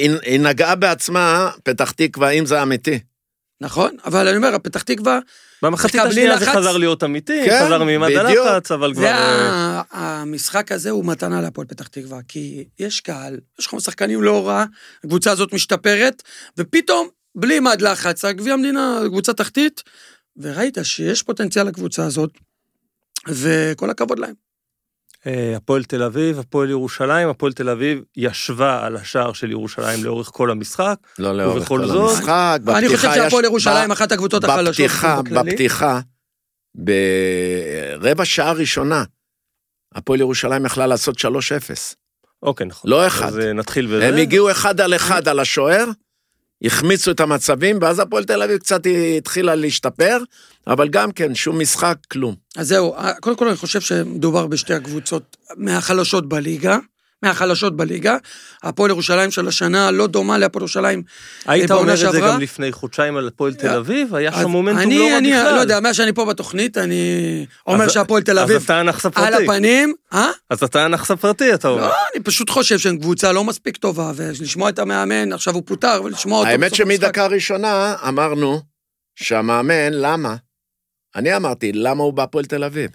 היא, 0.00 0.10
היא 0.22 0.40
נגעה 0.40 0.74
בעצמה, 0.74 1.50
פתח 1.62 1.90
תקווה, 1.90 2.30
אם 2.30 2.46
זה 2.46 2.62
אמיתי. 2.62 2.98
נכון, 3.60 3.96
אבל 4.04 4.28
אני 4.28 4.36
אומר, 4.36 4.54
הפתח 4.54 4.82
תקווה, 4.82 5.18
במחצית 5.62 6.00
השנייה 6.00 6.38
זה. 6.38 6.46
חזר 6.46 6.76
להיות 6.76 7.04
אמיתי, 7.04 7.42
כן, 7.46 7.62
חזר 7.66 7.84
מימד. 7.84 8.10
הלחץ, 8.10 8.70
אבל 8.72 8.92
כבר... 8.92 9.02
זה 9.02 9.10
אה, 9.10 9.16
ה- 9.16 9.82
המשחק 10.20 10.72
הזה 10.72 10.90
הוא 10.90 11.04
מתנה 11.04 11.40
להפועל 11.40 11.66
פתח 11.66 11.86
תקווה, 11.86 12.18
כי 12.28 12.64
יש 12.78 13.00
קהל, 13.00 13.38
יש 13.58 13.66
לך 13.66 13.74
שחקנים 13.80 14.22
לא 14.22 14.48
רע, 14.48 14.64
הקבוצה 15.04 15.30
הזאת 15.30 15.52
משתפרת, 15.54 16.22
ופתאום, 16.58 17.08
בלי 17.34 17.60
מד 17.60 17.80
לחץ, 17.80 18.24
הגביע 18.24 18.54
המדינה, 18.54 19.00
קבוצה 19.06 19.32
תחתית, 19.32 19.82
וראית 20.36 20.78
שיש 20.82 21.22
פוטנציאל 21.22 21.66
לקבוצה 21.66 22.04
הזאת, 22.06 22.30
וכל 23.28 23.90
הכבוד 23.90 24.18
להם. 24.18 24.47
אה, 25.26 25.56
הפועל 25.56 25.84
תל 25.84 26.02
אביב, 26.02 26.38
הפועל 26.38 26.70
ירושלים, 26.70 27.28
הפועל 27.28 27.52
תל 27.52 27.68
אביב 27.68 28.02
ישבה 28.16 28.86
על 28.86 28.96
השער 28.96 29.32
של 29.32 29.50
ירושלים 29.50 30.04
לאורך 30.04 30.30
כל 30.32 30.50
המשחק. 30.50 30.96
לא 31.18 31.36
לאורך 31.36 31.68
כל 31.68 31.86
זאת, 31.86 32.10
המשחק, 32.10 32.60
בפתיחה 32.64 32.78
אני 32.78 32.96
חושב 32.96 33.12
שהפועל 33.14 33.44
ירושלים 33.44 33.88
ב- 33.88 33.92
אחת 33.92 34.12
הקבוצות 34.12 34.44
החלשות 34.44 34.72
בפתיחה. 34.74 35.22
בפתיחה, 35.22 36.00
ברבע 36.74 38.24
שעה 38.24 38.52
ראשונה, 38.52 39.04
הפועל 39.94 40.20
ירושלים 40.20 40.66
יכלה 40.66 40.86
לעשות 40.86 41.18
3-0. 41.18 41.94
אוקיי, 42.42 42.66
נכון. 42.66 42.90
לא 42.90 43.06
אחד. 43.06 43.26
אז 43.26 43.38
אה, 43.38 43.52
נתחיל 43.52 43.86
בזה. 43.86 44.08
הם 44.08 44.16
הגיעו 44.16 44.50
אחד 44.50 44.80
על 44.80 44.94
אחד 44.96 45.28
על 45.28 45.40
השוער, 45.40 45.84
החמיצו 46.64 47.10
את 47.10 47.20
המצבים, 47.20 47.78
ואז 47.80 47.98
הפועל 47.98 48.24
תל 48.24 48.42
אביב 48.42 48.58
קצת 48.58 48.80
התחילה 49.18 49.54
להשתפר, 49.54 50.18
אבל 50.66 50.88
גם 50.88 51.12
כן, 51.12 51.34
שום 51.34 51.58
משחק, 51.58 51.96
כלום. 52.10 52.34
אז 52.56 52.68
זהו, 52.68 52.94
קודם 53.20 53.36
כל 53.36 53.48
אני 53.48 53.56
חושב 53.56 53.80
שמדובר 53.80 54.46
בשתי 54.46 54.74
הקבוצות 54.74 55.36
מהחלשות 55.56 56.28
בליגה, 56.28 56.78
מהחלשות 57.22 57.76
בליגה. 57.76 58.16
הפועל 58.62 58.90
ירושלים 58.90 59.30
של 59.30 59.48
השנה 59.48 59.90
לא 59.90 60.06
דומה 60.06 60.38
להפועל 60.38 60.62
ירושלים 60.62 61.02
היית 61.46 61.68
בעונה 61.70 61.92
אומר 61.94 62.06
את 62.08 62.12
זה. 62.12 62.20
גם 62.20 62.40
לפני 62.40 62.72
חודשיים 62.72 63.16
על 63.16 63.28
הפועל 63.28 63.54
תל 63.54 63.68
אביב? 63.68 64.14
היה 64.14 64.30
אז 64.30 64.40
שם 64.42 64.50
מומנטום 64.50 64.82
אני, 64.82 64.98
לא 64.98 65.04
רע 65.12 65.18
אני, 65.18 65.32
בכלל. 65.32 65.54
לא 65.54 65.60
יודע, 65.60 65.80
מאז 65.80 65.96
שאני 65.96 66.12
פה 66.12 66.24
בתוכנית, 66.24 66.78
אני 66.78 67.02
אומר 67.66 67.84
אז- 67.84 67.90
שהפועל 67.92 68.22
תל 68.22 68.38
אז 68.38 68.44
אביב 68.50 68.62
אתה 68.64 68.80
אנחסה 68.80 69.08
על 69.14 69.32
פרטי. 69.32 69.44
הפנים, 69.44 69.94
אה? 70.12 70.30
אז 70.50 70.62
אתה 70.62 70.86
אנחסה 70.86 71.16
פרטי, 71.16 71.54
אתה 71.54 71.68
אומר. 71.68 71.82
לא, 71.88 71.94
אני 72.14 72.22
פשוט 72.24 72.50
חושב 72.50 72.78
שהם 72.78 72.98
קבוצה 72.98 73.32
לא 73.32 73.44
מספיק 73.44 73.76
טובה, 73.76 74.12
ולשמוע 74.16 74.68
את 74.68 74.78
המאמן, 74.78 75.32
עכשיו 75.32 75.54
הוא 75.54 75.62
פוטר, 75.66 76.00
ולשמוע 76.04 76.38
אותו 76.38 76.50
האמת. 76.50 76.74
שמדקה 76.74 77.26
ראשונה 77.26 77.94
אמרנו 78.08 78.60
שהמאמן, 79.14 79.92
למה? 79.92 80.36
אני 81.16 81.36
אמרתי, 81.36 81.72
למה 81.72 82.02
הוא 82.02 82.12
בהפועל 82.12 82.44
תל 82.44 82.64
אביב? 82.64 82.90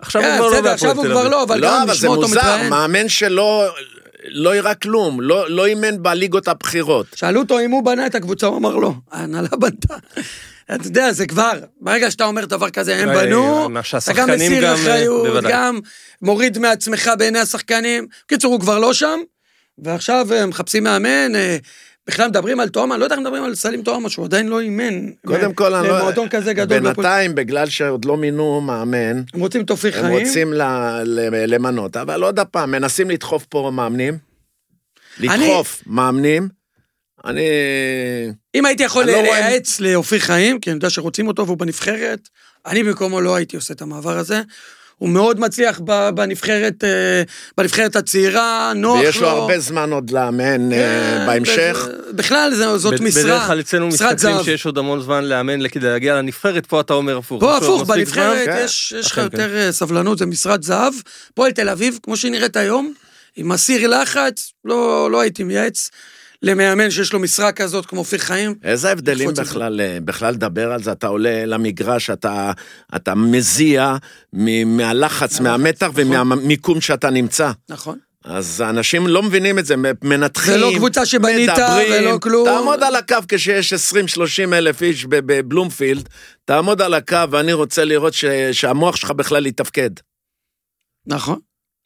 עכשיו 0.00 0.22
כן, 0.22 0.28
הוא 0.28 0.36
כבר 0.36 0.46
לא 0.46 0.56
בסדר, 0.56 0.70
עכשיו 0.70 0.88
בהפועל 0.88 1.06
הוא 1.06 1.14
תל 1.14 1.20
כבר 1.20 1.20
אביב. 1.20 1.32
לא, 1.32 1.42
אבל 1.42 1.60
לא, 1.60 1.68
גם 1.68 1.82
אבל 1.82 1.86
זה 1.86 1.92
לשמוע 1.92 2.16
אותו 2.16 2.28
מוזר, 2.28 2.40
מתראיין. 2.40 2.70
מאמן 2.70 3.08
שלא 3.08 3.68
לא 4.24 4.56
יראה 4.56 4.74
כלום, 4.74 5.20
לא 5.20 5.50
לא 5.50 5.66
אימן 5.66 6.02
בליגות 6.02 6.48
הבכירות. 6.48 7.06
שאלו 7.14 7.40
אותו 7.40 7.60
אם 7.60 7.70
הוא 7.70 7.84
בנה 7.84 8.06
את 8.06 8.14
הקבוצה, 8.14 8.46
הוא 8.46 8.56
אמר 8.56 8.76
לא, 8.76 8.92
ההנהלה 9.10 9.48
בנתה. 9.48 9.94
אתה 10.74 10.86
יודע, 10.86 11.12
זה 11.12 11.26
כבר, 11.26 11.52
ברגע 11.80 12.10
שאתה 12.10 12.24
אומר 12.24 12.44
דבר 12.44 12.70
כזה, 12.70 12.96
הם 12.96 13.08
אה, 13.08 13.14
בנו, 13.14 13.68
אתה 13.98 14.12
גם 14.12 14.30
מסיר 14.30 14.64
אה, 14.64 14.74
אחריות. 14.74 15.44
גם 15.48 15.80
מוריד 16.22 16.58
מעצמך 16.58 17.10
בעיני 17.18 17.38
השחקנים. 17.38 18.06
בקיצור, 18.26 18.52
הוא 18.52 18.60
כבר 18.60 18.78
לא 18.78 18.94
שם, 18.94 19.20
ועכשיו 19.78 20.34
הם 20.34 20.48
מחפשים 20.48 20.84
מאמן, 20.84 21.36
אה, 21.36 21.56
בכלל 22.10 22.28
מדברים 22.28 22.60
על 22.60 22.68
תואמה, 22.68 22.96
לא 22.96 23.04
יודע 23.04 23.14
איך 23.14 23.22
מדברים 23.22 23.44
על 23.44 23.54
סלים 23.54 23.82
תואמה, 23.82 24.10
שהוא 24.10 24.24
עדיין 24.24 24.48
לא 24.48 24.60
אימן. 24.60 25.10
קודם 25.26 25.54
כל, 25.54 25.74
אני 25.74 25.88
לא... 25.88 25.98
למועדון 25.98 26.28
כזה 26.28 26.52
גדול. 26.52 26.80
בינתיים, 26.80 27.34
בגלל 27.34 27.68
שעוד 27.68 28.04
לא 28.04 28.16
מינו 28.16 28.60
מאמן, 28.60 29.22
הם 29.34 29.40
רוצים 29.40 29.64
תופי 29.64 29.88
הם 29.88 29.92
חיים. 29.94 30.18
רוצים 30.18 30.52
ל- 30.52 30.62
ל- 31.04 31.54
למנות, 31.54 31.96
אבל 31.96 32.22
עוד 32.22 32.40
פעם, 32.40 32.70
מנסים 32.70 33.10
לדחוף 33.10 33.44
פה 33.44 33.70
מאמנים. 33.74 34.18
לדחוף 35.20 35.82
מאמנים. 35.86 36.48
אני... 37.24 37.48
אם 38.54 38.66
הייתי 38.66 38.82
יכול 38.82 39.02
אני 39.02 39.12
לא 39.12 39.22
לייעץ 39.22 39.80
לאופיר 39.80 40.18
חיים, 40.18 40.60
כי 40.60 40.70
אני 40.70 40.76
יודע 40.76 40.90
שרוצים 40.90 41.28
אותו 41.28 41.46
והוא 41.46 41.58
בנבחרת, 41.58 42.28
אני 42.66 42.82
במקומו 42.84 43.20
לא 43.20 43.34
הייתי 43.34 43.56
עושה 43.56 43.74
את 43.74 43.82
המעבר 43.82 44.18
הזה. 44.18 44.40
הוא 45.00 45.08
מאוד 45.08 45.40
מצליח 45.40 45.80
ב- 45.84 46.10
בנבחרת, 46.14 46.84
אה, 46.84 47.22
בנבחרת 47.58 47.96
הצעירה, 47.96 48.72
נוח 48.76 48.96
לו. 48.98 49.04
ויש 49.04 49.16
לו 49.16 49.28
הרבה 49.28 49.58
זמן 49.60 49.92
עוד 49.92 50.10
לאמן 50.10 50.72
אה, 50.72 50.78
כן, 50.78 51.26
בהמשך. 51.26 51.86
בכלל, 52.12 52.52
זאת 52.76 53.00
ב- 53.00 53.02
משרה, 53.04 53.22
בדרך 53.22 53.46
כלל 53.46 53.60
אצלנו 53.60 53.86
מסתכלים. 53.88 54.36
שיש 54.44 54.66
עוד 54.66 54.78
המון 54.78 55.00
זמן 55.02 55.24
לאמן 55.24 55.68
כדי 55.68 55.86
להגיע 55.86 56.14
לנבחרת, 56.14 56.66
פה 56.66 56.80
אתה 56.80 56.94
אומר 56.94 57.16
הפוך. 57.18 57.40
פה 57.40 57.56
הפוך? 57.56 57.82
בנבחרת 57.82 58.46
כן. 58.46 58.62
יש 58.64 58.94
לך 59.00 59.12
אכן, 59.12 59.22
יותר 59.22 59.56
אה, 59.56 59.72
סבלנות, 59.72 60.18
זה 60.18 60.26
משרת 60.26 60.62
זהב. 60.62 60.92
פועל 61.34 61.52
תל 61.52 61.68
אביב, 61.68 61.98
כמו 62.02 62.16
שהיא 62.16 62.32
נראית 62.32 62.56
היום, 62.56 62.92
עם 63.36 63.52
הסיר 63.52 63.88
לחץ, 63.88 64.52
לא 64.64 65.08
לא 65.10 65.20
הייתי 65.20 65.44
מייעץ 65.44 65.90
למאמן 66.42 66.90
שיש 66.90 67.12
לו 67.12 67.18
משרה 67.18 67.52
כזאת 67.52 67.86
כמו 67.86 67.98
אופיר 68.00 68.18
חיים. 68.18 68.54
איזה 68.64 68.92
הבדלים. 68.92 69.30
בכלל, 69.36 69.80
אה, 69.80 69.98
בכלל 70.04 70.34
לדבר 70.34 70.72
על 70.72 70.82
זה? 70.82 70.92
אתה 70.92 71.06
עולה 71.06 71.46
למגרש, 71.46 72.10
אתה, 72.10 72.52
אתה 72.96 73.14
מזיע 73.14 73.96
מהלחץ, 74.66 75.40
מהמתח 75.40 75.86
נכון. 75.86 76.02
ומהמיקום 76.06 76.80
שאתה 76.80 77.10
נמצא. 77.10 77.50
נכון. 77.68 77.98
אז 78.24 78.62
אנשים 78.68 79.06
לא 79.06 79.22
מבינים 79.22 79.58
את 79.58 79.66
זה, 79.66 79.74
מנתחים, 80.04 80.52
זה 80.54 80.58
לא 80.58 80.70
קבוצה 80.76 81.06
שבנית 81.06 81.50
מדברים. 81.50 81.92
ולא 81.92 82.18
כלום. 82.22 82.44
תעמוד 82.48 82.82
על 82.82 82.96
הקו 82.96 83.16
כשיש 83.28 83.72
20-30 83.72 83.76
אלף 84.52 84.82
איש 84.82 85.04
בבלומפילד, 85.04 86.08
תעמוד 86.44 86.82
על 86.82 86.94
הקו 86.94 87.16
ואני 87.30 87.52
רוצה 87.52 87.84
לראות 87.84 88.12
ש- 88.14 88.24
שהמוח 88.52 88.96
שלך 88.96 89.10
בכלל 89.10 89.46
יתפקד. 89.46 89.90
נכון, 91.06 91.38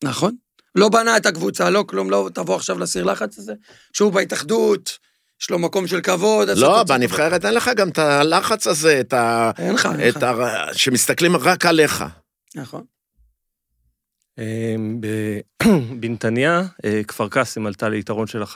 נכון. 0.04 0.34
לא 0.74 0.88
בנה 0.88 1.16
את 1.16 1.26
הקבוצה, 1.26 1.70
לא 1.70 1.84
כלום, 1.88 2.10
לא 2.10 2.30
תבוא 2.34 2.56
עכשיו 2.56 2.78
לסיר 2.78 3.04
לחץ 3.04 3.38
הזה. 3.38 3.52
שהוא 3.92 4.12
בהתאחדות, 4.12 4.98
יש 5.42 5.50
לו 5.50 5.58
מקום 5.58 5.86
של 5.86 6.00
כבוד. 6.00 6.48
לא, 6.48 6.82
בנבחרת 6.82 7.44
אין 7.44 7.54
לך 7.54 7.70
גם 7.76 7.88
את 7.88 7.98
הלחץ 7.98 8.66
הזה, 8.66 9.00
את 9.00 9.12
ה... 9.12 9.50
אין 9.58 9.74
לך, 9.74 9.88
אין 9.98 10.08
לך. 10.08 10.22
ה... 10.22 10.74
שמסתכלים 10.74 11.36
רק 11.36 11.66
עליך. 11.66 12.04
נכון. 12.54 12.84
ב- 15.00 15.40
בנתניה, 16.00 16.62
אה, 16.84 17.00
כפר 17.08 17.28
קאסם 17.28 17.66
עלתה 17.66 17.88
ליתרון 17.88 18.26
של 18.26 18.42
1-0. 18.42 18.46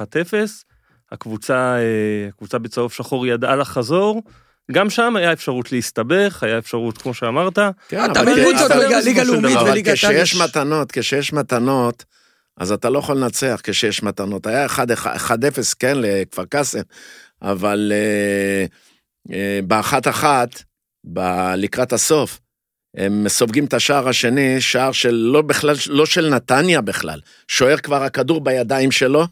הקבוצה, 1.13 1.77
אה, 1.79 2.29
הקבוצה 2.29 2.59
בצהוב 2.59 2.93
שחור 2.93 3.27
ידעה 3.27 3.57
לחזור. 3.57 4.23
גם 4.73 4.91
שם 4.91 5.17
היה 5.17 5.33
אפשרות 5.33 5.73
להסתבך, 5.73 6.43
היה 6.43 6.59
אפשרות, 6.59 6.99
כמו 6.99 7.15
שאמרת. 7.15 7.59
כן, 7.89 8.11
אתה 8.13 8.21
אבל- 8.21 8.33
בקבוצות 8.33 8.71
אבל- 8.71 8.87
ליגה- 9.05 9.25
לאומית 9.25 9.51
דבר. 9.53 9.61
אבל 9.61 9.71
וליגת 9.71 9.95
כשיש. 9.95 10.35
מתנות, 10.37 10.93
כשיש 10.93 11.33
מתנות, 11.33 12.05
אז 12.57 12.73
אתה 12.73 12.91
לא 12.91 12.99
יכול 12.99 13.17
לנצח 13.17 13.61
כשיש 13.63 14.03
מתנות. 14.03 14.47
היה 14.47 14.67
1-0, 14.67 15.75
כן, 15.79 15.93
לכפר 15.97 16.45
קאסם, 16.45 16.81
אבל 17.43 17.93
אה, 17.95 18.65
אה, 19.35 19.61
באחת-אחת, 19.65 20.63
ב- 21.13 21.53
לקראת 21.57 21.93
הסוף, 21.93 22.41
הם 22.97 23.25
סופגים 23.29 23.65
את 23.65 23.75
השער 23.75 24.09
השני, 24.09 24.61
שער 24.61 24.93
של 24.93 25.15
לא 25.15 25.43
בכלל, 25.43 25.75
לא 25.89 26.07
של 26.07 26.29
נתניה 26.35 26.81
בכלל. 26.81 27.21
שוער 27.49 27.77
כבר 27.77 28.03
הכדור 28.03 28.41
בידיים 28.41 28.91
שלו, 28.91 29.27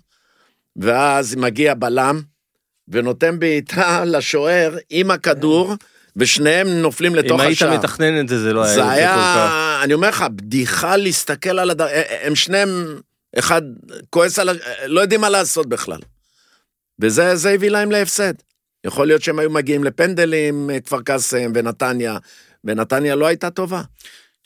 ואז 0.77 1.35
מגיע 1.35 1.75
בלם, 1.75 2.21
ונותן 2.89 3.39
בעיטה 3.39 4.05
לשוער 4.05 4.77
עם 4.91 5.11
הכדור, 5.11 5.75
ושניהם 6.17 6.69
נופלים 6.69 7.15
לתוך 7.15 7.41
אם 7.41 7.47
היית 7.47 7.57
השער. 7.57 7.79
מתכנן 7.79 8.21
את 8.21 8.29
זה, 8.29 8.41
זה 8.41 8.53
לא 8.53 8.65
היה 8.65 8.75
זה. 8.75 8.91
היה, 8.91 9.81
אני 9.85 9.95
אומר 9.95 10.09
לך, 10.09 10.25
בדיחה 10.37 10.97
להסתכל 10.97 11.59
על 11.59 11.71
הד... 11.71 11.81
הם 12.23 12.35
שניהם, 12.35 13.01
אחד 13.39 13.63
כועס 14.11 14.39
על 14.39 14.49
ה... 14.49 14.53
לא 14.87 15.01
יודעים 15.01 15.21
מה 15.21 15.29
לעשות 15.29 15.69
בכלל. 15.69 16.01
וזה 17.01 17.37
זה 17.37 17.51
הביא 17.51 17.71
להם 17.71 17.91
להפסד. 17.91 18.35
יכול 18.87 19.07
להיות 19.07 19.23
שהם 19.23 19.39
היו 19.39 19.51
מגיעים 19.51 19.85
לפנדלים, 19.85 20.71
אה, 20.71 20.81
כפר 20.81 21.03
קאסם 21.03 21.53
ונתניה, 21.55 22.19
ונתניה 22.65 23.15
לא 23.15 23.27
הייתה 23.27 23.51
טובה. 23.51 23.83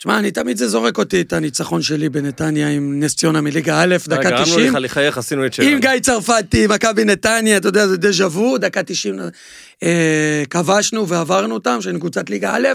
תשמע, 0.01 0.19
אני 0.19 0.31
תמיד 0.31 0.57
זה 0.57 0.67
זורק 0.67 0.97
אותי, 0.97 1.21
את 1.21 1.33
הניצחון 1.33 1.81
שלי 1.81 2.09
בנתניה 2.09 2.69
עם 2.69 2.99
נס 2.99 3.15
ציונה 3.15 3.41
מליגה 3.41 3.83
א', 3.83 3.95
דקה 4.07 4.29
גרמנו 4.29 4.45
90. 4.45 4.67
לך 4.69 4.77
לחייך, 4.81 5.17
עשינו 5.17 5.45
את 5.45 5.53
שלנו. 5.53 5.69
עם 5.69 5.79
גיא 5.79 5.99
צרפתי, 6.01 6.67
מכבי 6.67 7.05
נתניה, 7.05 7.57
אתה 7.57 7.67
יודע, 7.67 7.87
זה 7.87 7.97
דז'ה 7.97 8.27
וו, 8.27 8.57
דקה 8.57 8.83
90. 8.83 9.19
אה, 9.83 10.43
כבשנו 10.49 11.07
ועברנו 11.07 11.53
אותם, 11.53 11.81
שהיינו 11.81 11.99
קבוצת 11.99 12.29
ליגה 12.29 12.55
א', 12.55 12.67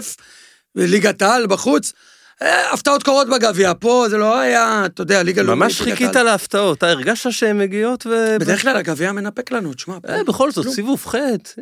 וליגת 0.75 1.21
העל 1.21 1.47
בחוץ. 1.47 1.93
אה, 2.41 2.73
הפתעות 2.73 3.03
קורות 3.03 3.27
בגביע, 3.29 3.71
פה 3.79 4.05
זה 4.09 4.17
לא 4.17 4.39
היה, 4.39 4.85
אתה 4.85 5.01
יודע, 5.01 5.23
ליגה 5.23 5.41
לאומית. 5.41 5.63
ממש 5.63 5.81
חיכית. 5.81 6.15
להפתעות, 6.15 6.77
אתה 6.77 6.89
הרגשת 6.89 7.31
שהן 7.31 7.57
מגיעות 7.57 8.05
ו... 8.05 8.35
בדרך 8.39 8.61
כלל 8.61 8.77
הגביע 8.77 9.11
מנפק 9.11 9.51
לנו, 9.51 9.73
תשמע. 9.73 9.99
פה- 9.99 10.07
אה, 10.13 10.23
בכל 10.23 10.51
זאת. 10.51 10.67
סיבוב 10.67 11.05
ח', 11.05 11.15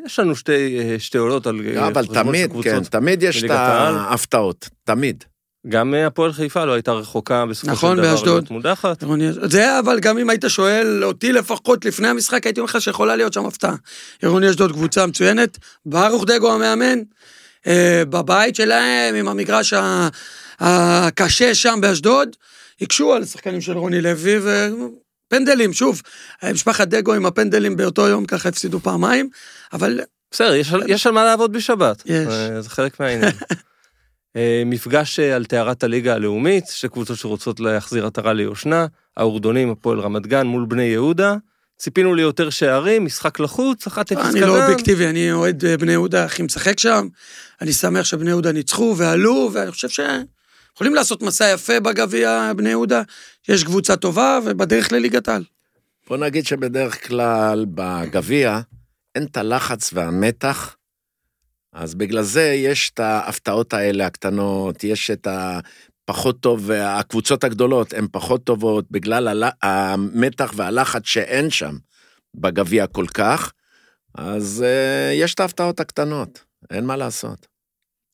יש 0.06 0.20
לנו 0.20 0.36
שתי 0.36 0.80
אה, 0.80 0.96
שתי 1.00 1.18
עולות 1.18 1.48
על 1.48 1.62
אה, 1.76 1.88
אבל 1.88 2.06
תמיד. 2.06 2.52
כן, 2.64 2.84
תמיד 2.84 3.24
יש 3.24 3.44
את. 3.44 3.50
ההפתעות, 3.50 4.70
תמיד. 4.84 5.24
גם 5.70 5.94
אה, 5.94 6.08
הפועל 6.08 6.34
חיפה 6.34 6.66
לא 6.66 6.74
הייתה 6.74 6.92
רחוקה 6.92 7.46
בסופו 7.46 7.72
נכון, 7.72 7.96
של 7.98 8.02
דבר 8.04 8.12
באשדוד. 8.12 8.34
להיות 8.34 8.52
מודחת. 8.52 9.02
עירוני- 9.04 9.32
זה 9.34 9.80
אבל 9.80 10.00
גם 10.00 10.18
אם 10.18 10.30
היית 10.30 10.44
שואל 10.48 11.04
אותי 11.04 11.32
לפחות 11.32 11.86
לפני 11.86 12.08
המשחק, 12.08 12.46
הייתי 12.46 12.60
אומר 12.60 12.70
לך 12.70 12.82
שיכולה 12.82 13.16
להיות 13.16 13.34
שם 13.34 13.46
הפתעה. 13.46 13.76
עירוני 14.22 14.50
אשדוד 14.50 14.72
קבוצה 14.72 15.06
מצוינת, 15.06 15.58
ברוך 15.86 16.26
דגו 16.26 16.54
המאמן, 16.54 17.00
אה, 17.68 18.04
בבית 18.10 18.56
שלהם 18.56 19.16
עם 19.16 19.28
המגרש 19.28 19.74
הקשה 20.60 21.56
שם 21.56 21.80
באשדוד, 21.82 22.30
הקשו 22.82 23.14
על 23.14 23.24
השחקנים 23.24 23.62
של 23.62 23.78
רוני 23.78 24.02
לוי 24.02 24.40
ופנדלים, 25.28 25.74
שוב, 25.74 26.02
משפחת 26.54 26.88
דגו 26.88 27.14
עם 27.14 27.26
הפנדלים 27.26 27.76
באותו 27.78 28.08
יום 28.08 28.26
ככה 28.26 28.50
הפסידו 28.50 28.80
פעמיים, 28.80 29.30
אבל 29.74 30.00
בסדר, 30.32 30.56
יש 30.56 30.74
יש 30.88 31.08
על 31.08 31.14
מה 31.14 31.26
לעבוד 31.26 31.52
בשבת. 31.54 32.04
יש. 32.06 32.28
אה, 32.28 32.62
זה 32.62 32.70
חלק 32.70 33.00
מהעניין. 33.00 33.32
אה, 34.36 34.64
מפגש 34.66 35.20
אה, 35.20 35.36
על 35.36 35.46
טהרת 35.46 35.84
הליגה 35.84 36.14
הלאומית, 36.14 36.68
שתי 36.68 36.90
קבוצות 36.90 37.18
שרוצות 37.18 37.60
להחזיר 37.60 38.06
עטרה 38.06 38.34
ליושנה, 38.34 38.86
האורדונים, 39.18 39.72
הפועל 39.72 40.00
רמת 40.00 40.28
גן 40.28 40.48
מול 40.48 40.66
בני 40.66 40.84
יהודה. 40.84 41.36
ציפינו 41.78 42.16
ליותר 42.16 42.50
שערים, 42.50 43.06
משחק 43.06 43.40
לחוץ, 43.40 43.88
1-0 43.88 43.92
קטן. 43.92 44.18
אני 44.18 44.42
לא 44.42 44.64
אובייקטיבי, 44.64 45.08
אני 45.08 45.32
אוהד 45.32 45.66
אה, 45.66 45.78
בני 45.78 45.92
יהודה, 45.92 46.26
הכי 46.26 46.44
משחק 46.44 46.80
שם. 46.80 47.08
אני 47.62 47.74
שמח 47.74 48.06
שבני 48.06 48.30
יהודה 48.30 48.52
ניצחו 48.52 48.96
ועלו, 48.98 49.50
ואני 49.54 49.72
חושב 49.72 49.90
שיכולים 49.90 50.96
לעשות 50.96 51.22
מסע 51.22 51.52
יפה 51.54 51.80
בגביע 51.80 52.52
בני 52.56 52.70
יהודה. 52.70 53.02
יש 53.48 53.64
קבוצה 53.64 53.96
טובה 53.96 54.40
ובדרך 54.46 54.92
לליגת 54.92 55.28
העל. 55.28 55.44
בוא 56.08 56.18
נגיד 56.18 56.46
שבדרך 56.46 57.08
כלל 57.08 57.66
בגביע 57.74 58.60
אין 59.16 59.24
את 59.24 59.38
הלחץ 59.38 59.92
והמתח, 59.94 60.75
אז 61.76 61.96
בגלל 61.96 62.22
זה 62.24 62.44
יש 62.44 62.92
את 62.94 63.00
ההפתעות 63.00 63.74
האלה 63.74 64.06
הקטנות, 64.06 64.84
יש 64.84 65.12
את 65.12 65.28
הפחות 65.28 66.40
טוב, 66.40 66.72
הקבוצות 66.72 67.44
הגדולות 67.44 67.94
הן 67.94 68.08
פחות 68.12 68.44
טובות 68.44 68.86
בגלל 68.92 69.44
המתח 69.62 70.54
והלחץ 70.56 71.06
שאין 71.06 71.50
שם 71.50 71.76
בגביע 72.36 72.88
כל 72.88 73.06
כך, 73.08 73.52
אז 74.18 74.66
uh, 74.66 75.14
יש 75.14 75.34
את 75.34 75.40
ההפתעות 75.40 75.80
הקטנות, 75.80 76.46
אין 76.70 76.86
מה 76.86 76.96
לעשות. 76.96 77.48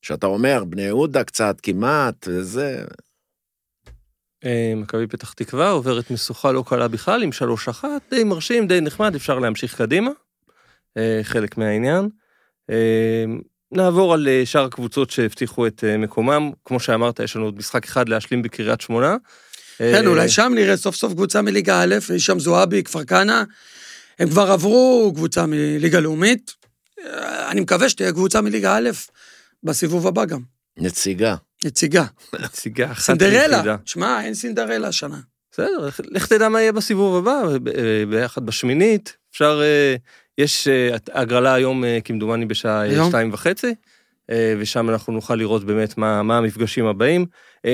כשאתה 0.02 0.26
אומר, 0.26 0.64
בני 0.64 0.82
יהודה 0.82 1.24
קצת, 1.24 1.56
כמעט, 1.62 2.28
זה... 2.40 2.84
אה, 4.44 4.72
מכבי 4.76 5.06
פתח 5.06 5.32
תקווה 5.32 5.70
עוברת 5.70 6.10
משוכה 6.10 6.52
לא 6.52 6.64
קלה 6.66 6.88
בכלל, 6.88 7.22
עם 7.22 7.30
3-1, 7.82 7.84
די 8.10 8.24
מרשים, 8.24 8.66
די 8.66 8.80
נחמד, 8.80 9.14
אפשר 9.14 9.38
להמשיך 9.38 9.78
קדימה. 9.78 10.10
אה, 10.96 11.20
חלק 11.22 11.58
מהעניין. 11.58 12.08
נעבור 13.72 14.14
על 14.14 14.28
אה, 14.28 14.42
שאר 14.46 14.64
הקבוצות 14.64 15.10
שהבטיחו 15.10 15.66
את 15.66 15.84
אה, 15.86 15.96
מקומם. 15.98 16.50
כמו 16.64 16.80
שאמרת, 16.80 17.20
יש 17.20 17.36
לנו 17.36 17.44
עוד 17.44 17.58
משחק 17.58 17.84
אחד 17.84 18.08
להשלים 18.08 18.42
בקריית 18.42 18.80
שמונה. 18.80 19.16
כן, 19.78 19.94
אה, 19.94 20.06
אולי 20.06 20.28
שם 20.28 20.52
נראה 20.54 20.76
סוף 20.76 20.94
סוף 20.96 21.12
קבוצה 21.12 21.42
מליגה 21.42 21.82
א', 21.82 21.94
יש 22.14 22.26
שם 22.26 22.38
זועבי, 22.38 22.82
כפר 22.82 23.04
כנא. 23.04 23.42
הם 24.18 24.28
כבר 24.28 24.52
עברו 24.52 25.12
קבוצה 25.14 25.46
מליגה 25.46 26.00
לאומית. 26.00 26.54
אני 27.50 27.60
מקווה 27.60 27.88
שתהיה 27.88 28.12
קבוצה 28.12 28.40
מליגה 28.40 28.76
א' 28.76 28.90
בסיבוב 29.64 30.06
הבא 30.06 30.24
גם. 30.24 30.40
נציגה. 30.78 31.34
נציגה. 31.64 32.04
נציגה 32.40 32.92
אחת 32.92 33.02
סינדרלה. 33.02 33.76
שמע, 33.84 34.24
אין 34.24 34.34
סינדרלה 34.34 34.88
השנה. 34.88 35.20
בסדר, 35.52 35.90
לך- 36.14 36.26
תדע 36.26 36.48
מה 36.48 36.60
יהיה 36.60 36.72
בסיבוב 36.72 37.16
הבא, 37.16 37.42
ביחד 38.10 38.46
בשמינית. 38.46 39.16
אפשר, 39.32 39.60
יש 40.38 40.68
אה, 40.68 40.96
הגרלה 41.12 41.54
היום, 41.54 41.84
אה, 41.84 41.98
כמדומני, 42.04 42.46
בשעה 42.46 42.86
אה? 42.86 43.08
שתיים 43.08 43.32
וחצי, 43.32 43.74
ושם 44.58 44.90
אנחנו 44.90 45.12
נוכל 45.12 45.34
לראות 45.34 45.64
באמת 45.64 45.98
מה, 45.98 46.22
מה 46.22 46.38
המפגשים 46.38 46.86
הבאים. 46.86 47.26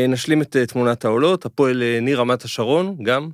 נשלים 0.09 0.43
את 0.43 0.57
תמונת 0.57 1.05
העולות, 1.05 1.47
הפועל 1.47 1.83
ניר 2.03 2.21
רמת 2.21 2.45
השרון, 2.45 2.97
גם 3.03 3.31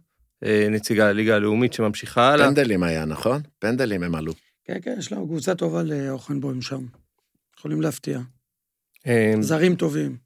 נציגה 0.71 1.13
לליגה 1.13 1.37
הלאומית 1.37 1.73
שממשיכה 1.73 2.33
הלאה. 2.33 2.47
פנדלים 2.47 2.83
היה, 2.83 3.05
נכון? 3.05 3.43
פנדלים 3.59 4.03
הם 4.03 4.15
עלו. 4.15 4.33
כן, 4.65 4.77
כן, 4.83 4.95
יש 4.99 5.13
לנו 5.13 5.27
קבוצה 5.27 5.55
טובה 5.55 5.83
לאוכנבוים 5.83 6.63
שם. 6.63 6.85
יכולים 7.59 7.81
להפתיע. 7.81 8.21
זרים 9.41 9.77
טובים. 9.77 10.17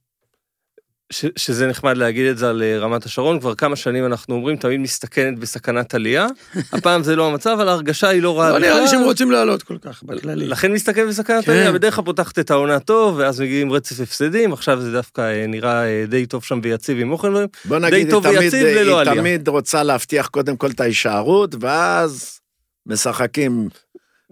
ש, 1.11 1.25
שזה 1.35 1.67
נחמד 1.67 1.97
להגיד 1.97 2.25
את 2.25 2.37
זה 2.37 2.49
על 2.49 2.63
אה, 2.63 2.79
רמת 2.79 3.05
השרון, 3.05 3.39
כבר 3.39 3.55
כמה 3.55 3.75
שנים 3.75 4.05
אנחנו 4.05 4.35
אומרים, 4.35 4.57
תמיד 4.57 4.79
מסתכנת 4.79 5.39
בסכנת 5.39 5.93
עלייה. 5.93 6.27
הפעם 6.73 7.03
זה 7.03 7.15
לא 7.15 7.27
המצב, 7.27 7.49
אבל 7.49 7.67
ההרגשה 7.67 8.07
היא 8.07 8.21
לא 8.21 8.39
רעה 8.39 8.51
לא. 8.51 8.59
נראה 8.59 8.79
לי 8.79 8.87
שהם 8.87 9.01
רוצים 9.01 9.31
לעלות 9.31 9.63
כל 9.63 9.77
כך, 9.81 10.03
בכללי. 10.03 10.47
לכן 10.47 10.71
מסתכל 10.71 11.07
בסכנת 11.07 11.45
כן. 11.45 11.51
עלייה, 11.51 11.71
בדרך 11.71 11.95
כלל 11.95 12.05
פותחת 12.05 12.39
את 12.39 12.51
העונה 12.51 12.79
טוב, 12.79 13.15
ואז 13.17 13.41
מגיעים 13.41 13.71
רצף 13.71 13.99
הפסדים, 13.99 14.53
עכשיו 14.53 14.81
זה 14.81 14.91
דווקא 14.91 15.21
אה, 15.21 15.47
נראה 15.47 15.85
אה, 15.85 16.05
די 16.07 16.25
טוב 16.25 16.43
שם 16.43 16.59
ויציב 16.63 16.97
עם 16.99 17.11
אוכל. 17.11 17.45
בוא 17.65 17.79
נגיד, 17.79 17.93
היא 17.93 18.09
טוב 18.09 18.23
תמיד, 18.23 18.39
ויציב 18.39 18.67
ללא 18.67 18.91
היא 18.91 19.01
עלייה. 19.01 19.15
תמיד 19.21 19.47
רוצה 19.47 19.83
להבטיח 19.83 20.27
קודם 20.27 20.57
כל 20.57 20.69
את 20.69 20.79
ההישארות, 20.79 21.55
ואז 21.59 22.39
משחקים 22.85 23.69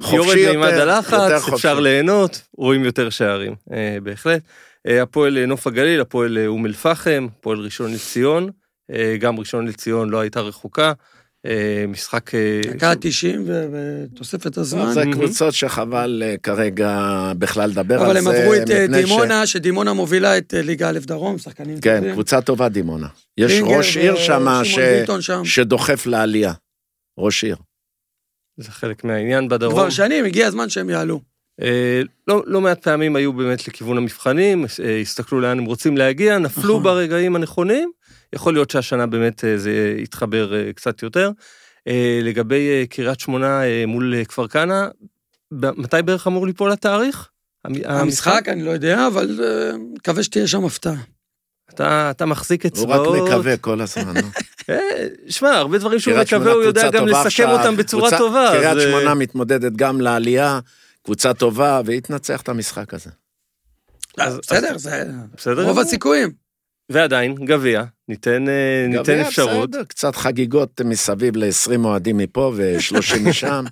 חופשי 0.02 0.16
יורד 0.16 0.38
יותר. 0.38 0.52
מימד 0.52 0.72
יותר 0.72 0.90
הלחץ. 0.90 1.54
אפשר 1.54 1.80
ליהנות, 1.80 2.42
רואים 2.58 2.86
יותר 2.86 3.10
שערים, 3.10 3.56
אה, 3.72 3.98
בהחלט. 4.04 4.42
אה, 4.88 5.02
הפועל 5.04 5.38
אה, 5.38 5.46
נוף 5.46 5.68
הגליל, 5.68 6.02
הפועל 6.02 6.38
אה, 6.38 6.48
אום 6.48 6.66
אל-פחם, 6.66 7.28
הפועל 7.40 7.60
ראשון 7.60 7.94
לציון, 7.94 8.50
גם 9.20 9.40
ראשון 9.40 9.68
לציון 9.68 10.10
לא 10.10 10.20
הייתה 10.20 10.40
רחוקה. 10.42 10.94
משחק... 11.88 12.32
דקה 12.76 12.94
90 13.02 13.46
ותוספת 13.50 14.58
הזמן. 14.58 14.92
זה. 14.94 15.04
קבוצות 15.14 15.54
שחבל 15.54 16.24
כרגע 16.44 17.00
בכלל 17.38 17.70
לדבר 17.70 17.98
אבל 18.02 18.10
על 18.10 18.18
הם 18.18 18.24
זה. 18.24 18.30
עברו 18.44 18.54
את 18.54 18.70
אה, 18.72 18.84
מפני 18.88 19.02
ש- 19.02 19.06
דימונה, 19.06 19.48
שדימונה 19.48 19.94
מובילה 19.94 20.38
את 20.38 20.54
ליגה 20.58 20.90
א' 20.90 21.00
דרום, 21.00 21.38
שחקנים 21.38 21.80
כן, 21.82 21.98
טובים. 21.98 22.14
קבוצה 22.14 22.42
טובה 22.42 22.70
דימונה. 22.70 23.08
יש 23.38 23.62
ראש 23.64 23.98
עיר 23.98 24.16
שם. 24.16 25.42
שדוחף 25.46 26.06
לעלייה. 26.06 26.54
ראש 27.20 27.44
עיר. 27.44 27.56
זה 28.58 28.72
חלק 28.72 29.04
מהעניין 29.04 29.50
בדרום. 29.50 29.74
כבר 29.74 29.90
שנים, 29.90 30.26
הגיע 30.26 30.48
הזמן 30.48 30.70
שהם 30.70 30.90
יעלו. 30.90 31.22
אה, 31.62 32.02
לא, 32.28 32.44
לא 32.46 32.62
מעט 32.62 32.84
פעמים 32.84 33.16
היו 33.16 33.34
באמת 33.34 33.68
לכיוון 33.68 33.98
המבחנים, 33.98 34.66
אה, 34.84 35.00
הסתכלו 35.00 35.40
לאן 35.42 35.58
הם 35.60 35.66
רוצים 35.66 35.98
להגיע, 35.98 36.38
נפלו 36.38 36.64
נכון. 36.74 36.84
ברגעים 36.84 37.36
הנכונים. 37.36 37.92
יכול 38.34 38.54
להיות 38.54 38.70
שהשנה 38.72 39.08
באמת 39.08 39.46
אה, 39.46 39.58
זה 39.58 39.72
יתחבר 39.98 40.72
קצת 40.72 41.04
יותר. 41.04 41.32
לגבי 42.24 42.86
קריית 42.90 43.20
שמונה 43.20 43.62
מול 43.88 44.24
כפר 44.28 44.48
כנא, 44.48 44.86
מתי 45.52 45.98
בערך 46.06 46.28
אמור 46.28 46.48
ליפול 46.48 46.72
התאריך? 46.72 47.28
המ- 47.66 47.76
המשחק, 47.86 48.44
אני 48.48 48.64
לא 48.64 48.72
יודע, 48.72 49.08
אבל 49.08 49.40
מקווה 49.94 50.24
שתהיה 50.24 50.48
שם 50.48 50.66
הפתעה. 50.66 50.96
אתה, 51.74 52.12
אתה 52.12 52.26
מחזיק 52.26 52.64
הוא 52.66 52.70
אצבעות. 52.72 53.22
רק 53.22 53.30
מקווה 53.30 53.58
כל 53.58 53.82
הזמן. 53.82 54.14
נו. 54.18 54.28
שמע, 55.30 55.50
הרבה 55.50 55.78
דברים 55.78 56.00
שהוא 56.00 56.18
מקווה, 56.20 56.52
הוא 56.52 56.64
יודע 56.64 56.92
גם 56.92 57.08
לסכם 57.08 57.50
אותם 57.50 57.76
בצורה 57.78 58.02
קבוצה- 58.10 58.18
טובה. 58.18 58.50
קריית 58.52 58.78
אז, 58.78 58.84
שמונה 58.84 59.14
מתמודדת 59.14 59.72
גם 59.76 60.02
לעלייה, 60.02 60.60
קבוצה 61.08 61.34
טובה, 61.34 61.82
והיא 61.86 62.00
תנצח 62.02 62.42
את 62.42 62.50
המשחק 62.50 62.94
הזה. 62.94 63.10
אז- 64.18 64.38
בסדר, 64.38 64.78
זה 64.78 65.04
בסדר? 65.38 65.66
רוב 65.68 65.80
הסיכויים. 65.80 66.32
ועדיין, 66.90 67.36
גביע, 67.36 67.84
ניתן, 68.08 68.50
אה, 68.50 68.86
ניתן 68.90 69.02
גביע, 69.04 69.28
אפשרות. 69.28 69.70
בסדר, 69.70 69.84
קצת 69.84 70.16
חגיגות 70.16 70.82
מסביב 70.82 71.38
ל-20 71.38 71.86
אוהדים 71.86 72.18
מפה 72.18 72.54
ו-30 72.56 73.20
משם. 73.30 73.66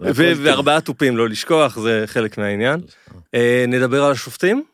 וארבעה 0.00 0.80
תופים, 0.80 1.16
לא 1.16 1.28
לשכוח, 1.28 1.78
זה 1.78 2.02
חלק 2.06 2.38
מהעניין. 2.38 2.80
אה, 3.34 3.64
נדבר 3.68 4.04
על 4.04 4.12
השופטים? 4.12 4.64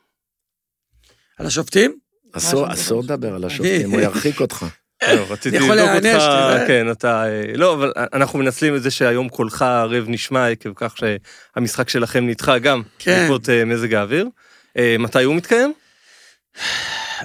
על 1.39 1.47
השופטים? 1.47 1.99
אסור, 2.33 3.03
לדבר 3.03 3.35
על 3.35 3.45
השופטים, 3.45 3.91
הוא 3.91 4.01
ירחיק 4.01 4.41
אותך. 4.41 4.67
לא, 5.09 5.27
רציתי 5.31 5.57
יכול 5.57 5.77
לבדוק 5.77 6.05
אותך. 6.07 6.23
כן, 6.67 6.91
אתה... 6.91 7.25
אה, 7.25 7.43
לא, 7.55 7.75
אבל 7.75 7.93
אנחנו 8.13 8.39
מנצלים 8.39 8.77
את 8.77 8.83
זה 8.83 8.91
שהיום 8.91 9.29
קולך 9.29 9.63
ערב 9.63 10.05
נשמע 10.09 10.49
עקב 10.49 10.71
כך 10.75 10.95
שהמשחק 10.97 11.89
שלכם 11.89 12.27
נדחה 12.27 12.59
גם 12.59 12.83
כן. 12.99 13.21
בעקבות 13.21 13.49
אה, 13.49 13.65
מזג 13.65 13.95
האוויר. 13.95 14.29
אה, 14.79 14.97
מתי 14.99 15.23
הוא 15.23 15.35
מתקיים? 15.35 15.73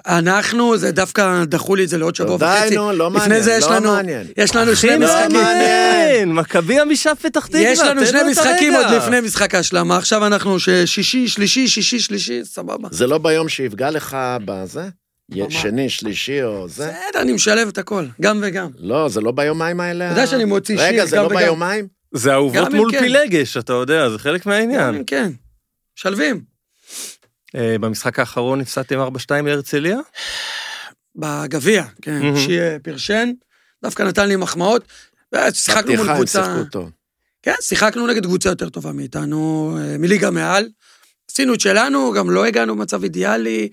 אנחנו, 0.08 0.78
זה 0.78 0.92
דווקא 0.92 1.44
דחו 1.46 1.76
לי 1.76 1.84
את 1.84 1.90
זה 1.90 1.98
לעוד 1.98 2.16
שבוע 2.16 2.38
די, 2.38 2.46
וחצי. 2.46 2.76
נו, 2.76 2.92
לא 2.92 3.08
לפני 3.08 3.20
מעניין, 3.20 3.42
זה 3.42 3.52
יש 3.52 3.64
לא 3.64 3.76
לנו. 3.76 3.96
יש 4.38 4.56
לנו 4.56 4.76
שני 4.76 4.92
לא 4.92 5.06
משחקים. 5.06 5.42
מעניין, 5.42 6.34
מכבי 6.34 6.80
עמישב 6.80 7.14
פתח 7.22 7.46
תקווה, 7.46 7.62
יש 7.62 7.80
לנו 7.80 8.06
שני 8.06 8.20
משחקים. 8.32 8.74
עוד 8.74 8.86
לפני 8.86 9.22
משחק 9.22 9.56
ההשלמה, 9.56 9.98
עכשיו 9.98 10.26
אנחנו 10.26 10.60
שישי, 10.60 11.28
שלישי, 11.28 11.68
שישי, 11.68 12.00
שלישי, 12.00 12.46
סבבה. 12.46 12.88
זה 12.92 13.08
לא 13.08 13.18
ביום 13.18 13.50
שיפגע 13.50 13.92
לך 13.92 14.18
בזה? 14.46 14.90
שני, 15.50 15.90
שלישי 15.90 16.44
או 16.44 16.68
זה? 16.70 16.92
בסדר, 16.92 17.22
אני 17.22 17.34
משלב 17.34 17.68
את 17.68 17.78
הכל, 17.78 18.06
גם 18.22 18.40
וגם. 18.44 18.70
לא, 18.78 19.10
זה 19.10 19.22
לא 19.22 19.32
ביומיים 19.32 19.80
האלה? 19.80 20.12
אתה 20.12 20.20
יודע 20.20 20.28
שאני 20.28 20.46
מוציא 20.46 20.78
שיר 20.78 20.88
רגע, 20.88 21.06
זה 21.06 21.16
גם 21.16 21.24
לא 21.24 21.28
וגם. 21.28 21.38
ביומיים? 21.38 21.88
זה 22.12 22.34
אהובות 22.34 22.56
גם 22.66 22.72
אם 22.72 22.76
מול 22.76 22.92
כן. 22.92 23.00
פילגש, 23.00 23.58
אתה 23.58 23.74
יודע, 23.74 24.10
זה 24.10 24.20
חלק 24.20 24.46
מהעניין. 24.46 25.04
כן, 25.08 25.32
משלבים. 25.98 26.42
אה, 27.56 27.76
במשחק 27.82 28.20
האחרון 28.20 28.62
הפסדתם 28.62 29.00
4-2 29.00 29.02
להרצליה? 29.46 29.98
בגביע, 31.16 31.84
כן. 32.02 32.22
שיהיה 32.38 32.80
פרשן, 32.80 33.32
דווקא 33.84 34.04
נתן 34.04 34.28
לי 34.28 34.36
מחמאות. 34.36 34.84
שיחקנו 35.54 35.96
מול 35.96 36.14
קבוצה, 36.14 36.44
שיחקו 36.44 36.70
טוב. 36.72 36.90
כן, 37.44 37.54
שיחקנו 37.62 38.08
נגד 38.08 38.26
קבוצה 38.26 38.50
יותר 38.50 38.70
טובה 38.70 38.92
מאיתנו, 38.92 39.78
אה, 39.80 39.98
מליגה 39.98 40.32
מעל. 40.32 40.70
עשינו 41.32 41.54
את 41.54 41.60
שלנו, 41.60 42.14
גם 42.14 42.30
לא 42.30 42.46
הגענו 42.46 42.76
במצב 42.76 43.04
אידיאלי. 43.04 43.70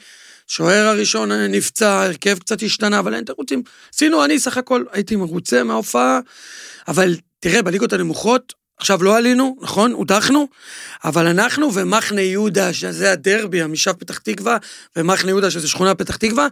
שוער 0.47 0.87
הראשון 0.87 1.33
נפצע, 1.33 2.03
הרכב 2.03 2.39
קצת 2.39 2.63
השתנה, 2.63 2.99
אבל 2.99 3.15
אין 3.15 3.25
תירוצים. 3.25 3.63
עשינו, 3.95 4.25
אני 4.25 4.39
סך 4.39 4.57
הכל 4.57 4.85
הייתי 4.93 5.17
מרוצה 5.17 5.63
מההופעה, 5.63 6.21
אבל 6.89 7.17
תראה, 7.41 7.63
בליגות 7.63 7.93
הנמוכות, 7.93 8.53
עכשיו 8.77 9.03
לא 9.03 9.17
עלינו, 9.17 9.57
נכון? 9.61 9.93
הודחנו, 9.93 10.49
אבל 11.05 11.27
אנחנו 11.27 11.75
ומחנה 11.75 12.21
יהודה, 12.21 12.73
שזה 12.73 13.13
הדרבי, 13.13 13.63
עמישב 13.63 13.93
פתח 13.93 14.19
תקווה, 14.19 14.57
ומחנה 14.97 15.31
יהודה, 15.31 15.51
שזה 15.51 15.69
שכונה 15.69 15.95
פתח 15.95 16.17
תקווה, 16.17 16.49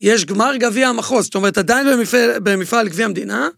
יש 0.00 0.24
גמר 0.24 0.56
גביע 0.56 0.88
המחוז. 0.88 1.24
זאת 1.24 1.34
אומרת, 1.34 1.58
עדיין 1.58 1.86
במפעל, 1.86 2.38
במפעל 2.38 2.88
גביע 2.88 3.06
המדינה, 3.06 3.48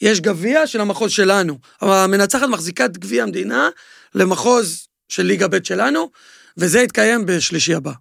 יש 0.00 0.20
גביע 0.20 0.66
של 0.66 0.80
המחוז 0.80 1.10
שלנו. 1.10 1.58
המנצחת 1.80 2.48
מחזיקה 2.48 2.84
את 2.84 2.98
גביע 2.98 3.22
המדינה 3.22 3.68
למחוז 4.14 4.88
של 5.08 5.22
ליגה 5.22 5.48
ב' 5.48 5.64
שלנו, 5.64 6.10
וזה 6.56 6.80
יתקיים 6.80 7.26
בשלישי 7.26 7.74
הבא. 7.74 7.92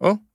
או. 0.00 0.25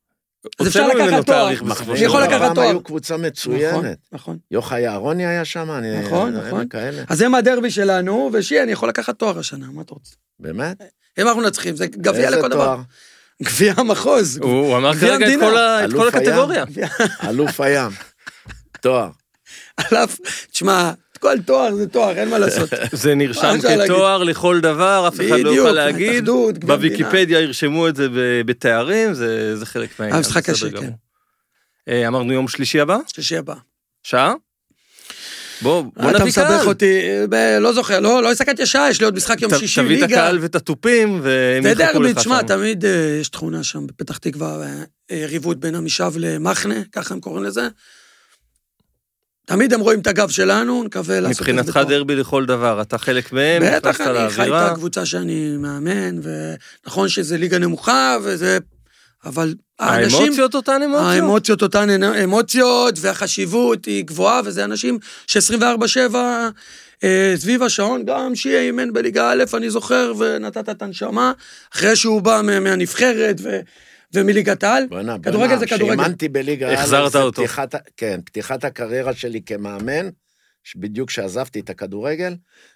אז 0.60 0.68
אפשר 0.68 0.88
לקחת 0.88 1.10
תואר. 1.10 1.22
תאריך 1.24 1.62
בסופו 1.62 1.92
אני 1.92 2.00
יכול. 2.00 2.24
לקחת 2.24 2.40
פעם 2.42 2.56
תואר. 2.56 2.68
היו 2.68 2.84
קבוצה 2.84 3.14
נכון, 3.14 3.26
מצוינת. 3.26 3.98
נכון. 4.12 4.38
יוחאי 4.52 4.88
אהרוני 4.88 5.26
היה 5.26 5.46
שם, 5.46 5.72
אני... 5.72 6.02
נכון, 6.02 6.34
נכון. 6.38 6.68
כאלה. 6.68 7.04
אז 7.10 7.22
הם 7.22 7.36
הדרבי 7.36 7.72
שלנו, 7.72 8.30
ושיהיה, 8.34 8.64
אני 8.64 8.72
יכול 8.72 8.90
לקחת 8.90 9.20
תואר 9.20 9.40
השנה, 9.40 9.66
מה 9.72 9.82
אתה 9.82 9.94
רוצה? 9.94 10.16
באמת? 10.40 10.78
אם 11.20 11.28
אנחנו 11.28 11.42
מנצחים, 11.42 11.76
זה 11.76 11.88
גביע 11.88 12.30
לכל 12.30 12.48
דבר. 12.50 12.66
תואר? 12.66 12.80
גביע 13.44 13.74
המחוז. 13.78 14.38
הוא 14.38 14.52
הוא 14.68 14.78
אמר 14.78 14.94
כרגע 14.96 15.34
את. 15.34 15.40
כל 15.40 15.58
ה- 15.58 15.86
את 15.86 15.92
כל 15.92 15.98
אלוף 16.02 16.16
הים. 16.16 16.24
הקטגוריה. 16.28 16.64
אלוף 17.30 17.62
הים. 17.62 17.92
תואר. 18.82 19.10
עליו, 19.78 20.10
תשמע, 20.52 20.92
כל 21.22 21.42
תואר 21.46 21.76
זה 21.76 21.88
תואר, 21.88 22.18
אין 22.18 22.30
מה 22.30 22.40
לעשות. 22.40 22.70
זה 22.92 23.16
נרשם? 23.16 23.56
כתואר 23.84 24.24
לכל 24.24 24.60
דבר, 24.60 25.06
אף 25.08 25.16
אחד 25.16 25.40
לא 25.40 25.50
יוכל 25.50 25.72
להגיד. 25.72 26.30
בוויקיפדיה 26.60 27.40
ירשמו 27.40 27.88
את 27.88 27.96
זה 27.96 28.08
בתארים, 28.46 29.14
זה 29.14 29.62
חלק 29.64 30.00
מהעניין. 30.00 30.18
המשחק 30.18 30.50
קשה. 30.50 30.72
כן. 30.72 30.90
אה, 31.90 32.08
אמרנו 32.08 32.34
יום 32.34 32.48
שלישי 32.48 32.80
הבא? 32.80 32.98
שלישי 33.08 33.38
הבא. 33.38 33.56
שעה? 34.04 34.34
בוא, 35.62 35.82
בוא 35.82 36.10
אתה 36.10 36.18
נביא 36.18 36.26
מסבך 36.28 36.48
קהל. 36.48 36.68
אותי, 36.68 37.02
ב- 37.30 37.58
לא 37.62 37.74
זוכר, 37.74 38.00
לא 38.00 38.24
לא 38.24 38.32
הסתכלתי 38.32 38.64
השעה, 38.64 38.90
יש 38.90 39.00
לי 39.00 39.06
עוד 39.06 39.16
משחק 39.16 39.42
יום 39.42 39.52
שישי 39.58 39.82
תביא 39.82 39.96
את 39.96 40.02
ליגה. 40.02 40.18
הקהל 40.18 40.40
ואת 40.42 40.56
התופים, 40.56 41.20
והם 41.24 41.64
יחכו 41.66 42.02
לך 42.02 42.18
תשמע, 42.18 42.40
שם. 42.40 42.48
תמיד 42.48 42.86
אה, 42.86 43.18
יש 43.22 43.30
תכונה 43.30 43.64
שם 43.64 43.88
בפתח 43.88 44.18
תקווה, 44.18 44.64
אה, 45.12 45.16
יריבות 45.18 45.60
בין 45.60 45.76
עמישב 45.76 46.12
למחנה, 46.18 46.76
ככה 46.92 47.14
הם 47.14 47.20
קוראים 47.20 47.44
לזה. 47.44 47.68
תמיד 49.46 49.74
הם 49.74 49.80
רואים 49.80 50.00
את 50.00 50.08
הגב 50.08 50.30
שלנו, 50.30 50.84
נקווה 50.84 51.20
לעשות 51.20 51.42
את 51.42 51.46
זה 51.46 51.52
מבחינתך. 51.62 51.80
דרבי 51.90 52.16
לכל 52.16 52.46
דבר, 52.46 52.82
אתה 52.82 52.98
חלק 52.98 53.34
מהם, 53.34 53.64
בטח, 53.66 53.88
נכנסת 54.02 54.02
אני 54.08 54.30
חי 54.30 54.42
את 54.42 54.48
לאווירה. 54.48 54.72
הקבוצה 54.72 55.06
שאני 55.06 55.58
מאמן, 55.58 56.16
ונכון 56.84 57.10
שזה 57.10 57.38
ליגה 57.38 57.58
נמוכה, 57.60 58.18
וזה... 58.24 58.58
אבל 59.26 59.54
האנשים... 59.80 60.20
האמוציות 60.24 60.56
אותן 60.56 60.82
אמוציות? 60.84 61.04
האמוציות 61.06 61.62
אותן 61.62 62.04
אמוציות, 62.04 62.96
והחשיבות 63.02 63.86
היא 63.86 64.06
גבוהה, 64.06 64.42
וזה 64.46 64.64
אנשים 64.64 65.00
ש-24-7 65.28 66.16
אה, 67.04 67.34
סביב 67.38 67.64
השעון, 67.64 68.04
גם 68.06 68.36
שיהיה 68.36 68.62
אימן 68.62 68.94
בליגה 68.94 69.32
א', 69.32 69.44
אני 69.54 69.70
זוכר, 69.70 70.14
ונתת 70.18 70.70
את 70.70 70.82
הנשמה, 70.82 71.32
אחרי 71.76 71.96
שהוא 71.96 72.22
בא 72.22 72.42
מה- 72.44 72.60
מהנבחרת 72.60 73.36
ו, 73.44 73.60
ומליגת 74.14 74.64
העל. 74.64 74.84
בוא'נה, 74.90 75.20
כדורגל 75.20 75.48
בוא'נה, 75.48 75.60
זה 75.60 75.68
כדורגל. 75.68 75.96
כשאימנתי 75.96 76.30
בליגה 76.30 76.70
א', 76.70 76.74
החזרת 76.74 77.16
אותו. 77.16 77.42
פתיחת 77.42 77.76
כן, 77.98 78.20
פתיחת 78.26 78.64
הקריירה 78.64 79.14
שלי 79.14 79.42
כמאמן, 79.42 80.10
בדיוק 80.76 81.10
כשעזבתי 81.10 81.60
את 81.60 81.70
הכדורגל, 81.70 82.36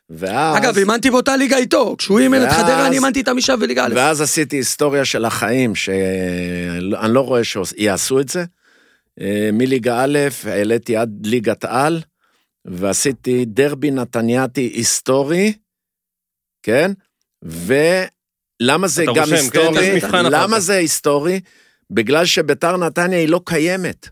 ואז... 0.09 0.57
אגב, 0.57 0.77
אימנתי 0.77 1.09
באותה 1.09 1.35
ליגה 1.35 1.57
איתו, 1.57 1.95
כשהוא 1.97 2.19
אימן 2.19 2.43
את 2.43 2.49
חדרה, 2.51 2.87
אני 2.87 2.95
אימנתי 2.95 3.21
את 3.21 3.27
עמישב 3.27 3.57
בליגה 3.59 3.85
א'. 3.85 3.93
ואז 3.95 4.21
עשיתי 4.21 4.55
היסטוריה 4.55 5.05
של 5.05 5.25
החיים, 5.25 5.75
שאני 5.75 7.13
לא 7.13 7.21
רואה 7.21 7.41
שיעשו 7.43 8.19
את 8.19 8.29
זה. 8.29 8.45
אה, 9.21 9.49
מליגה 9.53 10.03
א', 10.03 10.19
העליתי 10.43 10.97
עד 10.97 11.25
ליגת 11.25 11.65
על, 11.65 12.01
ועשיתי 12.65 13.45
דרבי 13.45 13.91
נתניאתי 13.91 14.61
היסטורי, 14.61 15.53
כן? 16.63 16.91
ולמה 18.61 18.87
זה 18.87 19.05
גם 19.05 19.15
רושם, 19.15 19.29
כן? 19.29 19.59
היסטורי? 19.59 19.97
אחר 19.97 20.21
למה. 20.21 20.59
זה 20.59 20.73
היסטורי? 20.77 21.39
בגלל 21.91 22.25
שביתר 22.25 22.77
נתניה 22.77 23.19
היא 23.19 23.29
לא 23.29 23.41
קיימת. 23.45 24.09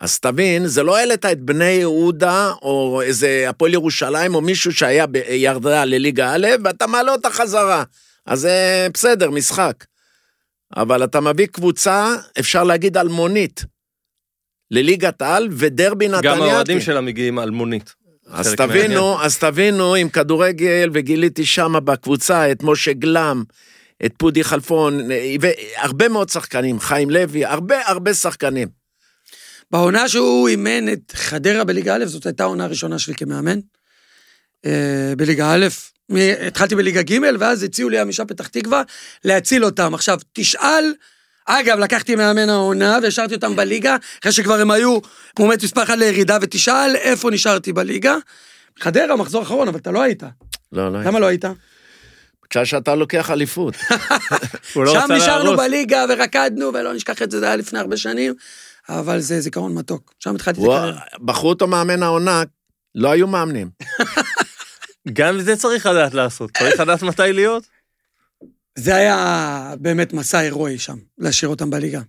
אז 0.00 0.20
תבין, 0.20 0.66
זה 0.66 0.82
לא 0.82 0.96
העלית 0.96 1.24
את 1.24 1.40
בני 1.40 1.64
יהודה, 1.64 2.52
או 2.62 3.02
איזה 3.02 3.46
הפועל 3.48 3.74
ירושלים, 3.74 4.34
או 4.34 4.40
מישהו 4.40 4.72
שהיה 4.72 5.06
בירדה 5.06 5.84
לליגה 5.84 6.34
א', 6.34 6.46
ואתה 6.64 6.86
מעלה 6.86 7.12
אותה 7.12 7.30
חזרה. 7.30 7.84
אז 8.26 8.40
זה 8.40 8.86
בסדר, 8.94 9.30
משחק. 9.30 9.84
אבל 10.76 11.04
אתה 11.04 11.20
מביא 11.20 11.46
קבוצה, 11.46 12.14
אפשר 12.40 12.64
להגיד 12.64 12.96
אלמונית, 12.96 13.64
לליגת 14.70 15.22
על, 15.22 15.48
ודרבי 15.52 16.08
נתניאתי. 16.08 16.26
גם 16.26 16.42
האוהדים 16.42 16.80
שלה 16.80 17.00
מגיעים 17.00 17.38
אלמונית. 17.38 17.94
אז 18.30 18.54
תבינו, 18.54 19.22
אז 19.22 19.38
תבינו 19.38 19.94
עם 19.94 20.08
כדורגל, 20.08 20.90
וגיליתי 20.92 21.46
שם 21.46 21.74
בקבוצה 21.84 22.52
את 22.52 22.62
משה 22.62 22.92
גלם, 22.92 23.44
את 24.04 24.12
פודי 24.18 24.44
חלפון, 24.44 25.08
והרבה 25.40 26.08
מאוד 26.08 26.28
שחקנים, 26.28 26.80
חיים 26.80 27.10
לוי, 27.10 27.44
הרבה 27.44 27.86
הרבה 27.86 28.14
שחקנים. 28.14 28.68
בעונה 29.70 30.08
שהוא 30.08 30.48
אימן 30.48 30.92
את 30.92 31.12
חדרה 31.14 31.64
בליגה 31.64 31.96
א', 31.96 32.04
זאת 32.06 32.26
הייתה 32.26 32.42
העונה 32.42 32.64
הראשונה 32.64 32.98
שלי 32.98 33.14
כמאמן. 33.14 33.58
אה, 34.66 35.12
בליגה 35.16 35.54
א', 35.54 35.66
התחלתי 36.46 36.74
בליגה 36.74 37.02
ג', 37.02 37.18
ואז 37.38 37.62
הציעו 37.62 37.88
לי 37.88 37.98
עמישה 37.98 38.24
פתח 38.24 38.46
תקווה 38.46 38.82
להציל 39.24 39.64
אותם. 39.64 39.94
עכשיו, 39.94 40.18
תשאל, 40.32 40.92
אגב, 41.50 41.78
לקחתי 41.78 42.16
מאמן 42.16 42.48
העונה 42.48 42.98
והשארתי 43.02 43.34
אותם 43.34 43.56
בליגה, 43.56 43.96
אחרי 44.20 44.32
שכבר 44.32 44.60
הם 44.60 44.70
היו 44.70 44.98
מועמד 45.38 45.64
מספר 45.64 45.82
אחת 45.82 45.98
לירידה, 45.98 46.38
ותשאל 46.42 46.96
איפה 46.96 47.30
נשארתי 47.30 47.72
בליגה. 47.72 48.16
חדרה, 48.80 49.16
מחזור 49.16 49.42
אחרון, 49.42 49.68
אבל 49.68 49.78
אתה 49.78 49.90
לא 49.90 50.02
היית. 50.02 50.22
לא, 50.72 50.92
לא. 50.92 51.02
למה 51.02 51.18
לא 51.18 51.26
היית? 51.26 51.44
כשאתה 52.50 52.94
לוקח 52.94 53.30
אליפות. 53.30 53.74
הוא 54.74 54.84
לא 54.84 54.92
שם 54.92 55.12
נשארנו. 55.12 55.56
בליגה 55.56 56.04
ורקדנו, 56.08 56.66
ולא 56.74 56.94
נשכח 56.94 57.22
את 57.22 57.30
זה, 57.30 57.40
זה 57.40 57.46
היה 57.46 57.56
לפני 57.56 57.78
הרבה 57.78 57.96
שנים, 57.96 58.34
אבל 58.88 59.20
זה 59.20 59.40
זיכרון 59.40 59.74
מתוק. 59.74 60.14
שם 60.18 60.34
התחלתי 60.34 60.60
את 60.60 60.66
הקריירה. 60.66 61.00
בחרו 61.24 61.48
אותו 61.48 61.66
מאמן 61.66 62.02
העונה, 62.02 62.42
לא 62.94 63.10
היו 63.10 63.26
מאמנים. 63.26 63.70
גם 65.12 65.40
זה 65.40 65.56
צריך 65.56 65.86
לדעת 65.86 66.14
לעשות. 66.14 66.50
צריך 66.58 66.80
לדעת 66.80 67.02
מתי 67.02 67.32
להיות. 67.32 67.77
זה 68.78 68.94
היה 68.94 69.74
באמת 69.78 70.12
מסע 70.12 70.38
הירואי 70.38 70.78
שם, 70.78 70.96
להשאיר 71.18 71.48
אותם 71.48 71.70
בליגה. 71.70 72.00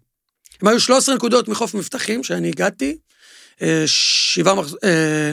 הם 0.62 0.67
היו 0.67 0.79
13 0.79 1.15
נקודות 1.15 1.47
מחוף 1.47 1.73
מבטחים, 1.73 2.23
שאני 2.23 2.49
הגעתי, 2.49 2.97
אה, 3.62 3.84
שבעה 3.86 4.55
מחז... 4.55 4.77
אה, 4.84 5.32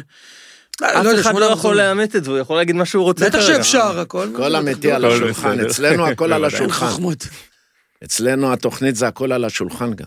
לא 0.81 0.87
יודע, 0.87 1.20
אף 1.20 1.27
אחד 1.27 1.35
לא 1.35 1.44
יכול. 1.44 1.77
לאמת 1.77 2.16
את 2.16 2.25
זה, 2.25 2.31
הוא 2.31 2.38
יכול 2.38 2.57
להגיד 2.57 2.77
מה 2.77 2.85
שהוא 2.85 3.05
רוצה. 3.05 3.27
בטח. 3.27 3.40
שאפשר, 3.40 4.01
הכל. 4.01 4.29
כל 4.37 4.57
אמיתי 4.57 4.92
על 4.92 5.05
השולחן. 5.05 5.61
אצלנו 5.61 6.07
הכל 6.07 6.33
על 6.33 6.40
בוודאי. 6.40 6.61
אין 6.61 6.70
השולחן. 6.70 7.03
אצלנו 8.05 8.53
התוכנית 8.53 8.96
זה 8.96 9.09
הכל 9.09 9.33
על 9.33 9.44
השולחן 9.44 9.94
גם. 9.94 10.07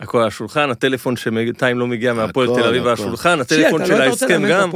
הכל 0.00 0.18
על 0.18 0.26
השולחן, 0.26 0.70
הטלפון 0.70 1.16
שבינתיים 1.16 1.78
לא 1.78 1.86
מגיע 1.86 2.12
מהפועל 2.12 2.48
תל 2.54 2.64
אביב. 2.64 2.86
על 2.86 2.92
השולחן, 2.92 3.40
הטלפון 3.40 3.82
אתה 3.82 3.88
של 3.88 3.94
לא 3.94 4.02
היית 4.02 4.12
רוצה 4.12 4.26
ההסכם 4.26 4.48
גם. 4.50 4.70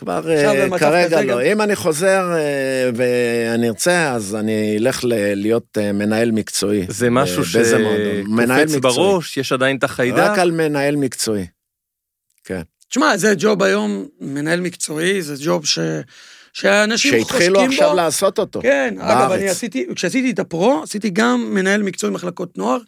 כבר 0.00 0.30
אה, 0.30 0.78
כרגע 0.78 1.22
לא. 1.22 1.32
גם? 1.32 1.40
אם 1.40 1.60
אני 1.60 1.76
חוזר 1.76 2.32
אה, 2.32 2.90
ואני 2.94 3.68
ארצה, 3.68 4.12
אז 4.12 4.34
אני 4.34 4.76
אלך 4.78 5.04
ל- 5.04 5.34
להיות 5.34 5.78
אה, 5.78 5.92
מנהל 5.92 6.30
מקצועי. 6.30 6.86
זה 6.88 7.10
משהו 7.10 7.42
באיזה 7.54 7.78
מועדון. 7.78 8.26
מנהל 8.26 8.68
שקופץ. 8.68 8.82
בראש, 8.82 9.36
יש 9.36 9.52
עדיין 9.52 9.76
את 9.76 9.84
החיידק. 9.84 10.18
רק 10.18 10.38
על 10.38 10.50
מנהל 10.50 10.96
מקצועי. 10.96 11.46
תשמע, 12.88 13.16
זה 13.16 13.34
ג'וב 13.38 13.62
היום, 13.62 14.06
מנהל 14.20 14.60
מקצועי, 14.60 15.22
זה 15.22 15.34
ג'וב 15.44 15.66
ש... 15.66 15.78
שאנשים 16.52 17.24
חושקים 17.24 17.52
בו. 17.52 17.60
שהתחילו 17.60 17.72
עכשיו 17.72 17.94
לעשות 17.94 18.38
אותו. 18.38 18.60
כן, 18.62 18.94
אגב, 19.00 19.28
בארץ. 19.28 19.40
אני 19.40 19.48
עשיתי, 19.48 19.86
כשעשיתי 19.94 20.30
את 20.30 20.38
ה 20.38 20.46
Pro, 20.46 20.80
עשיתי 20.82 21.10
גם 21.10 21.54
מנהל 21.54 21.82
מקצועי 21.82 22.12
מחלקות 22.12 22.58
נוער, 22.58 22.78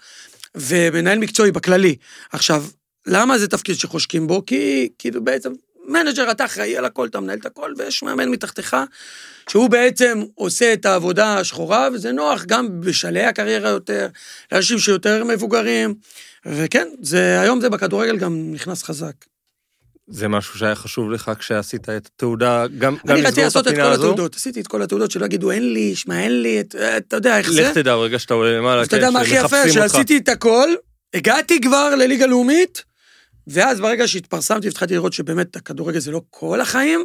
ומנהל 0.55 1.19
מקצועי 1.19 1.53
בכללי. 1.53 1.97
עכשיו, 2.33 2.65
למה 3.07 3.39
זה 3.39 3.49
תפקיד 3.49 3.75
שחושקים 3.77 4.27
בו? 4.27 4.47
כי 4.47 4.89
כאילו 4.99 5.25
בעצם, 5.25 5.53
מנג'ר, 5.89 6.31
אתה 6.31 6.45
אחראי 6.45 6.77
על 6.77 6.85
הכל, 6.85 7.07
אתה 7.07 7.21
מנהל 7.21 7.39
את 7.39 7.47
הכל, 7.47 7.73
ויש 7.79 8.03
מאמן 8.03 8.29
מתחתיך, 8.29 8.77
שהוא 9.49 9.71
בעצם 9.71 10.23
עושה 10.35 10.73
את 10.73 10.87
העבודה 10.87 11.39
השחורה, 11.39 11.89
וזה 11.95 12.13
נוח 12.13 12.45
גם 12.45 12.81
בשלהי 12.81 13.25
הקריירה 13.25 13.71
יותר, 13.71 14.09
לאנשים 14.53 14.79
שיותר 14.79 15.25
מבוגרים, 15.25 15.95
וכן, 16.47 16.89
זה, 17.01 17.41
היום 17.41 17.61
זה 17.61 17.69
בכדורגל 17.71 18.17
גם 18.17 18.53
נכנס 18.53 18.83
חזק. 18.83 19.13
זה 20.09 20.29
משהו 20.29 20.59
שהיה 20.59 20.75
חשוב 20.75 21.11
לך 21.11 21.31
כשעשית 21.39 21.89
את 21.89 22.09
התעודה, 22.15 22.65
גם 22.79 22.97
גם 23.07 23.17
אני 23.17 23.23
רציתי 23.23 23.29
לסגור 23.29 23.41
את 23.41 23.45
לעשות 23.45 23.63
את 23.67 23.73
הפינה 23.73 23.85
כל 23.85 23.93
הזו. 23.93 24.03
התעודות, 24.03 24.35
עשיתי 24.37 24.61
את 24.61 24.67
כל 24.67 24.83
התעודות, 24.83 25.11
שלא 25.11 25.25
יגידו 25.25 25.51
אין 25.51 25.73
לי, 25.73 25.95
שמע 25.97 26.21
אין 26.21 26.43
לי, 26.43 26.61
את- 26.61 26.75
אתה 26.75 27.17
יודע 27.17 27.39
איך 27.39 27.51
זה. 27.53 27.63
לך 27.63 27.75
תדע 27.75 27.97
ברגע 27.97 28.19
שאתה 28.19 28.35
עולה 28.35 28.59
למעלה, 28.59 28.81
אז 28.81 28.87
אתה 28.87 28.97
כן, 28.97 29.03
יודע 29.03 29.11
מה 29.11 29.21
הכי 29.21 29.35
יפה? 29.35 29.49
שמחפשים 29.49 29.83
אותך. 29.83 29.93
שעשיתי 29.93 30.17
את 30.19 30.29
הכל, 30.29 30.69
הגעתי 31.15 31.61
כבר 31.61 31.95
לליגה 31.95 32.27
לאומית, 32.27 32.85
ואז 33.47 33.81
ברגע 33.81 34.09
שהתפרסמתי 34.09 34.67
והתחלתי 34.67 34.95
לראות 34.95 35.13
שבאמת 35.13 35.57
הכדורגל 35.57 35.99
זה 35.99 36.11
לא 36.11 36.23
כל 36.31 36.61
החיים, 36.61 37.05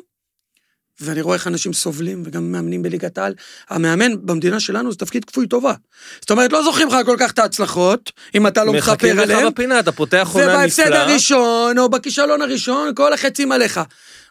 ואני 0.99 1.21
רואה 1.21 1.35
איך 1.35 1.47
אנשים 1.47 1.73
סובלים 1.73 2.23
וגם 2.25 2.51
מאמנים 2.51 2.83
בליגת 2.83 3.17
העל, 3.17 3.33
המאמן 3.69 4.25
במדינה 4.25 4.59
שלנו 4.59 4.91
זה 4.91 4.97
תפקיד 4.97 5.25
כפוי 5.25 5.47
טובה. 5.47 5.73
זאת 6.21 6.31
אומרת, 6.31 6.51
לא 6.51 6.63
זוכרים 6.63 6.87
לך 6.87 6.95
כל 7.05 7.15
כך 7.19 7.31
את 7.31 7.39
ההצלחות, 7.39 8.11
אם 8.35 8.47
אתה 8.47 8.63
לא 8.63 8.73
מחכים 8.73 8.93
מכפר 8.93 9.13
לך 9.13 9.19
עליהם, 9.19 9.51
בפינה, 9.51 9.79
אתה 9.79 9.91
פותח 9.91 10.29
עונה 10.33 10.45
ובהפסד 10.45 10.83
נפלאה. 10.83 11.01
הראשון, 11.01 11.77
או 11.77 11.89
בכישלון 11.89 12.41
הראשון, 12.41 12.95
כל 12.95 13.13
החצים 13.13 13.51
עליך. 13.51 13.79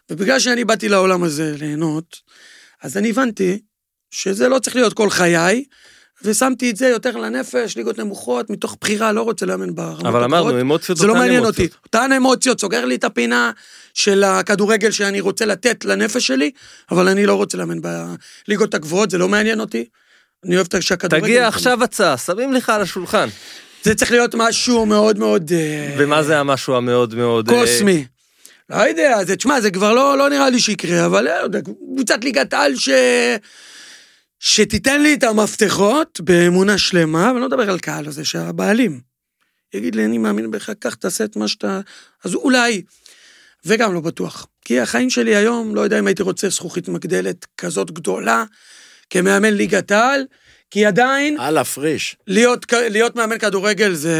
ובגלל 0.09 0.39
שאני 0.39 0.65
באתי 0.65 0.89
לעולם 0.89 1.23
הזה 1.23 1.55
ליהנות, 1.59 2.17
אז 2.81 2.97
אני 2.97 3.09
הבנתי 3.09 3.59
שזה 4.11 4.47
לא 4.47 4.59
צריך 4.59 4.75
להיות 4.75 4.93
כל 4.93 5.09
חיי, 5.09 5.63
ושמתי 6.23 6.69
את 6.69 6.75
זה 6.75 6.87
יותר 6.87 7.17
לנפש, 7.17 7.77
ליגות 7.77 7.99
נמוכות, 7.99 8.49
מתוך 8.49 8.77
בחירה, 8.81 9.11
לא 9.11 9.21
רוצה 9.21 9.45
לאמן 9.45 9.75
ברמות 9.75 10.05
אבל 10.05 10.23
אמרנו, 10.23 10.47
הגבוהות. 10.47 10.61
אמוציות 10.61 10.97
זה 10.97 11.07
לא 11.07 11.11
אותן 11.11 11.19
מעניין 11.19 11.43
אמוציות. 11.43 11.71
אותי. 11.71 11.77
אותן 11.85 12.11
אמוציות, 12.11 12.61
סוגר 12.61 12.85
לי 12.85 12.95
את 12.95 13.03
הפינה 13.03 13.51
של 13.93 14.23
הכדורגל 14.23 14.91
שאני 14.91 15.19
רוצה 15.19 15.45
לתת 15.45 15.85
לנפש 15.85 16.27
שלי, 16.27 16.51
אבל 16.91 17.07
אני 17.07 17.25
לא 17.25 17.33
רוצה 17.33 17.57
לאמן 17.57 17.77
בליגות 17.81 18.73
הגבוהות, 18.73 19.09
זה 19.09 19.17
לא 19.17 19.29
מעניין 19.29 19.59
אותי. 19.59 19.85
אני 20.45 20.55
אוהב 20.55 20.67
את 20.67 20.81
שהכדורגל... 20.81 21.25
תגיע 21.25 21.47
עכשיו 21.47 21.83
הצעה, 21.83 22.17
שמים 22.17 22.53
לך 22.53 22.69
על 22.69 22.81
השולחן. 22.81 23.27
זה 23.83 23.95
צריך 23.95 24.11
להיות 24.11 24.35
משהו 24.35 24.85
מאוד 24.85 25.19
מאוד... 25.19 25.51
אה, 25.51 25.95
ומה 25.97 26.23
זה 26.23 26.39
המשהו 26.39 26.75
המאוד 26.75 27.15
מאוד... 27.15 27.49
אה, 27.49 27.55
קוסמי. 27.55 28.05
לא 28.69 28.75
יודע, 28.75 29.25
זה, 29.25 29.35
תשמע, 29.35 29.61
זה 29.61 29.71
כבר 29.71 29.93
לא, 29.93 30.17
לא 30.17 30.29
נראה 30.29 30.49
לי 30.49 30.59
שיקרה, 30.59 31.05
אבל 31.05 31.27
יודע, 31.43 31.59
קבוצת 31.61 32.23
ליגת 32.23 32.53
על 32.53 32.75
ש... 32.75 32.89
שתיתן 34.39 35.01
לי 35.01 35.13
את 35.13 35.23
המפתחות 35.23 36.21
באמונה 36.23 36.77
שלמה, 36.77 37.31
ואני 37.31 37.41
לא 37.41 37.47
מדבר 37.47 37.69
על 37.69 37.79
קהל 37.79 38.07
הזה, 38.07 38.25
שהבעלים 38.25 39.01
יגיד 39.73 39.95
לי, 39.95 40.05
אני 40.05 40.17
מאמין 40.17 40.51
בך, 40.51 40.69
קח, 40.79 40.93
תעשה 40.95 41.23
את 41.23 41.35
מה 41.35 41.47
שאתה... 41.47 41.81
אז 42.23 42.35
אולי, 42.35 42.81
וגם 43.65 43.93
לא 43.93 44.01
בטוח. 44.01 44.47
כי 44.65 44.79
החיים 44.79 45.09
שלי 45.09 45.35
היום, 45.35 45.75
לא 45.75 45.81
יודע 45.81 45.99
אם 45.99 46.07
הייתי 46.07 46.23
רוצה 46.23 46.49
זכוכית 46.49 46.87
מגדלת 46.87 47.45
כזאת 47.57 47.91
גדולה, 47.91 48.43
כמאמן 49.09 49.53
ליגת 49.53 49.91
העל, 49.91 50.25
כי 50.71 50.85
עדיין, 50.85 51.39
על 51.39 51.57
הפריש. 51.57 52.17
להיות, 52.27 52.73
להיות 52.73 53.15
מאמן 53.15 53.37
כדורגל 53.37 53.93
זה, 53.93 54.17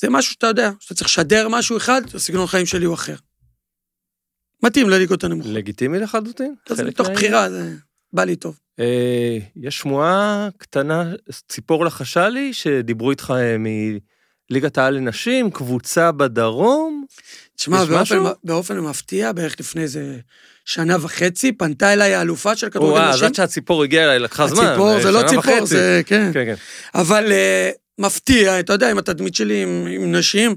זה 0.00 0.10
משהו 0.10 0.32
שאתה 0.32 0.46
יודע, 0.46 0.70
שאתה 0.80 0.94
צריך 0.94 1.10
לשדר 1.10 1.48
משהו 1.48 1.76
אחד, 1.76 2.02
הסגנון 2.14 2.46
חיים 2.46 2.66
שלי 2.66 2.84
הוא 2.84 2.94
אחר. 2.94 3.16
מתאים 4.62 4.90
לליגות 4.90 5.24
הנמוכות. 5.24 5.52
לגיטימי 5.52 5.98
לחלוטין. 5.98 6.54
חלק 6.68 6.80
מתוך. 6.80 7.08
בחירה, 7.08 7.50
זה 7.50 7.74
בא 8.12 8.24
לי 8.24 8.36
טוב. 8.36 8.58
אה, 8.80 9.38
יש 9.56 9.78
שמועה 9.78 10.48
קטנה, 10.58 11.12
ציפור 11.48 11.84
לחשה 11.84 12.28
לי, 12.28 12.52
שדיברו 12.52 13.10
איתך 13.10 13.34
אה, 13.36 13.56
מליגת 14.50 14.78
העל 14.78 14.94
לנשים, 14.94 15.50
קבוצה 15.50 16.12
בדרום. 16.12 17.04
תשמע, 17.56 17.84
באופן? 17.84 18.18
באופן 18.44 18.78
מפתיע, 18.78 19.32
בערך 19.32 19.56
לפני 19.60 19.82
איזה 19.82 20.18
שנה 20.64 20.96
וחצי, 21.00 21.52
פנתה 21.52 21.92
אליי 21.92 22.14
האלופה 22.14 22.56
של 22.56 22.70
כדורגל 22.70 22.92
וואה, 22.92 23.08
אז 23.08 23.14
נשים. 23.14 23.26
עד 23.26 23.34
שהציפור 23.34 23.82
הגיע 23.82 24.04
אליי, 24.04 24.18
לקחה 24.18 24.46
זמן. 24.46 24.66
הציפור, 24.66 24.96
אה, 24.96 25.02
זה 25.02 25.10
לא 25.10 25.22
ציפור, 25.22 25.54
וחצי. 25.54 25.66
זה, 25.66 26.02
כן. 26.06 26.30
כן, 26.34 26.44
כן. 26.44 26.54
אבל 26.94 27.32
אה, 27.32 27.70
מפתיע, 27.98 28.60
אתה 28.60 28.72
יודע, 28.72 28.90
עם 28.90 28.98
התדמית 28.98 29.34
שלי 29.34 29.62
עם, 29.62 29.86
עם 29.90 30.12
נשים, 30.12 30.56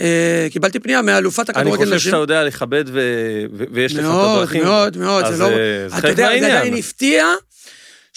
אה, 0.00 0.46
קיבלתי 0.50 0.78
פנייה 0.78 1.02
מאלופת 1.02 1.50
אני 1.50 1.58
הכדורגל 1.58 1.84
חושב 1.84 1.94
נשים. 1.94 2.10
שאתה 2.10 2.16
יודע 2.20 2.44
לכבד 2.44 2.84
ו- 2.88 3.44
ו- 3.52 3.64
ויש 3.72 3.92
לך 3.94 3.98
את 3.98 4.04
מאוד, 4.04 4.38
הדרכים. 4.38 4.64
מאוד, 4.64 4.96
מאוד, 4.96 5.24
אז 5.24 5.36
זה 5.36 5.42
לא... 5.42 5.48
זה 5.88 5.98
אתה 5.98 6.08
יודע, 6.08 6.28
זה. 6.40 6.46
עדיין 6.46 6.74
הפתיע 6.74 7.26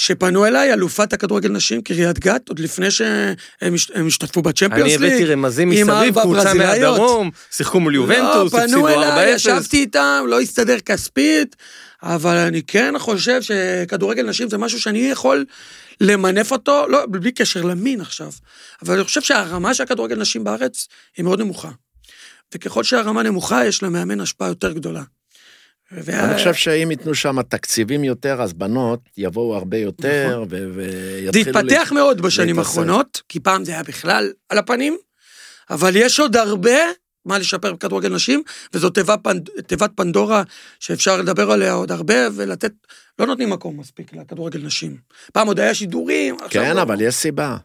שפנו 0.02 0.46
אליי 0.46 0.74
אלופת 0.74 1.14
הכדורגל 1.14 1.50
נשים, 1.50 1.82
קריית 1.82 2.20
גת, 2.20 2.50
עוד 2.50 2.60
לפני 2.60 2.92
שהם 2.92 3.36
הש- 3.76 3.92
הם 3.94 4.08
השתתפו 4.08 4.42
בצ'מפיונס 4.42 4.92
אני 4.94 4.98
ליג. 4.98 5.12
הבאתי 5.12 5.26
רמזים 5.26 5.70
מסביב, 5.70 6.20
קבוצה. 6.22 6.54
מהדרום, 6.54 7.32
שיחקו 7.52 7.80
מול 7.80 7.96
יובנטוס, 7.96 8.54
לא, 8.54 8.60
פנו 8.60 8.88
4-0. 8.88 8.92
אליי, 8.92 9.34
ישבתי 9.34 9.78
איתם, 9.78 10.26
לא 10.28 10.42
הסתדר 10.42 10.80
כספית, 10.80 11.56
אבל 12.04 12.38
אני 12.38 12.62
כן 12.64 12.94
חושב 13.00 13.42
שכדורגל 13.42 14.24
נשים 14.30 14.50
זה 14.50 14.58
משהו 14.58 14.82
שאני 14.82 15.00
יכול 15.00 15.46
למנף 16.02 16.52
אותו, 16.52 16.88
לא, 16.88 17.06
בלי 17.10 17.32
קשר 17.32 17.62
למין 17.62 18.02
עכשיו, 18.02 18.32
אבל 18.86 18.96
אני 18.96 19.04
חושב 19.04 19.22
שהרמה 19.22 19.74
של 19.74 19.84
הכדורגל 19.84 20.16
נשים 20.16 20.44
בארץ 20.44 20.88
היא 21.18 21.24
מאוד 21.24 21.40
נמוכה. 21.42 21.70
וככל 22.56 22.84
שהרמה 22.84 23.24
נמוכה, 23.24 23.66
יש 23.66 23.84
למאמן 23.84 24.22
השפעה 24.22 24.48
יותר 24.48 24.72
גדולה. 24.72 25.02
וה- 25.92 26.26
אני 26.26 26.36
חושב 26.36 26.54
שאם 26.54 26.92
ייתנו 26.92 27.16
שם 27.16 27.42
תקציבים 27.42 28.04
יותר, 28.04 28.42
אז 28.42 28.54
בנות 28.54 29.00
יבואו 29.18 29.56
הרבה 29.56 29.78
יותר, 29.78 30.30
נכון. 30.44 30.50
זה 30.50 30.68
ויתחילו... 30.76 31.60
התפתח 31.60 31.92
מאוד 31.96 32.22
בשנים. 32.22 32.60
האחרונות, 32.60 33.22
כי 33.30 33.40
פעם 33.40 33.66
זה 33.66 33.72
היה 33.72 33.84
בכלל 33.84 34.32
על 34.50 34.58
הפנים, 34.58 34.98
אבל 35.70 35.96
יש 35.96 36.20
עוד 36.20 36.36
הרבה 36.36 36.76
מה 37.26 37.38
לשפר 37.38 37.74
בכדורגל 37.74 38.10
נשים, 38.10 38.44
וזו 38.74 38.90
תיבה 38.90 39.18
פנד, 39.18 39.50
תיבת 39.68 39.92
פנדורה 39.96 40.44
שאפשר 40.80 41.18
לדבר 41.18 41.52
עליה 41.52 41.74
עוד 41.74 41.92
הרבה, 41.92 42.16
ולתת, 42.36 42.72
לא 43.20 43.26
נותנים 43.26 43.50
מקום 43.50 43.80
מספיק 43.80 44.14
לכדורגל 44.14 44.60
נשים. 44.64 44.98
פעם 45.34 45.48
עוד 45.48 45.60
היה 45.60 45.74
שידורים, 45.74 46.38
כן, 46.50 46.76
לא. 46.76 46.82
אבל 46.82 47.02
יש 47.02 47.16
סיבה. 47.16 47.58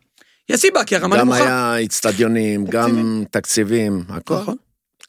יש 0.48 0.60
סיבה, 0.60 0.84
כי 0.84 0.96
הרמה 0.96 1.16
גם 1.18 1.22
נמוכה. 1.28 1.72
היה 1.74 1.84
אצטדיונים, 1.84 2.64
גם 2.64 3.24
תקציבים, 3.30 4.02
הכל. 4.08 4.34
נכון. 4.34 4.56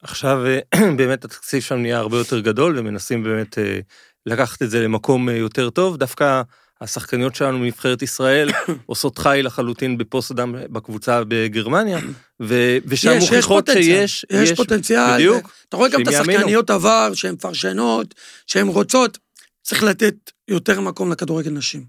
עכשיו 0.08 0.46
אה, 0.46 0.60
באמת 0.98 1.26
התקציב 1.26 1.62
שם 1.62 1.76
נהיה 1.76 1.98
הרבה 1.98 2.18
יותר 2.18 2.40
גדול, 2.40 2.80
ומנסים 2.80 3.24
באמת 3.24 3.58
אה, 3.58 3.80
לקחת 4.26 4.62
את 4.62 4.70
זה 4.70 4.84
למקום 4.84 5.30
אה, 5.30 5.36
יותר 5.36 5.70
טוב. 5.70 5.98
דווקא 5.98 6.42
השחקניות 6.82 7.36
שלנו 7.36 7.60
מנבחרת 7.60 8.02
ישראל 8.02 8.50
עושות 8.86 9.18
חי 9.18 9.40
לחלוטין 9.44 9.98
בפוסט 9.98 10.32
אדם 10.32 10.56
בקבוצה 10.72 11.22
בגרמניה, 11.28 12.00
ו- 12.42 12.78
ושם 12.86 13.10
יש, 13.10 13.24
יש 13.24 13.30
מוכיחות 13.30 13.66
פוטנציאל, 13.66 14.08
שיש... 14.08 14.26
יש 14.30 14.52
פוטנציאל. 14.52 15.14
בדיוק. 15.14 15.52
אתה 15.70 15.78
רואה 15.78 15.90
גם 15.90 16.02
את. 16.02 16.08
השחקניות 16.08 16.70
עבר, 16.70 17.14
שהן 17.14 17.34
מפרשנות, 17.34 18.16
שהן 18.48 18.68
רוצות. 18.68 19.18
צריך 19.64 19.84
לתת 19.84 20.16
יותר 20.48 20.82
מקום 20.82 21.12
לכדורגל 21.12 21.52
נשים. 21.52 21.86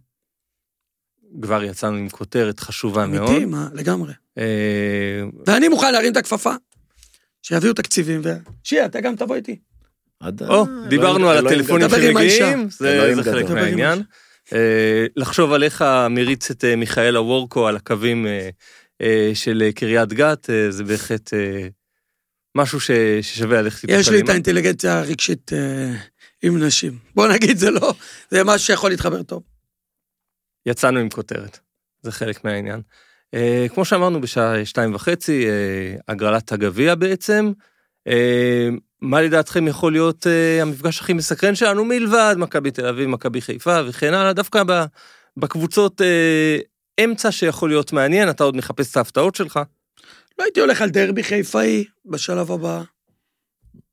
כבר 1.42 1.62
יצאנו 1.62 1.96
עם 1.96 2.08
כותרת 2.08 2.60
חשובה 2.60 3.06
מאוד. 3.06 3.30
אמיתי, 3.30 3.44
מה, 3.44 3.68
לגמרי. 3.74 4.12
ואני 5.46 5.68
מוכן 5.68 5.92
להרים 5.92 6.12
את 6.12 6.16
הכפפה. 6.16 6.52
שיביאו 7.42 7.72
תקציבים, 7.72 8.20
ושיהיה, 8.24 8.86
אתה 8.86 9.00
גם 9.00 9.16
תבוא 9.16 9.36
איתי. 9.36 9.58
או, 10.22 10.28
אלוהים- 10.64 10.88
דיברנו 10.88 11.30
על 11.30 11.38
אלוהים 11.38 11.60
הטלפונים. 11.60 11.88
שמגיעים, 11.90 12.70
זה. 12.70 13.22
חלק 13.22 13.50
מהעניין. 13.50 14.02
אה, 14.52 15.06
לחשוב 15.16 15.52
על 15.52 15.62
איך 15.64 15.84
מריץ 16.10 16.50
את 16.50 16.64
אה, 16.64 16.76
מיכאלה 16.76 17.20
וורקו 17.20 17.68
על 17.68 17.76
הקווים 17.76 18.26
אה, 19.00 19.30
של 19.34 19.70
קריית 19.74 20.12
גת, 20.12 20.50
זה 20.70 20.84
בהחלט 20.84 21.30
משהו 22.56 22.78
ששווה 22.80 23.62
ללכת 23.62 23.82
איתו 23.82 24.00
יש 24.00 24.08
לי 24.08 24.20
את. 24.20 24.28
האינטליגנציה 24.28 24.98
הרגשית 24.98 25.50
עם 26.42 26.62
נשים. 26.62 26.98
בוא 27.14 27.28
נגיד, 27.28 27.56
זה 27.56 27.70
לא, 27.70 27.94
זה 28.30 28.44
משהו 28.44 28.66
שיכול 28.66 28.90
להתחבר 28.90 29.22
טוב. 29.22 29.42
יצאנו 30.66 31.00
עם 31.00 31.08
כותרת, 31.10 31.58
זה 32.02 32.12
חלק 32.12 32.44
מהעניין. 32.44 32.80
אה, 33.34 33.66
כמו 33.74 33.84
שאמרנו, 33.84 34.20
בשעה 34.20 34.64
שתיים 34.64 34.94
וחצי, 34.94 35.46
אה, 35.48 35.96
הגרלת 36.08 36.52
הגביע 36.52 36.94
בעצם. 36.94 37.52
אה, 38.08 38.68
מה 39.00 39.22
לדעתכם 39.22 39.68
יכול 39.68 39.92
להיות 39.92 40.26
אה, 40.26 40.62
המפגש 40.62 41.00
הכי 41.00 41.12
מסקרן 41.12 41.54
שלנו 41.54 41.84
מלבד 41.84 42.34
מכבי 42.38 42.70
תל 42.70 42.86
אביב, 42.86 43.08
מכבי 43.08 43.40
חיפה 43.40 43.80
וכן 43.88 44.14
הלאה, 44.14 44.32
דווקא 44.32 44.62
ב- 44.66 44.84
בקבוצות 45.36 46.00
אה, 46.00 46.58
אמצע 47.04 47.32
שיכול 47.32 47.70
להיות 47.70 47.92
מעניין, 47.92 48.30
אתה 48.30 48.44
עוד 48.44 48.56
מחפש 48.56 48.90
את 48.90 48.96
ההפתעות 48.96 49.34
שלך. 49.34 49.60
לא 50.38 50.44
הייתי 50.44 50.60
הולך 50.60 50.82
על 50.82 50.90
דרבי 50.90 51.22
חיפאי 51.22 51.84
בשלב 52.06 52.52
הבא. 52.52 52.82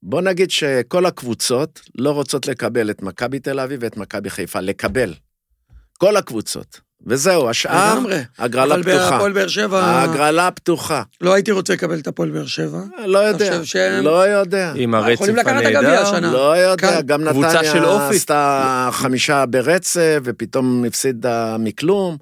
בוא 0.04 0.22
נגיד 0.22 0.52
שכל 0.52 1.06
הקבוצות 1.06 1.82
לא 1.96 2.12
רוצות 2.12 2.48
לקבל 2.48 2.90
את 2.90 3.02
מכבי 3.02 3.40
תל 3.40 3.60
אביב 3.60 3.80
ואת 3.84 3.98
מכבי 3.98 4.30
חיפה, 4.30 4.60
לקבל. 4.60 5.14
כל 5.98 6.18
הקבוצות. 6.18 6.80
וזהו, 7.08 7.50
השאר, 7.50 7.94
לגמרי. 7.94 8.20
הגרלה 8.40 8.76
אבל 8.76 8.84
פתוחה. 8.84 9.10
בהפועל 9.12 9.32
באר 9.32 9.48
שבע, 9.48 9.80
ההגרלה 9.84 10.52
פתוחה. 10.52 11.02
לא 11.22 11.34
הייתי 11.34 11.52
רוצה 11.52 11.74
לקבל 11.74 12.00
את 12.00 12.08
הפועל 12.08 12.30
באר 12.30 12.46
שבע. 12.46 12.80
לא 13.06 13.20
יודע, 13.20 13.60
לא 14.02 14.28
יודע. 14.28 14.72
עם 14.76 14.96
הרצף 14.96 15.14
יכולים 15.14 15.36
לקחת 15.36 15.52
את 15.62 15.66
הגביע 15.66 15.78
הנהדר. 15.80 16.02
השנה. 16.08 16.32
לא 16.34 16.58
יודע, 16.58 16.76
כאן. 16.92 17.02
גם 17.06 17.24
נתניה 17.24 17.84
אופי. 17.84 18.16
עשתה 18.16 18.90
חמישה 18.92 19.46
ברצף, 19.46 20.20
ופתאום 20.24 20.86
הפסידה 20.88 21.56
מכלום. 21.60 22.18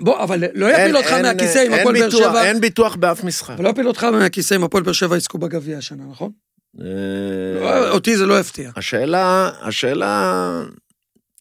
בוא, 0.00 0.22
אבל 0.22 0.44
לא 0.54 0.66
יפיל 0.66 0.96
אותך 0.96 1.12
אין- 1.12 1.22
מהכיסא 1.22 1.58
עם 1.58 1.72
הפועל 1.72 1.98
באר 2.00 2.10
שבע. 2.10 2.44
אין 2.44 2.60
ביטוח 2.60 2.94
באף 2.96 3.24
משחק. 3.24 3.54
אבל 3.54 3.64
לא 3.64 3.68
יפיל 3.68 3.88
אותך 3.88 4.04
מהכיסא 4.04 4.54
אם 4.54 4.64
הפועל 4.64 4.82
באר 4.84 4.92
שבע 4.92 5.16
יזכו 5.16 5.38
בגביע 5.38 5.78
השנה, 5.78 6.02
נכון? 6.10 6.30
אה, 6.80 6.84
לא, 7.60 7.90
אותי 7.90 8.16
זה 8.16 8.26
לא 8.26 8.40
יפתיע. 8.40 8.70
השאלה, 8.76 9.50
השאלה, 9.62 10.62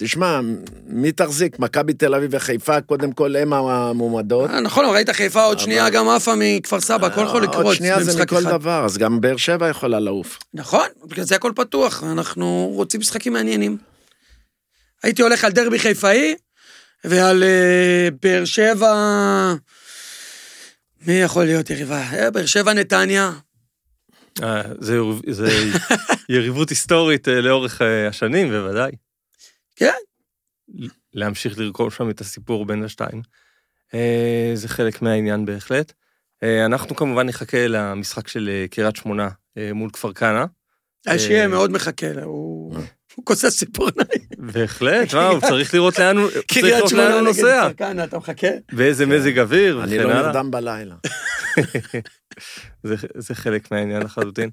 תשמע, 0.02 0.40
מי 0.88 1.12
תחזיק? 1.12 1.60
מכבי 1.60 1.94
תל 1.94 2.16
אביב 2.16 2.30
וחיפה, 2.34 2.82
קודם 2.82 3.12
כל 3.12 3.36
הם 3.36 3.54
המועמדות. 3.54 4.50
אה, 4.50 4.60
נכון, 4.60 4.86
אבל 4.86 4.94
ראית 4.94 5.10
חיפה 5.10 5.44
עוד 5.44 5.60
שנייה 5.60 5.90
גם 5.90 6.10
עפה 6.10 6.34
מכפר 6.38 6.80
סבא, 6.82 7.08
הכל 7.08 7.22
יכול 7.28 7.44
לקרות 7.44 7.66
עוד 7.66 7.76
שנייה 7.76 8.04
זה 8.04 8.22
מכל. 8.24 8.44
דבר, 8.44 8.86
אז 8.86 8.98
גם 8.98 9.22
באר 9.22 9.38
שבע 9.38 9.70
יכולה 9.70 10.00
לעוף. 10.00 10.40
נכון, 10.54 10.88
בגלל 11.06 11.26
זה 11.26 11.36
הכל 11.36 11.52
פתוח, 11.56 12.04
אנחנו 12.04 12.72
רוצים 12.76 13.00
משחקים 13.00 13.34
מעניינים. 13.34 13.78
הייתי 15.04 15.22
הולך 15.22 15.44
על 15.44 15.52
דרבי 15.52 15.80
חיפאי, 15.80 16.36
ועל 17.04 17.44
אה, 17.44 18.08
באר 18.24 18.46
שבע... 18.46 18.94
מי 21.08 21.14
יכול 21.14 21.44
להיות 21.46 21.70
יריבה? 21.70 22.02
אה, 22.14 22.32
באר 22.32 22.46
שבע 22.46 22.74
נתניה. 22.74 23.32
אה, 24.44 24.62
זה 24.80 24.96
יריב- 24.96 25.22
זה 25.32 25.48
יריבות 26.30 26.70
היסטורית 26.70 27.28
אה, 27.28 27.42
לאורך 27.42 27.82
אה, 27.82 28.08
השנים, 28.08 28.50
בוודאי. 28.50 28.92
כן. 29.80 29.94
להמשיך 31.14 31.60
לרקום 31.60 31.90
שם 31.90 32.10
את 32.10 32.22
הסיפור 32.22 32.66
בין 32.66 32.84
השתיים. 32.84 33.22
אה, 33.94 34.52
זה 34.54 34.68
חלק 34.68 35.02
מהעניין 35.02 35.46
בהחלט. 35.46 35.94
אה, 36.44 36.66
אנחנו 36.66 36.96
כמובן 36.96 37.28
נחכה 37.28 37.68
למשחק 37.68 38.28
של 38.28 38.50
אה, 38.50 38.66
קריית 38.68 38.96
שמונה 38.96 39.30
מול 39.74 39.90
כפר 39.94 40.14
כנא. 40.14 40.46
שיהיה 41.18 41.44
אה. 41.44 41.48
מאוד 41.48 41.72
מחכה, 41.72 42.14
לה, 42.14 42.24
הוא 42.24 42.76
הוא 43.16 43.26
כוסס 43.26 43.58
ציפורניים. 43.58 44.28
בהחלט, 44.38 45.14
מה, 45.14 45.28
הוא 45.30 45.40
צריך 45.42 45.74
לראות 45.74 46.00
לאן 46.00 46.18
הוא 46.18 46.30
צריך 46.30 46.44
קריית 46.48 46.76
לראות 46.76 46.90
שמונה 46.90 47.10
נגד 47.10 47.24
נוסע. 47.24 47.70
כפר 47.74 47.74
כנא, 47.74 48.04
אתה 48.04 48.18
מחכה? 48.18 48.48
ואיזה 48.74 49.06
מזג 49.06 49.40
אוויר 49.40 49.84
אני 49.84 49.98
לא. 49.98 50.14
נרדם 50.14 50.52
בלילה. 50.52 50.96
זה, 52.84 52.96
זה 53.16 53.36
חלק 53.36 53.72
מהעניין 53.72 54.04
לחלוטין. 54.04 54.50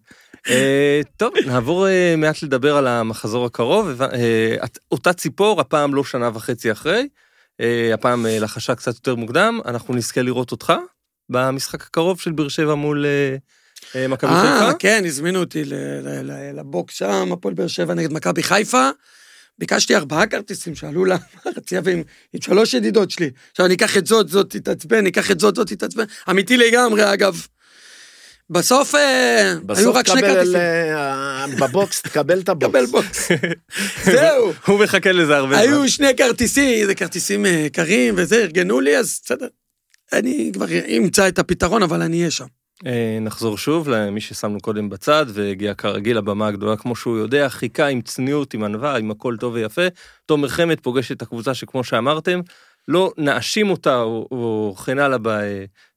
אה, 0.48 1.00
טוב, 1.16 1.32
נעבור 1.46 1.88
אה, 1.88 2.14
מעט 2.16 2.42
לדבר 2.42 2.76
על 2.76 2.86
המחזור 2.86 3.46
הקרוב. 3.46 4.02
אה, 4.02 4.56
אותה 4.90 5.12
ציפור, 5.12 5.60
הפעם 5.60 5.94
לא 5.94 6.04
שנה 6.04 6.30
וחצי 6.34 6.72
אחרי, 6.72 7.08
אה, 7.60 7.94
הפעם 7.94 8.26
אה, 8.26 8.38
לחשה 8.38 8.74
קצת 8.74 8.94
יותר 8.94 9.14
מוקדם, 9.14 9.60
אנחנו 9.64 9.94
נזכה 9.94 10.22
לראות 10.22 10.52
אותך 10.52 10.72
במשחק 11.30 11.82
הקרוב 11.82 12.20
של 12.20 12.32
באר 12.32 12.48
שבע 12.48 12.74
מול 12.74 13.06
אה, 13.06 13.36
אה, 13.94 14.08
מכבי 14.08 14.30
אה, 14.30 14.58
חיפה. 14.60 14.78
כן, 14.78 15.02
הזמינו 15.06 15.40
אותי 15.40 15.64
ל- 15.64 15.74
ל- 15.74 16.32
ל- 16.32 16.58
לבוקס 16.60 16.94
שם, 16.94 17.32
הפועל 17.32 17.54
באר 17.54 17.66
שבע 17.66 17.94
נגד 17.94 18.12
מכבי 18.12 18.42
חיפה. 18.42 18.88
ביקשתי 19.58 19.96
ארבעה 19.96 20.26
כרטיסים 20.26 20.74
שעלו 20.74 21.04
עם, 21.92 22.02
עם 22.32 22.40
שלוש 22.40 22.74
ידידות 22.74 23.10
שלי. 23.10 23.30
עכשיו 23.50 23.66
אני 23.66 23.74
אקח 23.74 23.96
את 23.96 24.06
זאת, 24.06 24.28
זאת 24.28 24.50
תתעצבן, 24.50 24.96
אני 24.96 25.08
אקח 25.08 25.30
את 25.30 25.40
זאת, 25.40 25.54
זאת 25.56 25.68
תתעצבן. 25.68 26.04
אמיתי 26.30 26.56
לגמרי, 26.56 27.12
אגב. 27.12 27.46
בסוף, 28.50 28.94
אה, 28.94 29.50
היו 29.50 29.66
בסוף 29.66 29.96
רק 29.96 30.06
שני 30.06 30.20
תקבל, 30.20 30.34
כרטיסים. 30.34 30.56
אה, 30.56 31.46
ב 31.60 31.68
box, 31.68 32.02
תקבל 32.02 32.40
את 32.40 32.48
ה 32.48 32.52
box. 32.52 32.68
קבל 32.68 32.86
box. 32.86 33.28
זהו. 34.12 34.52
הוא 34.66 34.80
מחכה 34.80 35.12
לזה 35.12 35.36
הרבה 35.36 35.54
זמן. 35.54 35.58
היו 35.58 35.88
שני 35.88 36.16
כרטיסים, 36.16 36.86
זה 36.86 36.94
כרטיסים 36.94 37.46
אה, 37.46 37.66
יקרים 37.72 38.14
וזה, 38.16 38.36
ארגנו 38.36 38.80
לי, 38.80 38.98
אז 38.98 39.20
בסדר. 39.24 39.46
אני 40.12 40.50
כבר 40.54 40.66
אמצא 40.98 41.28
את 41.28 41.38
הפתרון, 41.38 41.82
אבל 41.82 42.02
אני 42.02 42.18
אהיה 42.18 42.30
שם. 42.30 42.44
נחזור 43.20 43.58
שוב 43.58 43.88
למי 43.88 44.20
ששמנו 44.20 44.60
קודם 44.60 44.88
בצד 44.88 45.26
והגיע 45.28 45.74
כרגיל 45.74 46.18
לבמה 46.18 46.46
הגדולה 46.46 46.76
כמו 46.76 46.96
שהוא 46.96 47.16
יודע, 47.16 47.48
חיכה 47.48 47.86
עם 47.86 48.00
צניעות, 48.00 48.54
עם 48.54 48.64
ענווה, 48.64 48.98
עם 48.98 49.10
הכל 49.10 49.36
טוב 49.40 49.54
ויפה. 49.54 49.82
תומר 50.26 50.48
חמד 50.48 50.80
פוגש 50.80 51.12
את 51.12 51.22
הקבוצה 51.22 51.54
שכמו 51.54 51.84
שאמרתם, 51.84 52.40
לא 52.88 53.12
נאשים 53.18 53.70
אותה 53.70 54.00
או, 54.00 54.28
או 54.30 54.74
כן 54.84 54.98
הלאה 54.98 55.18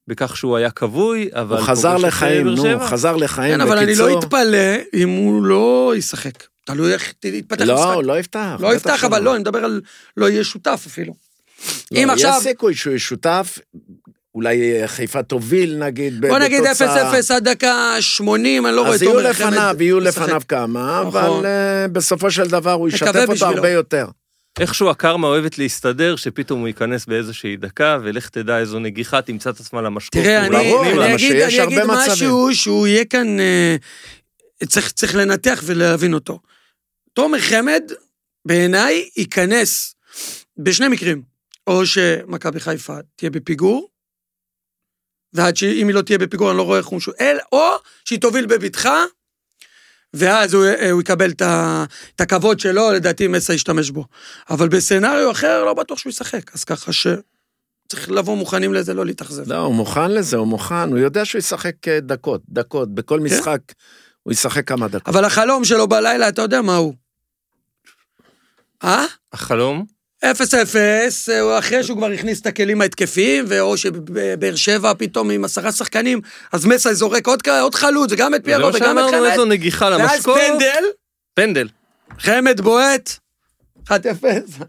בכך 0.09 0.37
שהוא 0.37 0.57
היה 0.57 0.71
כבוי, 0.71 1.29
אבל... 1.33 1.57
הוא 1.57 1.65
חזר 1.65 1.97
לחיים, 1.97 2.47
נו, 2.47 2.61
שבע. 2.63 2.87
חזר 2.87 3.15
לחיים, 3.15 3.53
כן, 3.53 3.61
אבל 3.61 3.77
אני 3.77 3.85
בקיצור. 3.85 4.07
לא 4.07 4.19
אתפלא 4.19 4.75
אם 4.93 5.09
הוא 5.09 5.43
לא 5.43 5.93
ישחק. 5.97 6.43
תלוי 6.65 6.93
איך 6.93 7.13
יתפתח 7.23 7.65
לא, 7.65 7.73
המשחק. 7.73 7.95
הוא 7.95 8.03
לא 8.03 8.19
יפתח. 8.19 8.57
לא 8.59 8.75
יפתח. 8.75 9.03
אבל 9.03 9.21
לא, 9.21 9.31
אני 9.33 9.39
מדבר 9.39 9.65
על 9.65 9.81
לא 10.17 10.29
יהיה 10.29 10.43
שותף 10.43 10.83
אפילו. 10.87 11.13
לא, 11.91 11.99
אם 11.99 12.09
עכשיו- 12.09 12.33
יש 12.37 12.43
סיכוי 12.43 12.75
שהוא 12.75 12.91
יהיה 12.91 12.99
שותף, 12.99 13.59
אולי 14.35 14.81
חיפה 14.85 15.23
תוביל 15.23 15.77
נגיד, 15.77 16.21
בוא 16.21 16.39
נגיד 16.39 16.61
בתוצאה. 16.63 17.11
0-0 17.11 17.33
עד 17.33 17.49
דקה 17.49 17.95
80, 17.99 18.65
אני 18.65 18.75
לא 18.75 18.81
רואה 18.81 18.93
אז 18.93 18.95
את 18.95 19.01
יהיו 19.01 19.13
תומר 19.13 19.33
חמד. 19.33 19.47
לפניו, 19.53 19.75
יהיו 19.79 19.97
משחק. 19.97 20.21
לפניו 20.21 20.41
כמה, 20.47 21.03
נכון. 21.07 21.23
אבל 21.23 21.45
אה, 21.45 21.87
בסופו 21.87 22.31
של 22.31 22.47
דבר 22.47 22.71
הוא 22.71 22.89
ישתף 22.89 23.25
אותו. 23.29 23.45
הרבה 23.45 23.69
יותר. 23.69 24.05
איכשהו 24.59 24.89
הקרמה 24.89 25.27
אוהבת 25.27 25.57
להסתדר, 25.57 26.15
שפתאום 26.15 26.59
הוא 26.59 26.67
ייכנס 26.67 27.05
באיזושהי 27.05 27.57
דקה, 27.57 27.97
ולך 28.03 28.29
תדע 28.29 28.59
איזו 28.59 28.79
נגיחה 28.79 29.21
תמצא 29.21 29.49
את 29.49 29.59
עצמה 29.59 29.81
למשקוף. 29.81 30.21
תראה, 30.21 30.45
אני, 30.45 30.57
אני, 30.57 30.93
למה 30.93 31.15
אגיד, 31.15 31.31
אני 31.31 31.63
אגיד. 31.63 31.79
משהו 31.87 32.55
שהוא 32.55 32.87
יהיה 32.87 33.05
כאן, 33.05 33.39
אה, 33.39 33.75
צריך, 34.67 34.91
צריך 34.91 35.15
לנתח 35.15 35.61
ולהבין 35.65 36.13
אותו. 36.13 36.39
תומר 37.13 37.39
חמד, 37.39 37.83
בעיניי, 38.45 39.09
ייכנס 39.17 39.95
בשני 40.57 40.87
מקרים. 40.87 41.21
או 41.69 41.85
שמכבי 41.85 42.59
חיפה 42.59 42.97
תהיה 43.15 43.29
בפיגור, 43.29 43.89
ועד 45.33 45.55
שאם 45.55 45.87
היא 45.87 45.95
לא 45.95 46.01
תהיה 46.01 46.17
בפיגור, 46.17 46.49
אני 46.49 46.57
לא 46.57 46.63
רואה 46.63 46.77
איך 46.77 46.87
הוא 46.87 46.97
משהו, 46.97 47.13
אל, 47.21 47.37
או 47.51 47.67
שהיא 48.05 48.21
תוביל 48.21 48.45
בבטחה, 48.45 49.03
ואז 50.13 50.53
הוא, 50.53 50.65
אה, 50.65 50.91
הוא 50.91 51.01
יקבל 51.01 51.31
את, 51.31 52.21
הכבוד 52.21 52.59
שלו, 52.59 52.91
לדעתי 52.91 53.27
מסע 53.27 53.53
ישתמש 53.53 53.89
בו. 53.89 54.05
אבל 54.49 54.67
בסצנריו 54.67 55.31
אחר 55.31 55.63
לא 55.65 55.73
בטוח 55.73 55.97
שהוא 55.97 56.09
ישחק, 56.09 56.55
אז 56.55 56.63
ככה 56.63 56.91
שצריך 56.93 58.11
לבוא 58.11 58.37
מוכנים 58.37 58.73
לזה, 58.73 58.93
לא 58.93 59.05
להתאכזב. 59.05 59.51
לא, 59.51 59.57
הוא 59.57 59.75
מוכן 59.75 60.11
לזה, 60.11 60.37
הוא 60.37 60.47
מוכן, 60.47 60.89
הוא 60.89 60.97
יודע 60.97 61.25
שהוא 61.25 61.39
ישחק 61.39 61.87
אה, 61.87 61.99
דקות, 61.99 62.41
דקות, 62.49 62.95
בכל 62.95 63.19
משחק 63.19 63.61
הוא 64.23 64.33
ישחק 64.33 64.67
כמה 64.67 64.87
דקות. 64.87 65.07
אבל 65.07 65.25
החלום 65.25 65.63
שלו 65.63 65.87
בלילה, 65.87 66.29
אתה 66.29 66.41
יודע 66.41 66.61
מה 66.61 66.75
הוא. 66.75 66.93
אה? 68.83 69.05
החלום? 69.33 69.98
אפס 70.23 70.53
אפס, 70.53 71.29
הוא 71.29 71.59
אחרי 71.59 71.83
שהוא 71.83 71.97
כבר 71.97 72.11
הכניס 72.11 72.41
את 72.41 72.45
הכלים 72.45 72.81
ההתקפיים, 72.81 73.45
ואו 73.47 73.77
שבאר 73.77 74.55
שבע 74.55 74.93
פתאום 74.97 75.29
עם 75.29 75.45
עשרה 75.45 75.71
שחקנים, 75.71 76.21
אז 76.51 76.65
מסי 76.65 76.95
זורק 76.95 77.27
עוד, 77.27 77.47
עוד 77.61 77.75
חלוץ, 77.75 78.11
וגם 78.11 78.35
את 78.35 78.39
זה 78.39 78.45
פיירו 78.45 78.69
לא 78.69 78.75
וגם 78.75 78.99
את 78.99 79.03
חמד, 79.11 79.29
איזו 79.31 79.45
נגיחה 79.45 79.85
ואז 79.85 80.11
למשקוף. 80.15 80.37
פנדל, 80.37 80.83
פנדל. 81.33 81.67
חמד 82.19 82.61
בועט, 82.61 83.17
1-0, 83.85 83.91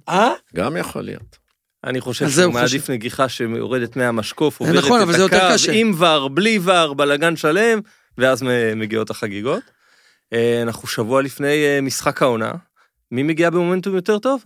אה? 0.08 0.32
גם 0.56 0.76
יכול 0.76 1.02
להיות. 1.02 1.40
אני 1.84 2.00
חושב 2.00 2.30
שהוא 2.30 2.52
מעדיף 2.52 2.90
נגיחה 2.90 3.28
שיורדת 3.28 3.96
מהמשקוף, 3.96 4.58
זה 4.62 4.68
עוברת 4.68 4.84
נכון, 4.84 5.02
את 5.02 5.32
הקו. 5.32 5.72
עם 5.72 5.94
ור, 5.98 6.28
בלי 6.28 6.58
ור, 6.62 6.94
בלאגן 6.94 7.36
שלם, 7.36 7.80
ואז 8.18 8.42
מגיעות 8.76 9.10
החגיגות. 9.10 9.62
אה, 10.32 10.62
אנחנו 10.62 10.88
שבוע 10.88 11.22
לפני 11.22 11.64
אה, 11.64 11.80
משחק 11.80 12.22
העונה. 12.22 12.52
מי 13.12 13.22
מגיע 13.22 13.50
במומנטום 13.50 13.94
יותר 13.94 14.18
טוב? 14.18 14.42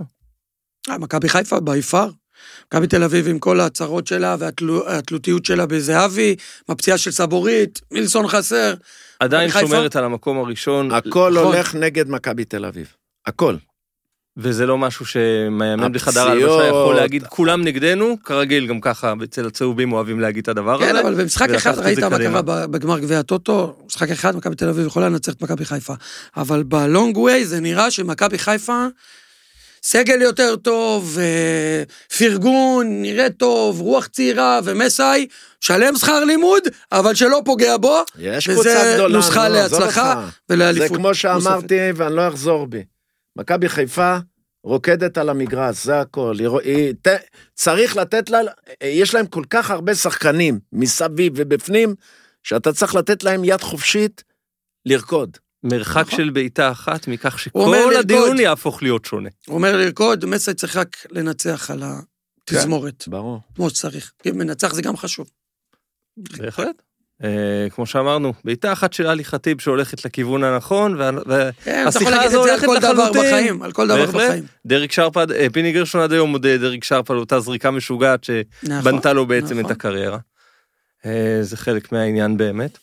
אה, 0.90 0.98
מכבי 0.98 1.28
חיפה, 1.28 1.60
ביפר. 1.60 2.08
מכבי 2.66 2.86
תל 2.86 3.02
אביב 3.02 3.28
עם 3.28 3.38
כל 3.38 3.60
ההצהרות 3.60 4.06
שלה 4.06 4.36
והתלותיות 4.38 5.44
שלה 5.44 5.66
בזהבי, 5.66 6.36
מהפציעה 6.68 6.98
של 6.98 7.10
סבורית, 7.10 7.80
מילסון 7.90 8.28
חסר. 8.28 8.74
עדיין? 9.20 9.50
שומרת 9.50 9.96
על 9.96 10.04
המקום 10.04 10.38
הראשון, 10.38 10.92
הכל 10.92 11.32
נכון. 11.34 11.46
הולך 11.46 11.74
נגד 11.74 12.10
מכבי 12.10 12.44
תל 12.44 12.64
אביב. 12.64 12.94
הכל. 13.26 13.56
וזה 14.36 14.66
לא 14.66 14.78
משהו 14.78 15.06
שמאמן 15.06 15.92
בחדר. 15.92 16.28
ההלבשה 16.28 16.66
יכול 16.66 16.94
להגיד, 16.94 17.26
כולם 17.26 17.64
נגדנו, 17.64 18.16
כרגיל, 18.24 18.66
גם 18.66 18.80
ככה, 18.80 19.14
אצל 19.24 19.46
הצהובים 19.46 19.92
אוהבים 19.92 20.20
להגיד 20.20 20.42
את 20.42 20.48
הדבר 20.48 20.74
הזה. 20.74 20.92
כן, 20.92 20.96
אבל 20.96 21.14
במשחק 21.14 21.50
אחד 21.50 21.72
את 21.72 21.78
ראית 21.78 21.98
מה. 21.98 22.18
קרה 22.18 22.66
בגמר 22.66 22.98
גביע 22.98 23.18
הטוטו, 23.18 23.76
משחק 23.86 24.10
אחד 24.10 24.36
מכבי 24.36 24.54
תל 24.54 24.68
אביב 24.68 24.86
יכולה 24.86 25.08
לנצח 25.08 25.32
את 25.32 25.42
מכבי 25.42 25.64
חיפה. 25.64 25.94
אבל 26.36 26.62
בלונג 26.62 27.16
ווי 27.16 27.44
זה 27.44 27.60
נראה 27.60 27.90
שמכבי 27.90 28.38
חיפה, 28.38 28.86
סגל 29.86 30.22
יותר 30.22 30.56
טוב, 30.56 31.18
אה, 31.20 31.82
פרגון, 32.18 33.02
נראה 33.02 33.30
טוב, 33.30 33.80
רוח 33.80 34.06
צעירה 34.06 34.60
ומסאי, 34.64 35.26
שלם 35.60 35.96
שכר 35.96 36.24
לימוד, 36.24 36.62
אבל 36.92 37.14
שלא 37.14 37.42
פוגע 37.44 37.76
בו, 37.76 38.02
יש 38.18 38.48
וזה 38.48 38.54
קבוצה 38.54 38.94
גדולה, 38.94 39.16
נוסחה 39.16 39.48
נו, 39.48 39.54
עזוב 39.54 39.80
להצלחה. 39.80 40.28
ולאליפות. 40.48 40.88
זה 40.88 40.94
כמו 40.94 41.14
שאמרתי, 41.14 41.74
ואני 41.94 42.16
לא 42.16 42.28
אחזור 42.28 42.66
בי. 42.66 42.84
מכבי 43.36 43.68
חיפה 43.68 44.16
רוקדת 44.64 45.18
על 45.18 45.28
המגרש, 45.28 45.84
זה 45.84 46.00
הכל. 46.00 46.34
היא, 46.38 46.48
היא, 46.64 46.94
ת, 47.02 47.08
צריך 47.54 47.96
לתת 47.96 48.30
לה, 48.30 48.40
יש 48.82 49.14
להם 49.14 49.26
כל 49.26 49.44
כך 49.50 49.70
הרבה 49.70 49.94
שחקנים 49.94 50.58
מסביב 50.72 51.32
ובפנים, 51.36 51.94
שאתה 52.42 52.72
צריך 52.72 52.94
לתת 52.94 53.22
להם 53.22 53.44
יד 53.44 53.60
חופשית 53.60 54.24
לרקוד. 54.86 55.36
מרחק 55.64 56.06
נכון. 56.06 56.18
של 56.18 56.30
בעיטה 56.30 56.70
אחת 56.70 57.08
מכך 57.08 57.38
שכל. 57.38 57.74
הדיון 57.98 58.38
יהפוך 58.38 58.82
להיות 58.82 59.04
שונה. 59.04 59.28
הוא 59.46 59.54
אומר 59.56 59.76
לרקוד, 59.76 60.24
מסאי 60.24 60.54
צריך 60.54 60.76
רק 60.76 60.96
לנצח 61.10 61.70
על 61.70 61.82
התזמורת, 62.42 63.04
ברור. 63.08 63.40
כמו 63.54 63.70
שצריך. 63.70 64.12
אם 64.26 64.38
מנצח 64.38 64.74
זה 64.74 64.82
גם 64.82 64.96
חשוב. 64.96 65.30
בהחלט. 66.16 66.82
אה, 67.24 67.66
כמו 67.70 67.86
שאמרנו, 67.86 68.32
בעיטה 68.44 68.72
אחת 68.72 68.92
של 68.92 69.06
עלי 69.06 69.24
חטיב 69.24 69.60
שהולכת 69.60 70.04
לכיוון 70.04 70.44
הנכון, 70.44 70.94
וה- 71.00 71.10
ו- 71.28 71.50
כן, 71.64 71.86
אתה 71.88 71.98
יכול 71.98 72.12
להגיד 72.12 72.26
הזו 72.26 72.40
את 72.40 72.44
זה 72.44 72.52
על 72.54 72.58
הולכת 72.60 72.66
כל 72.66 72.78
דבר 72.78 72.92
לחלוטין. 73.10 73.22
בחיים, 73.30 73.62
על 73.62 73.72
כל 73.72 73.86
דבר 73.88 74.06
בהחלט. 74.06 74.14
בחיים. 74.24 74.44
דריק 74.66 74.92
שרפד, 74.92 75.30
אה, 75.32 75.46
פיני 75.52 75.72
גרשון 75.72 76.00
עד 76.00 76.12
היום 76.12 76.30
מודה 76.30 76.56
דריק 76.56 76.84
שרפד, 76.84 77.14
אותה 77.14 77.40
זריקה 77.40 77.70
משוגעת 77.70 78.26
נכון, 78.62 78.80
שבנתה 78.82 79.12
לו 79.12 79.26
בעצם 79.26 79.58
נכון. 79.58 79.64
את 79.66 79.70
הקריירה. 79.70 80.18
אה, 81.06 81.38
זה 81.42 81.56
חלק 81.56 81.92
מהעניין 81.92 82.36
באמת. 82.36 82.78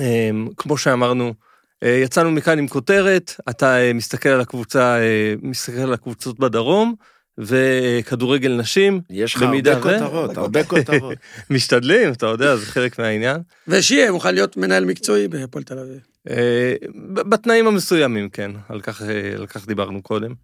אה, 0.00 0.30
כמו 0.56 0.78
שאמרנו, 0.78 1.34
יצאנו 1.82 2.30
מכאן 2.30 2.58
עם 2.58 2.68
כותרת, 2.68 3.34
אתה 3.50 3.80
אה, 3.80 3.92
מסתכל 3.92 4.28
על 4.28 4.40
הקבוצה, 4.40 4.98
אה, 5.00 5.34
מסתכל 5.42 5.80
על 5.80 5.94
הקבוצות 5.94 6.38
בדרום, 6.38 6.94
וכדורגל 7.38 8.52
נשים, 8.56 9.00
יש 9.10 9.34
לך 9.34 9.42
הרבה 9.42 9.78
ו- 9.78 9.82
כותרות, 9.82 10.36
הרבה 10.36 10.64
כותרות. 10.64 11.18
משתדלים, 11.50 12.12
אתה 12.12 12.26
יודע, 12.26 12.56
זה 12.56 12.66
חלק 12.66 12.98
מהעניין. 12.98 13.40
ושיהיה 13.68 14.12
מוכן 14.12 14.34
להיות 14.34 14.56
מנהל 14.56 14.84
מקצועי 14.84 15.28
בהפועל 15.28 15.64
תל 15.64 15.78
אביב. 15.78 16.00
אה, 16.30 16.74
ב- 17.12 17.20
בתנאים 17.20 17.66
המסוימים, 17.66 18.28
כן, 18.28 18.50
על 18.68 18.80
כך, 18.80 19.02
אה, 19.02 19.32
על 19.38 19.46
כך 19.46 19.66
דיברנו 19.66 20.02
קודם. 20.02 20.34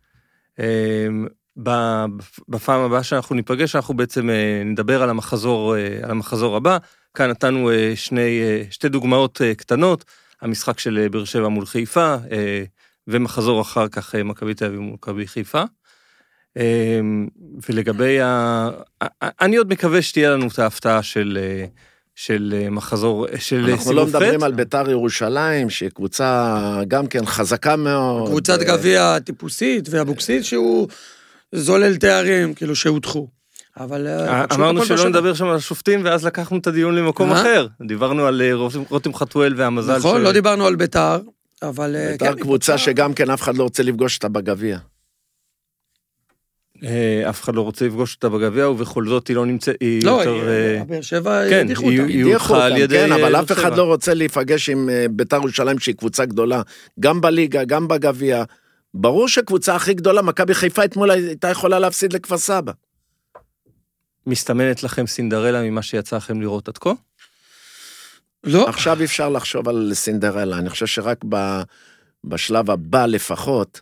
אה, 0.60 1.06
בפעם 2.48 2.80
הבאה 2.80 3.02
שאנחנו 3.02 3.34
ניפגש, 3.36 3.76
אנחנו 3.76 3.94
בעצם 3.94 4.30
אה, 4.30 4.62
נדבר 4.64 5.02
על 5.02 5.10
המחזור, 5.10 5.76
אה, 5.76 5.98
על 6.02 6.10
המחזור 6.10 6.56
הבא. 6.56 6.78
כאן 7.14 7.30
נתנו 7.30 7.70
אה, 7.70 7.92
שני, 7.94 8.40
אה, 8.42 8.62
שתי 8.70 8.88
דוגמאות 8.88 9.42
אה, 9.42 9.54
קטנות, 9.54 10.04
המשחק 10.42 10.78
של 10.78 10.98
אה, 10.98 11.08
באר 11.08 11.24
שבע 11.24 11.48
מול 11.48 11.66
חיפה, 11.66 12.16
אה, 12.30 12.64
ומחזור 13.06 13.60
אחר 13.60 13.88
כך 13.88 14.14
אה, 14.14 14.22
מכבי 14.22 14.54
תל 14.54 14.64
אביב 14.64 14.80
מול 14.80 14.94
מכבי 14.94 15.26
חיפה. 15.26 15.62
ולגבי 17.68 18.20
ה... 18.20 18.68
אני 19.40 19.56
עוד 19.56 19.72
מקווה 19.72 20.02
שתהיה 20.02 20.30
לנו 20.30 20.48
את 20.48 20.58
ההפתעה 20.58 21.02
של... 21.02 21.38
של 22.14 22.66
מחזור, 22.70 23.26
של 23.38 23.64
אנחנו 23.70 23.78
סיבוב 23.78 23.94
לא 23.94 24.04
ח'. 24.04 24.08
מדברים 24.08 24.42
על 24.42 24.52
ביתר 24.52 24.90
ירושלים, 24.90 25.70
שהיא 25.70 25.90
קבוצה 25.90 26.56
גם 26.88 27.06
כן 27.06 27.26
חזקה 27.26 27.76
מאוד. 27.76 28.28
קבוצת 28.28 28.58
גביע 28.60 29.18
טיפוסית 29.18 29.88
ואבוקסיס 29.90 30.46
שהוא 30.46 30.88
זולל 31.52 31.96
תארים, 31.96 32.54
כאילו 32.54 32.76
שהודחו. 32.76 33.28
אבל... 33.78 34.06
אה, 34.06 34.46
פשוט 34.48 34.60
אמרנו 34.60 34.84
שלא. 34.84 35.08
נדבר 35.08 35.34
שם 35.34 35.46
על 35.46 35.56
השופטים, 35.56 36.00
ואז 36.04 36.24
לקחנו 36.26 36.58
את 36.58 36.66
הדיון 36.66 36.94
למקום 36.94 37.32
אה? 37.32 37.40
אחר. 37.40 37.66
דיברנו 37.86 38.26
על 38.26 38.42
אה, 38.42 38.54
רותם- 38.90 39.14
חתואל 39.14 39.54
והמזל 39.56 39.96
נכון, 39.98 40.20
לא 40.22 40.32
דיברנו 40.32 40.66
על 40.66 40.76
ביתר, 40.76 41.20
אבל... 41.62 41.96
אה, 41.96 42.10
ביתר 42.12 42.34
כן, 42.34 42.40
קבוצה 42.40 42.78
שגם 42.78 43.14
כן 43.14 43.30
אף 43.30 43.42
אחד 43.42 43.56
לא 43.56 43.62
רוצה 43.62 43.82
לפגוש 43.82 44.16
אותה 44.16 44.28
בגביע. 44.28 44.78
אה, 46.84 47.30
אף 47.30 47.42
אחד 47.44 47.54
לא 47.54 47.60
רוצה 47.60 47.86
לפגוש 47.86 48.14
אותה 48.14 48.28
בגביע, 48.28 48.68
ובכל 48.68 49.08
זאת 49.08 49.28
היא 49.28 49.36
לא 49.36 49.46
נמצאת, 49.46 49.76
היא 49.80 50.04
לא, 50.04 50.10
יותר... 50.10 50.48
אה, 50.48 50.82
באר 50.88 51.00
שבע 51.00 51.48
כן, 51.50 51.64
הדיחו 51.64 51.90
היא- 51.90 52.00
אותה. 52.00 52.12
היא 52.12 52.24
הדיחו 52.24 52.52
הודחה 52.54 52.66
על 52.66 52.76
ידי, 52.76 52.96
כן, 52.98 53.12
אבל 53.12 53.36
אה, 53.36 53.40
אף 53.40 53.52
אחד. 53.52 53.76
לא 53.76 53.82
רוצה 53.82 54.14
להיפגש 54.14 54.68
עם 54.68 54.88
אה, 54.90 55.06
ביתר 55.10 55.36
ירושלים 55.36 55.78
שהיא 55.78 55.94
קבוצה 55.94 56.24
גדולה, 56.24 56.62
גם 57.00 57.20
בליגה, 57.20 57.64
גם 57.64 57.88
בגביע. 57.88 58.44
ברור 58.94 59.28
שקבוצה 59.28 59.74
הכי 59.76 59.94
גדולה, 59.94 60.22
מכבי 60.22 60.54
חיפה 60.54 60.84
אתמול 60.84 61.10
הייתה 61.10 61.48
יכולה 61.48 61.78
להפסיד 61.78 62.12
לכפר 62.12 62.38
סבא. 62.38 62.72
מסתמנת 64.28 64.82
לכם 64.82 65.06
סינדרלה 65.06 65.62
ממה 65.62 65.82
שיצא 65.82 66.16
לכם 66.16 66.40
לראות 66.40 66.68
עד 66.68 66.78
כה? 66.78 66.92
לא, 68.44 68.68
עכשיו 68.68 69.04
אפשר 69.04 69.28
לחשוב 69.28 69.68
על 69.68 69.90
סינדרלה, 69.94 70.58
אני 70.58 70.70
חושב 70.70 70.86
שרק 70.86 71.18
ב, 71.28 71.60
בשלב 72.24 72.70
הבא 72.70 73.06
לפחות, 73.06 73.80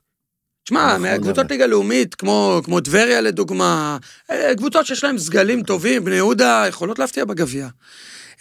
תשמע, 0.65 0.99
מהקבוצות 0.99 1.39
אבל- 1.39 1.47
ליגה 1.51 1.67
לאומית, 1.67 2.15
כמו 2.15 2.61
כמו 2.65 2.81
טבריה 2.81 3.21
לדוגמה, 3.21 3.99
אה, 4.31 4.53
קבוצות 4.57 4.87
שיש 4.87 5.05
להן 5.05 5.19
סגלים 5.19 5.63
טובים, 5.63 6.05
בני 6.05 6.15
יהודה, 6.15 6.65
יכולות 6.69 6.99
להפתיע 6.99 7.25
בגביע. 7.25 7.69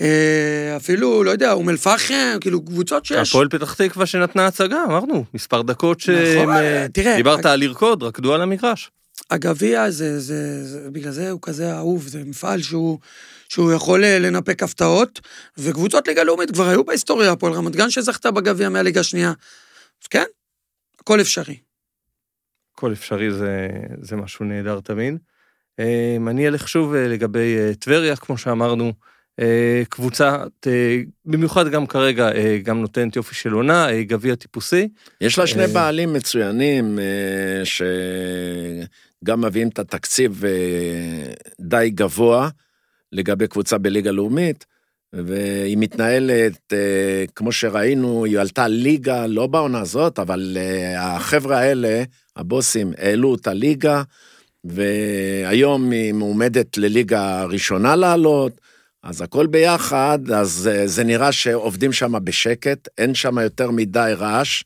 אה, 0.02 0.74
אפילו, 0.78 1.24
לא 1.24 1.32
יודע, 1.32 1.52
אום 1.52 1.70
אל-פחם, 1.70 2.38
כאילו 2.42 2.66
קבוצות 2.66 3.06
שיש... 3.06 3.30
הפועל 3.30 3.48
פתח 3.50 3.74
תקווה 3.74 4.06
שנתנה 4.06 4.48
הצגה, 4.48 4.84
אמרנו, 4.84 5.26
מספר 5.34 5.62
דקות 5.62 6.00
ש... 6.00 6.10
נכון, 6.10 6.56
אה, 6.56 6.86
תראה, 6.94 7.16
דיברת 7.16 7.46
על 7.46 7.60
לרקוד, 7.60 8.04
רקדו 8.04 8.34
על 8.34 8.42
המגרש. 8.42 8.92
הגביע 9.30 9.92
זה, 9.92 10.20
זה, 10.20 10.64
זה, 10.66 10.90
בגלל 10.90 11.12
זה 11.12 11.32
הוא 11.32 11.40
כזה 11.42 11.74
אהוב, 11.74 12.08
זה 12.08 12.24
מפעל 12.24 12.62
שהוא, 12.62 13.00
שהוא 13.50 13.72
יכול 13.74 14.04
אה, 14.04 14.20
לנפק 14.20 14.64
הפתעות, 14.64 15.22
וקבוצות 15.58 16.08
ליגה 16.08 16.24
לאומית 16.24 16.52
כבר 16.52 16.70
היו 16.70 16.84
בהיסטוריה, 16.84 17.32
הפועל 17.32 17.54
רמת 17.54 17.76
גן 17.76 17.90
שזכתה 17.90 18.32
בגביע 18.32 18.70
מהליגה 18.70 19.00
השנייה. 19.00 19.34
אז 20.04 20.08
כן, 20.08 20.26
הכל 21.00 21.22
אפשרי. 21.22 21.58
הכל 22.76 22.94
אפשרי 22.94 23.32
זה, 23.32 23.70
זה 24.02 24.16
משהו 24.16 24.46
נהדר 24.46 24.80
תמיד. 24.80 25.18
אה, 25.80 26.18
אני 26.28 26.48
אלך 26.48 26.68
שוב 26.68 26.94
אה, 26.94 27.08
לגבי 27.08 27.56
טבריה, 27.80 28.16
כמו 28.16 28.38
שאמרנו, 28.38 28.94
קבוצה, 29.90 30.38
אה, 30.68 31.02
במיוחד 31.26 31.70
גם 31.70 31.88
כרגע, 31.88 32.32
אה, 32.32 32.58
גם 32.64 32.82
נותנת 32.82 33.16
יופי 33.16 33.36
של 33.36 33.52
עונה, 33.54 33.90
אה, 33.90 34.04
גביע 34.04 34.36
טיפוסי. 34.36 34.88
יש 35.22 35.40
לה 35.40 35.48
שני 35.48 35.62
אה, 35.62 35.68
בעלים 35.68 36.14
מצוינים, 36.14 37.00
אה, 37.00 37.66
שגם 37.66 39.42
מביאים 39.42 39.68
את 39.68 39.80
התקציב 39.80 40.46
אה, 40.46 41.34
די 41.60 41.92
גבוה 41.94 42.50
לגבי 43.12 43.48
קבוצה 43.48 43.78
בליגה 43.78 44.12
לאומית, 44.12 44.66
והיא 45.14 45.78
מתנהלת, 45.78 46.74
אה, 46.74 47.26
כמו 47.36 47.52
שראינו, 47.52 48.26
היא 48.26 48.40
עלתה 48.40 48.68
ליגה, 48.68 49.28
לא 49.28 49.48
בעונה 49.48 49.80
הזאת, 49.80 50.20
אבל 50.20 50.58
אה, 50.60 51.16
החבר'ה 51.16 51.60
האלה, 51.60 52.04
הבוסים, 52.36 52.94
העלו 52.98 53.36
את 53.36 53.48
הליגה, 53.48 54.04
והיום 54.64 55.92
היא 55.92 56.14
מועמדת 56.14 56.78
לליגה 56.78 57.44
ראשונה 57.44 57.96
לעלות, 57.96 58.62
אז 59.06 59.22
הכל 59.22 59.48
ביחד, 59.48 60.20
אז 60.36 60.70
אה, 60.72 60.88
זה 60.88 61.04
נראה 61.04 61.32
שעובדים 61.32 61.94
שם 61.94 62.14
בשקט, 62.24 62.88
אין 62.98 63.16
שם 63.16 63.40
יותר 63.40 63.72
מדי 63.72 64.12
רעש. 64.18 64.64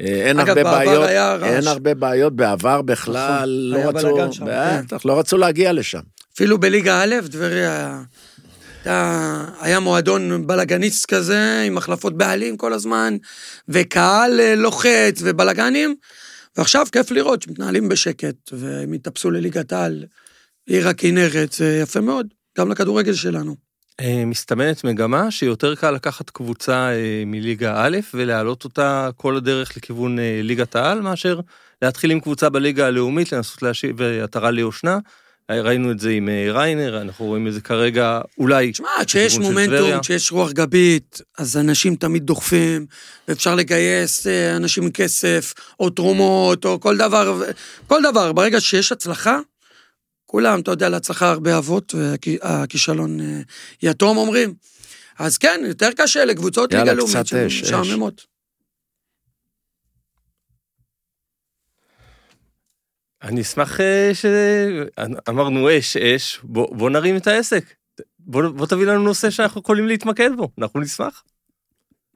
אה, 0.00 0.06
אין 0.06 0.40
אגב, 0.40 0.58
הרבה 0.58 0.62
בעיות, 0.62 1.08
היה 1.08 1.34
רעש. 1.34 1.50
אין 1.50 1.66
הרבה 1.66 1.94
בעיות, 1.94 2.36
בעבר 2.36 2.82
בכלל 2.82 3.72
נכון, 3.72 3.96
היה 3.96 4.02
לא 4.02 4.18
רצו, 4.18 4.32
שם, 4.32 4.46
כן. 4.46 4.82
בטח, 4.84 5.04
לא 5.04 5.18
רצו 5.18 5.36
להגיע 5.38 5.72
לשם. 5.72 6.00
אפילו 6.34 6.58
בליגה 6.58 7.02
א', 7.02 7.14
טבריה 7.30 8.02
היה, 8.84 9.44
היה 9.60 9.80
מועדון 9.80 10.46
בלאגניסט 10.46 11.06
כזה, 11.06 11.62
עם 11.66 11.78
החלפות 11.78 12.16
בעלים 12.16 12.56
כל 12.56 12.72
הזמן, 12.72 13.16
וקהל 13.68 14.40
אה, 14.40 14.54
לוחץ 14.54 15.20
ובלאגנים, 15.20 15.94
ועכשיו 16.56 16.86
כיף 16.92 17.10
לראות 17.10 17.42
שמתנהלים 17.42 17.88
בשקט, 17.88 18.36
והם 18.52 18.92
התאפסו 18.92 19.30
לליגת 19.30 19.72
העל, 19.72 20.04
עיר 20.66 20.88
הכנרת, 20.88 21.52
זה 21.52 21.78
יפה 21.82 22.00
מאוד, 22.00 22.26
גם 22.58 22.70
לכדורגל 22.70 23.14
שלנו. 23.14 23.56
אה, 24.00 24.24
מסתמנת 24.26 24.84
מגמה 24.84 25.30
שיותר 25.30 25.74
קל 25.74 25.90
לקחת 25.90 26.30
קבוצה 26.30 26.90
אה, 26.92 27.22
מליגה 27.26 27.74
א' 27.76 27.98
ולהעלות 28.14 28.64
אותה 28.64 29.10
כל 29.16 29.36
הדרך 29.36 29.76
לכיוון 29.76 30.18
אה, 30.18 30.40
ליגת 30.42 30.76
העל, 30.76 31.00
מאשר 31.00 31.40
להתחיל 31.82 32.10
עם 32.10 32.20
קבוצה 32.20 32.48
בליגה 32.48 32.86
הלאומית, 32.86 33.32
לנסות 33.32 33.62
להשיב 33.62 34.02
עטרה 34.02 34.50
ליושנה. 34.50 34.98
ראינו 35.50 35.90
את 35.90 35.98
זה 36.00 36.10
עם 36.10 36.28
ריינר, 36.52 37.02
אנחנו 37.02 37.24
רואים 37.24 37.46
את 37.46 37.52
זה 37.52 37.60
כרגע, 37.60 38.20
אולי... 38.38 38.72
תשמע, 38.72 38.88
כשיש. 39.06 39.38
מומנטום, 39.38 40.00
כשיש 40.00 40.32
רוח 40.32 40.52
גבית, 40.52 41.20
אז 41.38 41.56
אנשים 41.56 41.96
תמיד 41.96 42.26
דוחפים, 42.26 42.86
ואפשר 43.28 43.54
לגייס 43.54 44.26
אנשים 44.56 44.84
עם 44.84 44.90
כסף, 44.90 45.54
או 45.80 45.90
תרומות, 45.90 46.64
או 46.64 46.80
כל 46.80 46.96
דבר, 46.96 47.42
כל 47.86 48.02
דבר. 48.02 48.32
ברגע 48.32 48.60
שיש 48.60 48.92
הצלחה, 48.92 49.38
כולם, 50.30 50.60
אתה 50.60 50.70
יודע, 50.70 50.88
להצלחה 50.88 51.30
הרבה 51.30 51.58
אבות, 51.58 51.94
והכישלון 51.94 53.20
אה, 53.20 53.40
יתום 53.82 54.16
אומרים. 54.16 54.54
אז 55.18 55.38
כן, 55.38 55.60
יותר 55.66 55.88
קשה 55.96 56.24
לקבוצות 56.24 56.72
ליגה 56.72 56.92
לאומית 56.92 57.16
קצת 57.16 57.26
שהן 57.26 57.46
אש, 57.46 57.62
אש. 57.62 57.72
משעממות. 57.72 58.26
אני 63.22 63.40
אשמח 63.40 63.80
אה, 63.80 64.10
ש... 64.14 64.24
אמרנו 65.28 65.78
אש, 65.78 65.96
אש, 65.96 66.40
בוא, 66.42 66.76
בוא 66.76 66.90
נרים 66.90 67.16
את 67.16 67.26
העסק. 67.26 67.64
בוא, 68.18 68.48
בוא 68.48 68.66
תביא 68.66 68.86
לנו 68.86 69.02
נושא 69.02 69.30
שאנחנו 69.30 69.60
יכולים 69.60 69.86
להתמקד 69.88 70.30
בו, 70.36 70.48
אנחנו 70.58 70.80
נשמח. 70.80 71.22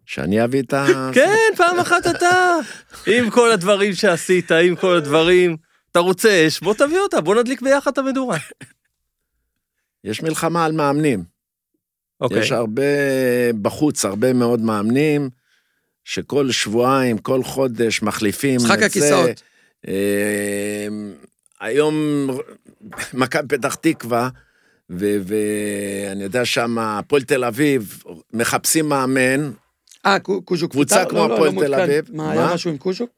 שאני 0.06 0.44
אביא 0.44 0.62
את 0.62 0.72
ה... 0.72 1.10
כן, 1.14 1.56
פעם 1.56 1.78
אחת 1.78 2.06
אתה. 2.06 2.56
עם 3.06 3.30
כל 3.30 3.52
הדברים 3.52 3.94
שעשית, 3.94 4.52
עם 4.52 4.76
כל 4.76 4.96
הדברים. 4.96 5.56
אתה 5.92 6.00
רוצה 6.00 6.44
אש, 6.46 6.60
בוא 6.60 6.74
תביא 6.74 6.98
אותה, 6.98 7.20
בוא 7.20 7.34
נדליק 7.34 7.62
ביחד 7.62 7.90
את 7.92 7.98
המדורה. 7.98 8.38
יש 10.04 10.22
מלחמה 10.22 10.64
על 10.64 10.72
מאמנים. 10.72 11.24
אוקיי. 12.20 12.38
יש 12.38 12.52
הרבה 12.52 12.82
בחוץ, 13.62 14.04
הרבה 14.04 14.32
מאוד 14.32 14.60
מאמנים, 14.60 15.30
שכל 16.04 16.50
שבועיים, 16.50 17.18
כל 17.18 17.42
חודש 17.42 18.02
מחליפים 18.02 18.56
משחק 18.56 18.72
את 18.74 18.78
זה. 18.78 18.86
הכיסאות. 18.86 19.42
אה, 19.88 20.86
היום 21.60 22.28
מכבי 23.14 23.58
פתח 23.58 23.74
תקווה, 23.74 24.28
ו- 24.90 25.18
ואני 25.24 26.22
יודע 26.22 26.44
שם, 26.44 26.78
הפועל 26.78 27.22
תל 27.22 27.44
אביב, 27.44 28.02
מחפשים 28.32 28.88
מאמן, 28.88 29.50
אה, 30.06 30.18
קו- 30.20 30.42
קוז'וק. 30.42 30.70
קבוצה? 30.70 31.04
כמו 31.04 31.18
לא, 31.18 31.28
לא, 31.28 31.34
הפועל 31.34 31.54
לא 31.70 31.76
תל. 31.76 31.80
אביב. 31.82 32.04
מה, 32.12 32.32
היה 32.32 32.46
מה? 32.46 32.54
משהו 32.54 32.70
עם 32.70 32.78
קוז'וק? 32.78 33.10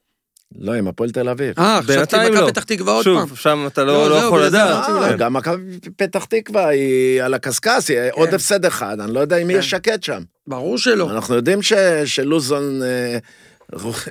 לא, 0.59 0.73
עם 0.73 0.89
הפועל 0.89 1.11
תל 1.11 1.29
אביב. 1.29 1.55
אה, 1.59 1.79
חשבתי 1.83 1.97
בינתיים 1.97 2.33
מכבי 2.33 2.41
לא. 2.45 2.51
פתח 2.51 2.63
תקווה 2.63 2.93
עוד 2.93 3.05
פעם. 3.05 3.29
שוב, 3.29 3.39
שם 3.39 3.65
אתה 3.67 3.85
לא, 3.85 3.93
לא, 3.93 4.11
לא 4.11 4.17
יכול 4.17 4.43
לדעת. 4.43 4.89
אה, 4.89 4.97
אולי. 4.97 5.17
גם 5.19 5.33
מכבי 5.33 5.63
פתח 5.97 6.25
תקווה 6.25 6.69
היא 6.69 7.23
על 7.23 7.35
הקשקש, 7.35 7.89
היא 7.89 7.99
עוד 8.13 8.35
הפסד 8.35 8.65
אחד, 8.65 9.01
אני 9.01 9.15
לא 9.15 9.21
יודע 9.21 9.37
אם 9.37 9.45
כן. 9.45 9.51
יהיה 9.51 9.63
שקט 9.63 10.03
שם. 10.03 10.23
ברור 10.47 10.79
שלא. 10.79 11.11
אנחנו 11.11 11.35
יודעים 11.35 11.59
שלוזון 12.05 12.81
אה, 12.83 13.19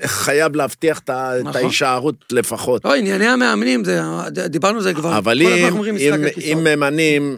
חייב 0.05 0.55
להבטיח 0.55 0.99
את 0.99 1.09
נכון. 1.43 1.61
ההישארות 1.61 2.15
לפחות. 2.31 2.85
לא, 2.85 2.95
ענייני 2.95 3.25
המאמנים, 3.27 3.83
זה- 3.83 4.01
דיברנו 4.47 4.77
על 4.77 4.83
זה 4.83 4.93
כבר. 4.93 5.17
אבל 5.17 5.41
אם, 5.41 6.63
ממנים 6.63 7.37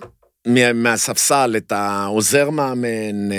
מהספסל 0.73 1.53
את 1.57 1.71
העוזר 1.71 2.49
מאמן, 2.49 3.31
אה, 3.31 3.37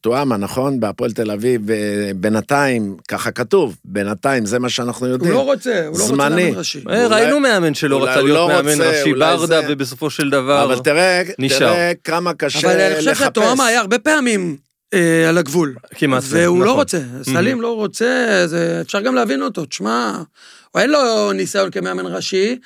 טועמה, 0.00 0.36
נכון? 0.36 0.80
בהפועל 0.80 1.12
תל 1.12 1.30
אביב, 1.30 1.70
אה, 1.70 1.76
בינתיים, 2.16 2.96
ככה 3.08 3.30
כתוב, 3.30 3.76
בינתיים, 3.84 4.46
זה 4.46 4.58
מה 4.58 4.68
שאנחנו 4.68 5.06
הוא 5.06 5.12
יודעים. 5.12 5.32
לא 5.32 5.44
רוצה, 5.44 5.70
הוא 5.86 5.98
לא 5.98 6.02
רוצה 6.02 6.06
זמני. 6.06 6.44
לאמן 6.46 6.58
ראשי. 6.58 6.82
אה, 6.90 7.04
אולי- 7.06 7.14
ראינו 7.22 7.40
מאמן 7.40 7.74
שלא 7.74 7.96
אולי 7.96 8.10
רצה 8.10 8.20
הוא 8.20 8.28
להיות 8.28 8.38
לא 8.38 8.48
מאמן 8.48 8.70
רוצה, 8.72 8.90
ראשי 8.90 9.12
ברדה, 9.14 9.46
זה- 9.46 9.66
ובסופו 9.68 10.10
של 10.10 10.30
דבר 10.30 10.64
אבל 10.64 10.78
תראה, 10.78 11.22
נשאר. 11.38 11.58
תראה 11.58 11.92
כמה 12.04 12.34
קשה 12.34 12.58
אבל 12.72 12.80
אני 12.80 12.96
חושב 12.96 13.10
לחפש. 13.10 13.26
שטועמה 13.26 13.66
היה 13.66 13.80
הרבה 13.80 13.98
פעמים 13.98 14.56
אה, 14.94 15.28
על 15.28 15.38
הגבול. 15.38 15.74
כמעט. 15.94 16.22
והוא 16.26 16.58
לא 16.58 16.64
נכון. 16.66 16.78
רוצה, 16.78 16.98
סלים 17.22 17.60
לא 17.60 17.74
רוצה, 17.76 18.06
זה- 18.46 18.78
אפשר 18.86 19.00
גם 19.00 19.14
להבין 19.14 19.42
אותו. 19.42 19.64
תשמע, 19.64 20.22
הוא 20.70 20.80
אין 20.82 20.90
לו 20.90 21.32
ניסיון 21.32 21.70
כמאמן 21.70 22.06
ראשי, 22.06 22.56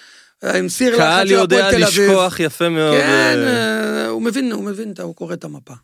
עם 0.43 0.69
סיר 0.69 0.91
לחץ 0.91 0.99
קהל 1.01 1.27
של 1.27 1.33
יודע 1.33 1.57
הפועל 1.57 1.81
תל 1.81 1.85
אביב. 1.85 2.11
לשכוח 2.11 2.41
יפה 2.41 2.69
מאוד. 2.69 2.97
כן, 2.97 3.39
אה, 3.39 4.03
אה, 4.03 4.07
הוא 4.09 4.23
מבין, 4.23 4.53
הוא 4.53 4.65
מבין, 4.65 4.95
הוא 5.03 5.15
קורא 5.15 5.35
את 5.35 5.45
המפה. 5.45 5.75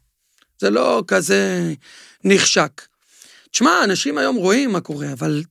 זה 0.59 0.71
לא 0.71 1.03
כזה 1.07 1.73
נחשק. 2.25 2.83
תשמע, 3.51 3.85
אנשים 3.85 4.19
היום 4.19 4.37
רואים 4.37 4.73
מה 4.73 4.81
קורה, 4.81 5.13
אבל 5.13 5.43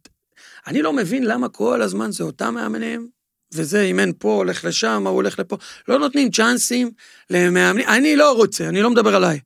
אני 0.68 0.82
לא 0.82 0.94
מבין 0.94 1.26
למה 1.26 1.50
כל 1.50 1.82
הזמן 1.82 2.12
זה 2.12 2.24
אותם 2.24 2.54
מאמנים, 2.54 3.08
וזה 3.54 3.82
אימן 3.82 4.12
פה, 4.20 4.34
הולך 4.34 4.66
לשם, 4.66 5.04
ההוא 5.06 5.16
הולך 5.16 5.40
לפה. 5.40 5.58
לא 5.88 6.00
נותנים 6.00 6.32
צ'אנסים 6.32 6.92
למאמנים, 7.30 7.88
אני 7.88 8.16
לא 8.16 8.32
רוצה, 8.32 8.70
אני 8.70 8.82
לא 8.82 8.90
מדבר 8.90 9.16
עליי. 9.16 9.40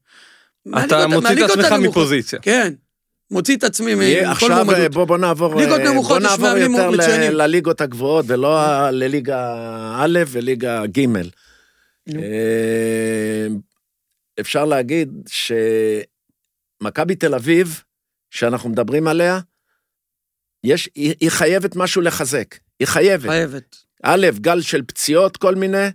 אתה 0.86 1.08
מוציא 1.08 1.46
את 1.46 1.50
עצמך. 1.50 1.72
מפוזיציה. 1.72 2.40
כן, 2.40 2.74
מוציא 3.32 3.58
את 3.58 3.64
עצמי 3.64 3.96
מכל 3.96 4.26
עכשיו 4.32 4.66
מועמדות. 4.66 4.92
בוא, 4.92 5.06
בוא 5.06 5.18
נעבור, 5.18 5.56
ליגות 5.56 5.80
אה, 5.80 5.92
נמוכות, 5.92 6.22
בוא 6.22 6.30
נעבור 6.30 6.48
יותר 6.58 6.90
ל- 6.90 6.96
מצוינים. 6.98 7.32
לליגות 7.32 7.82
הגבוהות 7.82 8.26
ולא 8.28 8.60
לליגה 8.90 9.56
א' 10.00 10.20
וליגה 10.28 10.86
ג'. 10.86 11.06
אה, 12.16 13.48
אפשר 14.40 14.66
להגיד 14.66 15.10
שמכבי 16.82 17.16
תל 17.16 17.36
אביב, 17.36 17.84
שאנחנו 18.30 18.70
מדברים 18.70 19.08
עליה, 19.08 19.40
יש, 20.64 20.90
היא, 20.96 21.16
היא 21.20 21.30
חייבת 21.30 21.76
משהו 21.76 22.02
לחזק. 22.02 22.56
היא 22.80 22.88
חייבת. 22.88 23.30
חייבת. 23.30 23.76
א', 24.04 24.28
גל 24.36 24.62
של 24.62 24.82
פציעות 24.84 25.38
כל 25.38 25.56
מיני, 25.56 25.78
אה, 25.78 25.90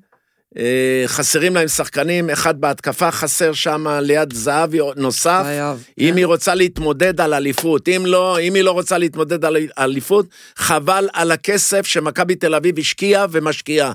חסרים 1.06 1.54
להם 1.54 1.68
שחקנים, 1.68 2.30
אחד 2.30 2.60
בהתקפה 2.60 3.10
חסר 3.10 3.52
שם 3.52 3.86
ליד 4.02 4.32
זהבי 4.32 4.78
נוסף. 4.96 5.42
חייב. 5.44 5.84
אם 5.98 6.10
כן. 6.10 6.16
היא 6.16 6.26
רוצה 6.26 6.54
להתמודד 6.54 7.20
על 7.20 7.34
אליפות, 7.34 7.88
אם 7.88 8.02
לא, 8.06 8.40
אם 8.40 8.54
היא 8.54 8.62
לא 8.62 8.70
רוצה 8.70 8.98
להתמודד 8.98 9.44
על 9.44 9.56
אליפות, 9.78 10.26
חבל 10.56 11.08
על 11.12 11.32
הכסף 11.32 11.86
שמכבי 11.86 12.34
תל 12.34 12.54
אביב 12.54 12.78
השקיעה 12.78 13.26
ומשקיעה. 13.30 13.92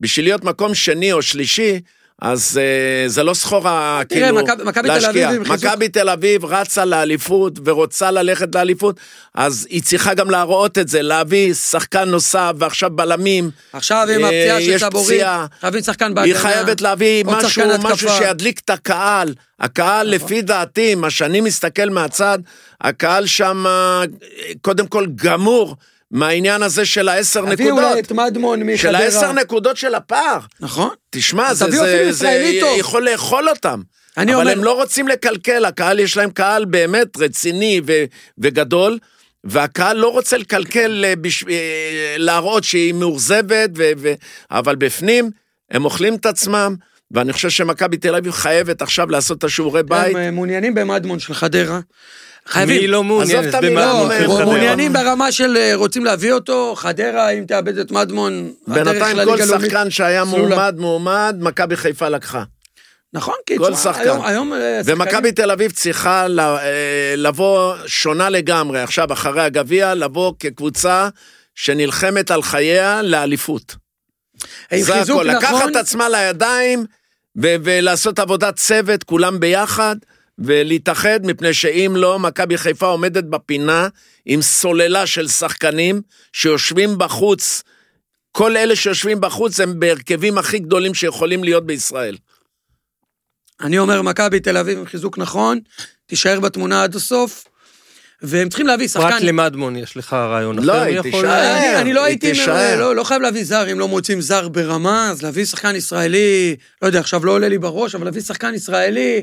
בשביל 0.00 0.26
להיות 0.26 0.44
מקום 0.44 0.74
שני 0.74 1.12
או 1.12 1.22
שלישי, 1.22 1.80
אז 2.20 2.60
אה, 2.62 3.08
זה 3.08 3.22
לא 3.22 3.34
סחורה, 3.34 4.02
תראה, 4.08 4.20
כאילו, 4.28 4.42
מכבי- 4.42 4.64
מכבי 4.64 4.88
תל 4.88 4.94
להשקיע. 4.94 5.28
אביב 5.28 5.42
חיזוק- 5.44 5.66
מכבי 5.66 5.88
תל 5.88 6.08
אביב 6.08 6.44
רצה 6.44 6.84
לאליפות 6.84 7.58
ורוצה 7.64 8.10
ללכת 8.10 8.54
לאליפות, 8.54 9.00
אז 9.34 9.66
היא 9.70 9.82
צריכה 9.82 10.14
גם 10.14 10.30
להראות 10.30 10.78
את 10.78 10.88
זה, 10.88 11.02
להביא 11.02 11.54
שחקן 11.54 12.08
נוסף 12.08 12.52
ועכשיו 12.58 12.90
בלמים. 12.90 13.50
עכשיו 13.72 14.06
עם 14.14 14.24
אה, 14.24 14.56
הפציעה 14.56 14.78
של 14.78 14.90
פציעה. 14.90 15.46
חייבים 15.60 15.82
שחקן 15.82 16.14
בהגנה. 16.14 16.24
היא 16.34 16.42
חייבת 16.42 16.80
להביא 16.80 17.24
משהו. 17.24 17.62
משהו 17.82 18.08
שידליק 18.08 18.60
את 18.64 18.70
הקהל. 18.70 19.34
הקהל, 19.60 20.14
נכון. 20.16 20.26
לפי 20.26 20.42
דעתי, 20.42 20.94
מה 20.94 21.10
שאני 21.10 21.40
מסתכל 21.40 21.90
מהצד, 21.90 22.38
הקהל 22.80 23.26
שם 23.26 23.64
אה, 23.66 24.02
קודם 24.60 24.86
כל 24.86 25.06
גמור 25.14 25.76
מהעניין 26.12 26.62
הזה 26.62 26.84
של 26.84 27.08
העשר 27.08 27.42
נקודות. 27.46 27.70
אולי 27.70 28.00
את 28.00 28.12
מדמון 28.12 28.60
מחדרה. 28.62 28.76
של 28.78 28.94
העשר 28.94 29.32
נקודות 29.32 29.76
של 29.76 29.94
הפער. 29.94 30.38
נכון. 30.60 30.90
תשמע, 31.10 31.54
זה, 31.54 31.70
זה, 31.70 32.12
זה. 32.12 32.30
יכול 32.78 33.04
לאכול 33.10 33.48
אותם. 33.48 33.80
אבל 34.16 34.34
אומר- 34.34 34.50
הם 34.50 34.64
לא 34.64 34.72
רוצים 34.72 35.08
לקלקל, 35.08 35.64
הקהל, 35.64 36.00
יש 36.00 36.16
להם 36.16 36.30
קהל 36.30 36.64
באמת 36.64 37.16
רציני 37.16 37.80
ו- 37.86 38.04
וגדול, 38.38 38.98
והקהל 39.44 39.96
לא 39.96 40.08
רוצה 40.08 40.36
לקלקל, 40.36 41.04
אה, 41.04 41.16
בש... 41.16 41.44
אה, 41.50 42.14
להראות 42.18 42.64
שהיא 42.64 42.94
מאוכזבת, 42.94 43.70
ו... 43.76 43.90
ו... 43.98 44.12
אבל 44.50 44.76
בפנים 44.76 45.30
הם 45.70 45.84
אוכלים 45.84 46.14
את 46.14 46.26
עצמם, 46.26 46.74
ואני 47.10 47.32
חושב 47.32 47.50
שמכבי 47.50 47.96
תל 47.96 48.14
אביב 48.14 48.32
חייבת 48.32 48.82
עכשיו 48.82 49.10
לעשות 49.10 49.38
את 49.38 49.44
השיעורי 49.44 49.82
בית. 49.82 50.10
הם 50.10 50.16
אה, 50.16 50.30
מעוניינים 50.30 50.74
במדמון 50.74 51.18
של 51.18 51.34
חדרה. 51.34 51.80
מי 52.46 52.52
חייבים. 52.52 52.90
לא 52.90 53.04
מעוניין? 53.04 53.38
עזוב 53.38 53.48
את 53.48 53.54
אז 53.54 53.64
המילה, 53.64 53.86
לא, 53.86 54.08
של 54.18 54.24
הוא 54.24 54.34
חדרה. 54.34 54.44
מעוניינים 54.44 54.92
ברמה 54.92 55.32
של 55.32 55.56
אה, 55.56 55.72
רוצים 55.74 56.04
להביא 56.04 56.32
אותו, 56.32 56.74
חדרה, 56.76 57.30
אם 57.30 57.44
תאבד 57.48 57.78
את 57.78 57.90
מדמון, 57.90 58.52
בינתיים 58.66 59.16
כל. 59.24 59.36
שחקן 59.46 59.90
שהיה. 59.90 60.24
מועמד, 60.24 60.74
מועמד, 60.78 61.36
מכבי 61.40 61.76
חיפה 61.76 62.08
לקחה. 62.08 62.42
נכון, 63.14 63.34
כי 63.46 63.58
כל 63.58 63.64
תשמע, 63.64 63.76
שחקן. 63.76 64.00
היום- 64.00 64.24
היום... 64.24 64.52
אה, 64.52 64.80
ומכבי 64.84 65.32
תל 65.32 65.50
אביב 65.50 65.70
צריכה 65.70 66.28
ל- 66.28 66.40
אה, 66.40 67.14
לבוא 67.16 67.74
שונה 67.86 68.28
לגמרי, 68.28 68.80
עכשיו, 68.80 69.12
אחרי 69.12 69.42
הגביע, 69.42 69.94
לבוא 69.94 70.32
כקבוצה 70.40 71.08
שנלחמת 71.54 72.30
על 72.30 72.42
חייה 72.42 73.02
לאליפות. 73.02 73.74
זה 74.80 74.94
הכל, 75.00 75.24
לקחת 75.28 75.52
נכון, 75.54 75.70
את 75.70 75.76
עצמה 75.76 76.08
לידיים 76.08 76.84
ולעשות 77.36 78.18
עבודת 78.18 78.56
צוות, 78.56 79.04
כולם 79.04 79.40
ביחד, 79.40 79.96
ולהתאחד, 80.44 81.20
מפני 81.26 81.54
שאם 81.54 81.92
לא, 81.96 82.18
מכבי 82.18 82.58
חיפה 82.58 82.86
עומדת 82.86 83.24
בפינה 83.24 83.88
עם 84.26 84.42
סוללה 84.42 85.06
של 85.06 85.28
שחקנים 85.28 86.02
שיושבים 86.32 86.98
בחוץ. 86.98 87.62
כל 88.32 88.56
אלה 88.56 88.76
שיושבים 88.76 89.20
בחוץ 89.20 89.60
הם 89.60 89.80
בהרכבים 89.80 90.38
הכי 90.38 90.58
גדולים 90.58 90.94
שיכולים 90.94 91.44
להיות 91.44 91.66
בישראל. 91.66 92.16
אני 93.60 93.78
אומר, 93.78 94.02
מכבי 94.02 94.40
תל 94.40 94.56
אביב 94.56 94.78
עם 94.78 94.86
חיזוק 94.86 95.18
נכון, 95.18 95.60
תישאר 96.06 96.40
בתמונה 96.40 96.82
עד 96.82 96.94
הסוף, 96.94 97.44
והם 98.22 98.48
צריכים 98.48 98.66
להביא 98.66 98.88
פרט 98.88 99.12
שחקן... 99.12 99.26
למדמון, 99.26 99.76
יש 99.76 99.96
לך 99.96 100.12
רעיון 100.12 100.58
לא, 100.58 100.72
אחר? 100.72 100.82
היא 100.82 100.96
יכול- 100.98 101.10
תישאר. 101.10 101.56
אני, 101.58 101.80
אני 101.80 101.92
לא 101.92 102.00
היא 102.00 102.06
הייתי, 102.06 102.30
תישאר. 102.30 102.80
לא, 102.80 102.96
לא 102.96 103.04
חייב 103.04 103.22
להביא 103.22 103.44
זר, 103.44 103.72
אם 103.72 103.78
לא 103.78 103.88
מוצאים 103.88 104.20
זר 104.20 104.48
ברמה, 104.48 105.10
אז 105.10 105.22
להביא 105.22 105.44
שחקן 105.44 105.76
ישראלי, 105.76 106.56
לא 106.82 106.86
יודע, 106.86 107.00
עכשיו 107.00 107.24
לא 107.24 107.32
עולה 107.32 107.48
לי 107.48 107.58
בראש, 107.58 107.94
אבל 107.94 108.04
להביא 108.04 108.22
שחקן 108.22 108.54
ישראלי, 108.54 109.22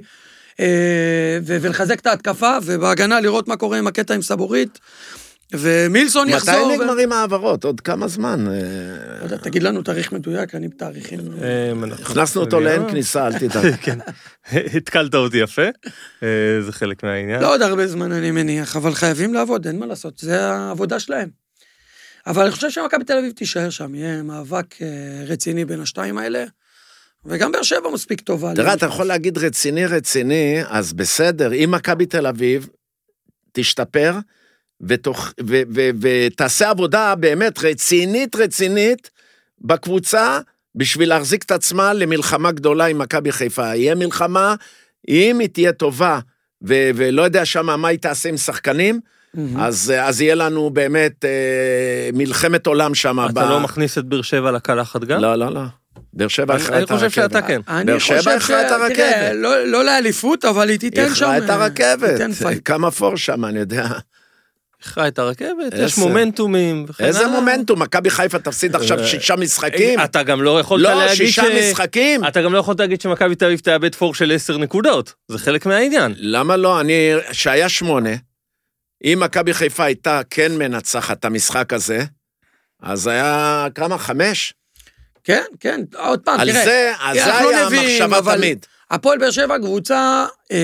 ולחזק 1.45 1.99
את 1.99 2.07
ההתקפה, 2.07 2.57
ובהגנה 2.66 3.20
לראות 3.20 3.47
מה 3.47 3.57
קורה 3.57 3.78
עם 3.78 3.88
הקטע 3.88 4.14
עם 4.14 4.22
סבורית, 4.22 4.80
ומילסון 5.53 6.28
מתי 6.28 6.38
יחזור. 6.38 6.68
ו- 6.68 6.72
נגמרים 6.76 7.12
העברות? 7.12 7.64
עוד 7.64 7.82
כמה 7.82 8.07
זמן? 8.07 8.47
אה, 8.47 8.53
לא 9.20 9.24
יודע, 9.24 9.38
תגיד 9.38 9.64
לנו 9.64 9.82
תאריך 9.82 10.12
מדויק, 10.12 10.55
אני 10.55 10.68
בתאריכים... 10.68 11.20
אה, 11.41 11.72
הכנסנו 12.01 12.41
אותו 12.41 12.60
לאין 12.60 12.89
כניסה, 12.89 13.28
אל 13.28 13.39
תדאג. 13.39 13.76
כן, 13.86 13.97
התקלת 14.76 15.16
אותי 15.16 15.38
יפה, 15.38 15.68
אה, 16.24 16.28
זה 16.62 16.72
חלק 16.72 17.03
מהעניין. 17.03 17.41
לא 17.41 17.53
עוד 17.53 17.62
הרבה 17.62 17.88
זמן, 17.88 18.12
אני 18.12 18.32
מניח, 18.32 18.76
אבל 18.76 18.93
חייבים 18.93 19.34
לעבוד, 19.34 19.68
אין 19.68 19.80
מה 19.80 19.86
לעשות, 19.86 20.18
זה 20.18 20.45
העבודה 20.45 20.99
שלהם. 20.99 21.30
אבל 22.28 22.43
אני 22.43 22.51
חושב 22.51 22.70
שמכבי 22.70 23.03
תל 23.03 23.18
אביב 23.18 23.32
תישאר 23.32 23.70
שם, 23.70 23.95
יהיה 23.95 24.24
מאבק 24.24 24.82
אה, 24.82 24.88
רציני 25.28 25.66
בין 25.66 25.82
השתיים 25.82 26.18
האלה, 26.18 26.43
וגם 27.26 27.51
באר 27.51 27.63
שבע 27.63 27.89
מספיק 27.93 28.22
טובה. 28.22 28.53
תראה, 28.55 28.74
אתה 28.74 28.86
יכול 28.86 29.05
להגיד 29.05 29.38
רציני 29.38 29.86
רציני, 29.86 30.55
אז 30.67 30.93
בסדר, 30.93 31.53
אם 31.53 31.70
מכבי 31.72 32.05
תל 32.05 32.28
אביב 32.28 32.70
תשתפר 33.51 34.13
ותוך- 34.82 35.34
ו- 35.47 35.61
ו- 35.76 35.89
ותעשה 36.01 36.70
עבודה 36.70 37.15
באמת 37.15 37.59
רצינית 37.59 38.36
רצינית 38.36 39.09
בקבוצה, 39.61 40.39
בשביל 40.76 41.09
להחזיק 41.09 41.43
את 41.43 41.51
עצמה 41.51 41.93
למלחמה 41.93 42.51
גדולה 42.51 42.86
עם 42.86 42.97
מכבי 42.97 43.32
חיפה. 43.32 43.76
יהיה 43.76 43.95
מלחמה, 43.95 44.55
אם 45.07 45.39
היא 45.39 45.49
תהיה 45.49 45.72
טובה, 45.74 46.20
ו- 46.67 46.89
ולא 46.95 47.22
יודע 47.22 47.45
שמה 47.45 47.78
מה 47.78 47.88
היא 47.88 47.99
תעשה 47.99 48.30
עם 48.30 48.38
שחקנים. 48.38 48.99
אז, 49.57 49.93
אז 50.01 50.22
יהיה 50.22 50.36
לנו 50.36 50.70
באמת 50.70 51.26
אה, 51.26 51.30
מלחמת 52.13 52.67
עולם 52.67 52.95
שם. 52.95 53.20
אתה 53.30 53.49
לא 53.49 53.59
מכניס 53.59 53.97
את 53.97 54.05
באר 54.05 54.22
שבע 54.22 54.51
לקלחת 54.51 55.03
גם? 55.03 55.22
לא, 55.22 55.36
לא, 55.36 55.53
לא. 55.53 55.61
באר 56.14 56.28
שבע 56.28 56.54
אני- 56.56 56.64
הכרעה 56.64 56.78
אני 56.78 56.86
את 56.86 56.91
הרכבת. 56.91 57.10
חושב 57.10 57.22
שאתה 57.22 57.41
כן. 57.41 57.62
אני 57.68 57.86
באר 57.86 58.00
שבע 58.00 58.18
חושב 58.18 58.30
הכרעה 58.32 58.62
את 58.62 58.70
ש- 58.70 58.72
הרכבת. 58.72 58.95
תראה, 58.95 59.34
לא 59.34 59.66
לא 59.68 59.86
לאליפות, 59.86 60.45
אבל 60.45 60.70
היא 60.70 60.80
תיתן 60.80 61.16
שם... 61.16 61.26
הכרעה 61.26 61.38
את 61.38 61.50
אה, 61.50 61.56
הרכבת. 61.56 62.66
כמה 62.66 62.91
פור 62.91 63.18
שם, 63.18 63.45
אני 63.45 63.60
יודע. 63.60 63.88
הכרעה 64.84 65.08
את 65.08 65.20
הרכבת, 65.20 65.74
יש. 65.78 65.97
מומנטומים 65.97 66.86
וכן 66.89 67.04
איזה. 67.06 67.28
מומנטום, 67.28 67.82
מכבי 67.82 68.10
חיפה 68.10 68.39
תפסיד 68.39 68.76
עכשיו 68.76 69.00
אה, 69.00 69.08
שישה 69.08 69.36
משחקים? 69.36 70.00
אתה 70.04 70.24
גם 70.24 70.41
לא 70.41 70.60
יכולת 70.60 70.84
לא, 70.84 70.93
להגיד 70.93 71.16
שישה 71.16 71.43
ש... 71.43 71.70
משחקים? 71.70 72.26
אתה 72.28 72.41
גם 72.41 72.54
לא 72.54 72.58
יכולת 72.58 72.80
להגיד 72.80 73.02
שמכבי 73.02 73.36
תל 73.36 73.45
אביב 73.45 73.60
תאבד 73.60 73.95
פור 73.95 74.16
של 74.16 74.32
עשר 74.32 74.58
נקודות, 74.58 75.14
זה 75.28 75.38
חלק 75.38 75.66
מהעניין. 75.66 76.14
למה 76.18 76.58
לא? 76.58 76.82
אני, 76.82 76.93
שהיה 77.32 77.70
שמונה, 77.70 78.10
אם 79.04 79.20
מכבי 79.24 79.54
חיפה 79.54 79.84
הייתה 79.84 80.22
כן 80.30 80.52
מנצחת 80.58 81.20
את 81.20 81.26
המשחק 81.26 81.74
הזה, 81.74 82.04
אז 82.84 83.08
היה 83.08 83.68
כמה? 83.76 83.97
חמש? 83.97 84.54
כן, 85.24 85.43
כן, 85.59 85.82
עוד 85.97 86.20
פעם, 86.20 86.39
על 86.39 86.51
תראה. 86.51 86.65
זה, 86.65 86.91
על 86.99 87.15
זה 87.20 87.26
לא 87.26 87.49
היה 87.49 87.65
המחשבה 87.67 88.17
אבל 88.17 88.38
תמיד. 88.38 88.65
הפועל 88.91 89.17
באר 89.17 89.32
שבע 89.32 89.57
קבוצה, 89.57 90.26
אה, 90.51 90.57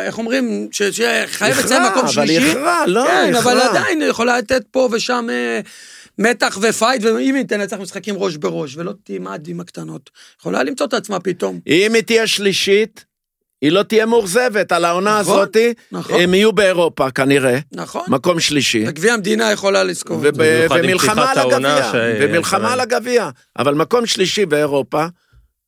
איך 0.00 0.18
אומרים, 0.18 0.68
ש- 0.72 0.82
שחייבת 0.82 1.64
לציין 1.64 1.82
מקום 1.82 2.02
אבל 2.04 2.12
שלישי. 2.12 2.38
היא 2.38 2.50
הכרעה, 2.50 2.86
לא, 2.86 3.04
כן, 3.08 3.30
היא 3.32 3.38
אבל. 3.42 3.60
עדיין 3.60 4.00
היא 4.02 4.10
יכולה 4.10 4.38
לתת 4.38 4.62
פה 4.70 4.88
ושם 4.92 5.26
אה, 5.30 5.60
מתח 6.18 6.58
ופייט, 6.62 7.02
ואם 7.04 7.34
היא 7.34 7.44
תנצח 7.44 7.76
משחקים 7.76 8.14
ראש 8.18 8.36
בראש, 8.36 8.76
ולא 8.76 8.92
תימד 9.04 9.48
עם 9.48 9.60
הקטנות, 9.60 10.10
יכולה 10.40 10.62
למצוא 10.62 10.86
את 10.86 10.94
עצמה 10.94 11.20
פתאום. 11.20 11.60
אם 11.66 11.94
היא 11.94 12.02
תהיה 12.02 12.26
שלישית, 12.26 13.04
היא 13.62 13.72
לא 13.72 13.82
תהיה 13.82 14.06
מאוכזבת 14.06 14.72
על 14.72 14.84
העונה 14.84 15.20
נכון, 15.20 15.36
הזאתי, 15.38 15.72
נכון. 15.92 16.20
הם 16.20 16.34
יהיו 16.34 16.52
באירופה 16.52 17.10
כנראה, 17.10 17.58
נכון. 17.72 18.02
מקום 18.08 18.40
שלישי. 18.40 18.84
וגביע 18.88 19.14
המדינה 19.14 19.52
יכולה 19.52 19.84
לזכור. 19.84 20.18
וב- 20.22 20.40
ומלחמה 20.70 21.30
על 21.30 21.38
הגביע, 21.38 21.82
ש- 21.92 21.94
ומלחמה. 22.20 22.72
על 22.72 22.80
הגביע, 22.80 23.30
אבל 23.58 23.74
מקום 23.74 24.06
שלישי 24.06 24.46
באירופה, 24.46 25.06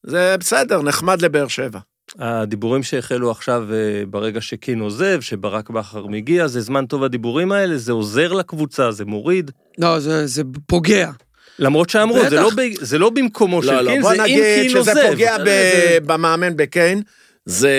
זה 0.07 0.37
בסדר, 0.41 0.83
נחמד 0.83 1.23
לבאר 1.23 1.49
שבע. 1.49 1.79
הדיבורים 2.19 2.83
שהחלו 2.83 3.31
עכשיו 3.31 3.65
אה, 3.73 3.77
ברגע 4.07 4.41
שקין 4.41 4.81
עוזב, 4.81 5.21
שברק 5.21 5.71
בכר 5.71 6.07
מגיע, 6.07 6.47
זה 6.47 6.61
זמן 6.61 6.87
טוב 6.87 7.05
הדיבורים 7.05 7.53
האלה, 7.53 7.79
זה 7.79 7.93
עוזר 7.93 8.33
לקבוצה, 8.33 8.91
זה 8.93 9.05
מוריד. 9.05 9.51
לא, 9.79 9.99
זה 10.01 10.27
זה 10.27 10.43
פוגע. 10.67 11.11
למרות 11.59 11.91
שאמרו, 11.91 12.19
זה. 12.31 12.37
לא 12.37 12.51
זה 12.81 12.99
לא 12.99 13.11
במקומו 13.11 13.63
של 13.63 13.73
לא, 13.73 13.81
לא, 13.83 13.91
קין, 13.91 14.03
בוא 14.03 14.11
זה 14.11 14.17
אם 14.17 14.21
נגיד 14.23 14.43
קין 14.69 14.77
עוזב. 14.77 14.93
שזה 14.93 15.09
פוגע 15.11 15.39
ב- 15.39 15.45
זה- 15.45 15.99
במאמן 16.07 16.57
בקיין, 16.57 17.03
זה, 17.51 17.73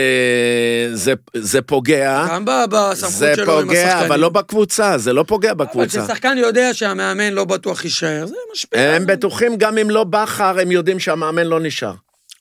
זה, 0.94 1.14
זה 1.34 1.62
פוגע, 1.62 2.26
גם 2.30 2.46
בסמכות 2.46 3.14
זה 3.14 3.34
שלו 3.36 3.60
עם 3.60 3.70
השחקנים. 3.70 3.92
פוגע, 3.92 4.06
אבל 4.06 4.20
לא 4.20 4.30
בקבוצה, 4.30 4.98
זה 4.98 5.14
לא 5.14 5.24
פוגע 5.28 5.52
אבל 5.52 5.66
בקבוצה. 5.66 6.02
כששחקן 6.02 6.38
יודע 6.38 6.74
שהמאמן 6.74 7.34
לא 7.34 7.46
בטוח 7.46 7.84
יישאר, 7.86 8.26
זה 8.26 8.36
משפיע. 8.54 8.82
הם 8.82 9.06
בטוחים, 9.06 9.58
גם 9.58 9.78
אם 9.78 9.90
לא 9.90 10.04
בכר, 10.04 10.60
הם 10.60 10.72
יודעים 10.72 11.00
שהמאמן 11.00 11.48
לא 11.48 11.60
נשאר. 11.60 11.94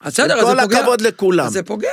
בסדר, 0.05 0.39
אז 0.39 0.45
זה 0.45 0.53
כל 0.53 0.61
פוגע. 0.61 0.79
הכבוד 0.79 1.01
לכולם. 1.01 1.49
זה 1.49 1.63
פוגע. 1.63 1.89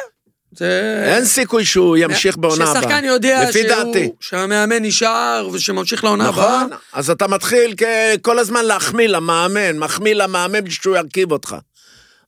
זה... 0.52 1.02
אין 1.14 1.24
סיכוי 1.24 1.64
שהוא 1.64 1.96
ימשיך 1.96 2.36
בעונה 2.36 2.64
הבאה. 2.64 2.80
כששחקן 2.80 3.04
יודע 3.04 3.44
לפי 3.48 3.58
שהוא, 3.58 3.68
דעתי. 3.68 4.10
שהמאמן 4.20 4.82
נשאר 4.82 5.48
ושממשיך 5.52 6.04
לעונה 6.04 6.28
הבאה, 6.28 6.64
נכון, 6.64 6.78
אז 6.92 7.10
אתה 7.10 7.28
מתחיל 7.28 7.74
כל 8.22 8.38
הזמן 8.38 8.64
להחמיא 8.64 9.08
למאמן, 9.08 9.78
מחמיא 9.78 10.14
למאמן 10.14 10.64
בשביל 10.64 10.82
שהוא 10.82 10.96
ירכיב 10.96 11.32
אותך. 11.32 11.56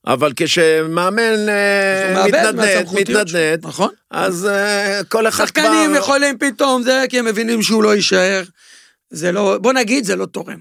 אבל 0.07 0.31
כשמאמן 0.35 1.49
אה, 1.49 2.23
מתנדנד. 2.27 2.87
מתנדנד, 2.93 3.67
נכון. 3.67 3.89
אז 4.11 4.47
אה, 4.47 5.01
כל 5.09 5.27
אחד 5.27 5.45
כבר... 5.45 5.63
שחקנים 5.63 5.95
יכולים 5.95 6.37
פתאום 6.37 6.83
זה, 6.83 7.03
כי 7.09 7.19
הם 7.19 7.25
מבינים 7.25 7.61
שהוא 7.61 7.83
לא 7.83 7.95
יישאר. 7.95 8.43
זה 9.09 9.31
לא, 9.31 9.57
בוא 9.61 9.73
נגיד, 9.73 10.03
זה 10.03 10.15
לא 10.15 10.25
תורם. 10.25 10.59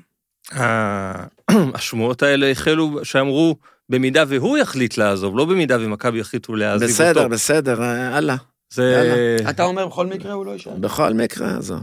השמועות 1.74 2.22
האלה 2.22 2.50
החלו, 2.50 3.00
שאמרו, 3.02 3.56
במידה 3.88 4.24
והוא 4.28 4.58
יחליט 4.58 4.98
לעזוב, 4.98 5.36
לא 5.36 5.44
במידה 5.44 5.76
ומכבי 5.80 6.18
יחליטו 6.18 6.56
להעזיב 6.56 6.88
אותו. 6.88 6.94
בסדר, 6.94 7.28
בסדר, 7.28 7.82
אה, 7.82 8.16
הלאה. 8.16 8.36
זה... 8.70 9.36
אתה 9.50 9.64
אומר 9.64 9.86
בכל 9.86 10.06
מקרה 10.06 10.32
הוא 10.32 10.46
לא 10.46 10.50
יישאר. 10.50 10.72
בכל 10.72 11.12
מקרה, 11.12 11.56
עזוב. 11.56 11.80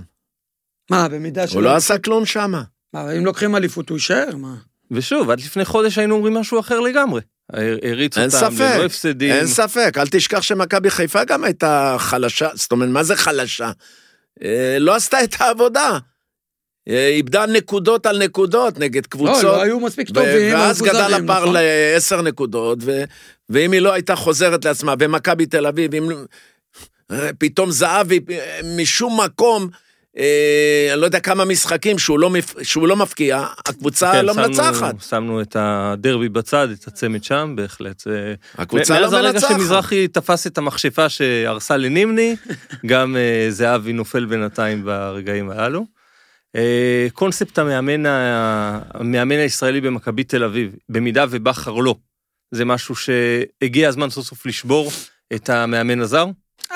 מה, 0.91 1.07
במידה 1.07 1.45
הוא 1.53 1.61
לא 1.61 1.75
עשה 1.75 1.97
כלום 1.97 2.25
שמה. 2.25 2.63
מה, 2.93 3.11
אם 3.11 3.25
לוקחים 3.25 3.55
אליפות 3.55 3.89
הוא 3.89 3.95
יישאר? 3.95 4.35
מה? 4.35 4.55
ושוב, 4.91 5.29
עד 5.29 5.39
לפני 5.39 5.65
חודש 5.65 5.97
היינו 5.97 6.15
אומרים 6.15 6.33
משהו 6.33 6.59
אחר 6.59 6.79
לגמרי. 6.79 7.21
הריץ 7.83 8.17
אותם 8.17 8.29
ספק, 8.29 8.75
ללא 8.75 8.85
הפסדים. 8.85 9.31
אין 9.31 9.47
ספק, 9.47 9.97
אל 9.97 10.07
תשכח 10.07 10.41
שמכבי 10.41 10.89
חיפה 10.89 11.23
גם 11.23 11.43
הייתה 11.43 11.95
חלשה, 11.99 12.49
זאת 12.53 12.71
אומרת, 12.71 12.89
מה 12.89 13.03
זה 13.03 13.15
חלשה? 13.15 13.71
אה, 14.43 14.77
לא 14.79 14.95
עשתה 14.95 15.23
את 15.23 15.35
העבודה. 15.39 15.97
אה, 16.89 17.07
איבדה 17.07 17.45
נקודות 17.45 18.05
על 18.05 18.23
נקודות 18.23 18.79
נגד 18.79 19.03
לא, 19.03 19.07
קבוצות. 19.09 19.43
לא 19.43 19.61
היו 19.61 19.79
מספיק 19.79 20.09
טובים, 20.09 20.53
ואז 20.53 20.81
גדל 20.81 21.13
הפער 21.13 21.41
נכון? 21.41 21.55
לעשר 21.55 22.21
נקודות, 22.21 22.79
ו- 22.81 23.03
ואם 23.49 23.71
היא 23.71 23.81
לא 23.81 23.93
הייתה 23.93 24.15
חוזרת 24.15 24.65
לעצמה, 24.65 24.93
ומכבי 24.99 25.45
תל 25.45 25.67
אביב, 25.67 25.95
אם 25.95 26.09
אה, 27.11 27.29
פתאום 27.37 27.71
זהבי 27.71 28.19
אה, 28.29 28.59
משום 28.77 29.21
מקום, 29.21 29.69
אה, 30.19 30.89
אני 30.93 31.01
לא 31.01 31.05
יודע 31.05 31.19
כמה 31.19 31.45
משחקים 31.45 31.99
שהוא 31.99 32.19
לא, 32.19 32.29
מפ- 32.29 32.55
שהוא 32.63 32.87
לא 32.87 32.95
מפקיע, 32.95 33.45
הקבוצה 33.67 34.11
כן, 34.11 34.25
לא 34.25 34.33
שמנו- 34.33 34.47
מנצחת. 34.47 34.95
שמנו 35.09 35.41
את 35.41 35.55
הדרבי 35.59 36.29
בצד, 36.29 36.67
את 36.71 36.87
הצמד 36.87 37.23
שם, 37.23 37.53
בהחלט. 37.57 37.99
זה- 37.99 38.33
הקבוצה 38.57 38.99
מאז 39.01 39.13
לא 39.13 39.17
הרגע 39.17 39.31
מנצחת. 39.31 39.49
שמזרחי 39.51 40.07
תפס 40.07 40.47
את 40.47 40.57
המכשפה 40.57 41.09
שהרסה 41.09 41.77
לנימני, 41.77 42.35
גם 42.85 43.15
אה, 43.17 43.47
זהבי 43.49 43.93
נופל 43.93 44.25
בינתיים 44.25 44.85
ברגעים 44.85 45.49
הללו. 45.49 45.85
אה, 46.55 47.07
קונספט 47.13 47.59
המאמן, 47.59 48.05
ה- 48.05 48.79
המאמן 48.93 49.35
הישראלי 49.37 49.81
במכבי 49.81 50.23
תל 50.23 50.43
אביב, 50.43 50.71
במידה 50.89 51.25
ובכר 51.29 51.73
לא, 51.75 51.95
זה 52.51 52.65
משהו 52.65 52.95
שהגיע 52.95 53.89
הזמן 53.89 54.09
סוף 54.09 54.25
סוף 54.25 54.45
לשבור 54.45 54.91
את 55.35 55.49
המאמן 55.49 55.99
הזר? 56.01 56.25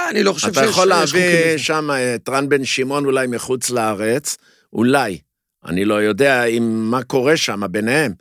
אני 0.09 0.23
לא 0.23 0.33
חושב 0.33 0.47
שיש 0.47 0.57
אתה 0.57 0.65
יכול 0.69 0.87
להביא. 0.87 1.57
שם 1.57 1.89
את 2.15 2.29
רן 2.29 2.49
בן 2.49 2.65
שמעון 2.65 3.05
אולי 3.05 3.27
מחוץ 3.27 3.69
לארץ, 3.69 4.37
אולי. 4.73 5.17
אני 5.65 5.85
לא 5.85 5.93
יודע 5.93 6.43
אם 6.43 6.91
מה 6.91 7.03
קורה 7.03 7.37
שם 7.37 7.61
ביניהם. 7.71 8.13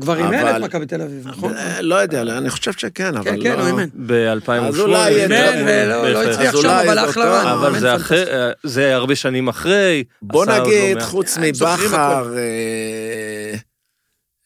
כבר 0.00 0.16
אימן 0.16 0.56
את 0.56 0.62
מכבי 0.62 0.86
תל 0.86 1.02
אביב, 1.02 1.28
נכון? 1.28 1.54
אה, 1.54 1.82
לא 1.82 1.94
יודע, 1.94 2.22
אני 2.22 2.50
חושב 2.50 2.72
שכן, 2.72 3.16
אבל 3.16 3.24
כן, 3.24 3.42
כן, 3.42 3.56
לא... 3.58 3.60
הוא 3.60 3.66
אימן. 3.66 3.86
ב-2008. 4.06 4.50
אז 4.52 4.80
אולי 4.80 5.22
אימן 5.22 5.64
ולא 5.66 6.12
לא 6.12 6.22
הצליח 6.22 6.60
שם, 6.62 6.68
אבל 6.68 6.98
אחלה 6.98 7.42
רן. 7.42 7.46
אבל 7.46 7.98
זה 8.62 8.94
הרבה 8.94 9.14
שנים 9.14 9.48
אחרי. 9.48 10.04
בוא 10.22 10.46
לא 10.46 10.58
נגיד. 10.58 11.02
חוץ 11.02 11.38
מבכר, 11.40 12.34
אה, 12.36 13.54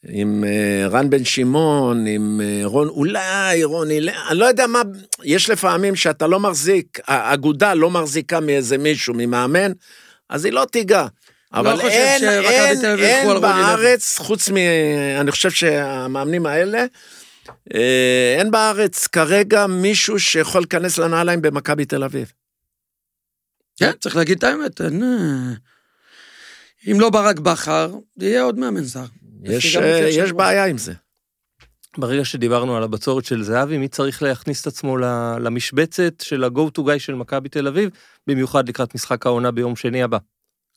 עם 0.07 0.43
אה, 0.43 0.87
רן 0.87 1.09
בן 1.09 1.25
שמעון, 1.25 2.07
עם 2.07 2.41
אה, 2.43 2.61
רון, 2.63 2.87
אולי 2.87 3.63
רוני, 3.63 3.99
אני 4.29 4.39
לא 4.39 4.45
יודע 4.45 4.67
מה, 4.67 4.81
יש 5.23 5.49
לפעמים 5.49 5.95
שאתה 5.95 6.27
לא 6.27 6.39
מחזיק, 6.39 6.99
האגודה 7.07 7.73
לא 7.73 7.89
מחזיקה 7.89 8.39
מאיזה 8.39 8.77
מישהו, 8.77 9.13
ממאמן, 9.17 9.71
אז 10.29 10.45
היא 10.45 10.53
לא 10.53 10.65
תיגע. 10.71 11.07
אבל 11.53 11.75
חושב 11.75 11.87
אין, 11.87 12.23
אין, 12.23 12.99
אין. 12.99 13.41
בארץ, 13.41 14.17
חוץ 14.17 14.49
מ... 14.49 14.57
אני 15.19 15.31
חושב 15.31 15.49
שהמאמנים 15.49 16.45
האלה, 16.45 16.85
אה, 17.73 18.35
אין 18.39 18.51
בארץ 18.51 19.07
כרגע 19.07 19.67
מישהו 19.67 20.19
שיכול 20.19 20.61
להיכנס 20.61 20.97
לנעליים 20.97 21.41
במכבי 21.41 21.85
תל 21.85 22.03
אביב. 22.03 22.31
כן, 23.77 23.91
צריך 23.99 24.15
להגיד 24.15 24.37
את 24.37 24.43
האמת, 24.43 24.81
אין... 24.81 25.03
אם 26.91 26.99
לא 26.99 27.09
ברק 27.09 27.39
בכר, 27.39 27.93
יהיה 28.17 28.43
עוד 28.43 28.59
מאמן 28.59 28.83
זר. 28.83 29.05
יש, 29.41 29.75
אה, 29.75 30.07
יש. 30.09 30.31
בעיה 30.31 30.65
עם 30.65 30.77
זה. 30.77 30.93
ברגע 31.97 32.25
שדיברנו 32.25 32.77
על 32.77 32.83
הבצורת 32.83 33.25
של 33.25 33.43
זהבי, 33.43 33.77
מי 33.77 33.87
צריך 33.87 34.23
להכניס 34.23 34.61
את 34.61 34.67
עצמו 34.67 34.97
ל- 34.97 35.05
למשבצת 35.41 36.13
של 36.21 36.43
ה-go 36.43 36.79
to 36.79 36.81
guy 36.81 36.99
של 36.99 37.13
מכבי 37.15 37.49
תל 37.49 37.67
אביב, 37.67 37.89
במיוחד 38.27 38.69
לקראת 38.69 38.95
משחק 38.95 39.25
העונה 39.25 39.51
ביום 39.51 39.75
שני 39.75 40.03
הבא. 40.03 40.17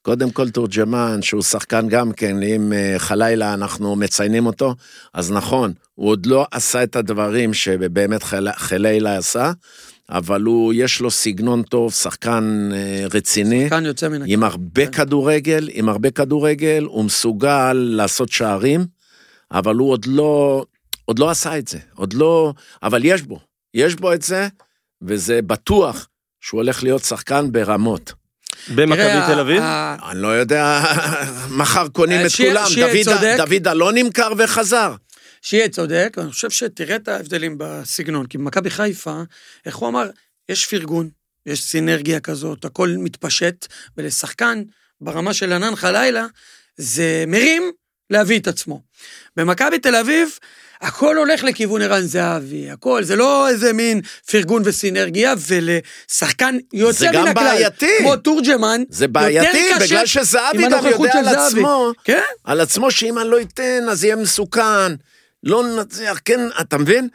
קודם 0.02 0.30
כל 0.30 0.50
תורג'מן, 0.50 1.22
שהוא 1.22 1.42
שחקן 1.42 1.88
גם 1.88 2.12
כן, 2.12 2.42
אם 2.42 2.72
אה, 2.72 2.94
חלילה 2.98 3.54
אנחנו 3.54 3.96
מציינים 3.96 4.46
אותו, 4.46 4.74
אז 5.14 5.32
נכון, 5.32 5.72
הוא 5.94 6.08
עוד 6.10 6.26
לא 6.26 6.46
עשה 6.50 6.82
את 6.82 6.96
הדברים 6.96 7.54
שבאמת 7.54 8.22
חל- 8.22 8.52
חלילה 8.56 9.16
עשה, 9.16 9.52
אבל 10.10 10.42
הוא, 10.42 10.72
יש 10.76 11.00
לו 11.00 11.10
סגנון 11.10 11.62
טוב, 11.62 11.92
שחקן 11.92 12.70
אה, 12.74 13.06
רציני, 13.14 13.70
כאן 13.70 13.86
יוצא 13.86 14.08
מן 14.08 14.14
הכלל. 14.22 14.32
עם 14.32 14.44
הרבה 14.44 14.86
כן. 14.86 14.92
כדורגל, 14.92 15.68
עם 15.72 15.88
הרבה 15.88 16.10
כדורגל, 16.10 16.84
הוא 16.88 17.04
מסוגל 17.04 17.72
לעשות 17.72 18.32
שערים, 18.32 18.86
אבל 19.52 19.74
הוא 19.76 19.90
עוד 19.90 20.06
לא, 20.06 20.64
עוד 21.04 21.18
לא 21.18 21.30
עשה 21.30 21.58
את 21.58 21.68
זה, 21.68 21.78
עוד 21.94 22.12
לא, 22.12 22.52
אבל 22.82 23.00
יש 23.04 23.22
בו, 23.22 23.40
יש 23.74 23.94
בו 23.94 24.12
את 24.12 24.22
זה, 24.22 24.48
וזה 25.02 25.42
בטוח 25.42 26.08
שהוא 26.40 26.60
הולך 26.60 26.82
להיות 26.82 27.04
שחקן 27.04 27.52
ברמות. 27.52 28.12
במכבי 28.74 28.98
תל 29.34 29.40
אביב? 29.40 29.62
אני 30.10 30.22
לא 30.22 30.28
יודע, 30.28 30.84
מחר 31.58 31.88
קונים 31.88 32.20
אה, 32.20 32.26
את 32.26 32.30
שיה- 32.30 32.48
כולם. 32.50 32.66
דוד- 33.36 33.68
אלון 33.68 33.94
נמכר 33.98 34.32
וחזר. 34.38 34.94
שיהיה 35.44 35.68
צודק, 35.68 36.14
ואני 36.16 36.30
חושב 36.30 36.50
שתראה 36.50 36.96
את 36.96 37.08
ההבדלים 37.08 37.56
בסגנון, 37.58 38.26
כי 38.26 38.38
במכבי 38.38 38.70
חיפה, 38.70 39.22
איך 39.66 39.76
הוא 39.76 39.88
אמר, 39.88 40.10
יש 40.48 40.66
פרגון, 40.66 41.08
יש 41.46 41.62
סינרגיה 41.62 42.20
כזאת, 42.20 42.64
הכל 42.64 42.94
מתפשט, 42.98 43.66
ולשחקן 43.96 44.62
ברמה 45.00 45.34
של 45.34 45.52
ענן 45.52 45.76
חלילה, 45.76 46.26
זה 46.76 47.24
מרים 47.26 47.72
להביא 48.10 48.38
את 48.38 48.46
עצמו. 48.46 48.82
במכבי 49.36 49.78
תל 49.78 49.96
אביב, 49.96 50.38
הכל 50.80 51.16
הולך 51.16 51.44
לכיוון 51.44 51.82
ערן 51.82 52.02
זהבי, 52.02 52.70
הכל, 52.70 53.04
זה 53.04 53.16
לא 53.16 53.48
איזה 53.48 53.72
מין 53.72 54.00
פרגון 54.30 54.62
וסינרגיה, 54.64 55.34
ולשחקן 55.48 56.58
יוצא 56.72 56.98
זה 56.98 57.06
מן 57.06 57.14
גם 57.14 57.26
הכלל, 57.26 57.34
בעייתי. 57.34 57.90
כמו 57.98 58.16
תורג'מן, 58.16 58.82
זה 58.88 59.08
בעייתי, 59.08 59.68
בגלל 59.80 60.06
שזהבי 60.06 60.68
גם 60.70 60.86
יודע 60.86 61.18
על 61.18 61.24
זהבי. 61.24 61.46
עצמו, 61.46 61.92
כן, 62.04 62.22
על 62.44 62.60
עצמו 62.60 62.90
שאם 62.90 63.18
אני 63.18 63.28
לא 63.30 63.40
אתן, 63.40 63.88
אז 63.88 64.04
יהיה 64.04 64.16
מסוכן. 64.16 64.94
לא 65.44 65.62
נצליח, 65.76 66.20
כן, 66.24 66.40
אתה 66.60 66.78
מבין? 66.78 67.08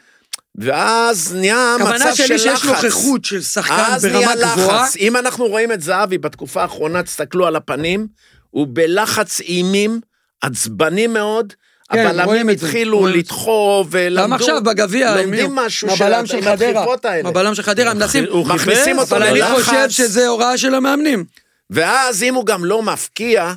ואז 0.54 1.34
נהיה 1.34 1.76
מצב 1.80 1.86
הכוונה 1.88 2.14
של 2.16 2.26
שלי 2.26 2.36
לחץ. 2.36 2.60
שיש 2.60 2.64
נוכחות 2.64 3.24
של 3.24 3.42
שחקן 3.42 3.96
ברמה 4.02 4.34
גבוהה, 4.36 4.82
לחץ. 4.82 4.96
אם 4.96 5.16
אנחנו 5.16 5.46
רואים 5.46 5.72
את 5.72 5.80
זהבי 5.80 6.18
בתקופה 6.18 6.62
האחרונה, 6.62 7.02
תסתכלו 7.02 7.46
על 7.46 7.56
הפנים, 7.56 8.06
הוא 8.50 8.66
בלחץ 8.70 9.40
אימים, 9.40 10.00
עצבני 10.42 11.06
מאוד. 11.06 11.52
כן, 11.92 12.06
הבלמים 12.06 12.48
התחילו. 12.48 13.06
לדחוף 13.06 13.86
ולמדו. 13.90 14.22
גם 14.22 14.32
עכשיו 14.32 14.62
בגביע, 14.64 15.16
לומדים? 15.16 15.54
משהו 15.54 15.88
עם 15.90 16.26
של 16.26 16.42
חדרה. 16.42 16.84
הבלם 17.24 17.54
של 17.54 17.62
חדרה, 17.62 17.94
מנסים, 17.94 18.24
הוא 18.30 18.46
חיפש, 18.46 18.60
מכניסים 18.60 18.98
אותו 18.98 19.16
אבל 19.16 19.22
אני 19.26 19.38
ללחץ. 19.40 19.64
חושב 19.64 19.90
שזה 19.90 20.28
הוראה 20.28 20.58
של 20.58 20.74
המאמנים. 20.74 21.24
ואז 21.70 22.22
אם 22.22 22.34
הוא 22.34 22.46
גם 22.46 22.64
לא 22.64 22.82
מפקיע, 22.82 23.52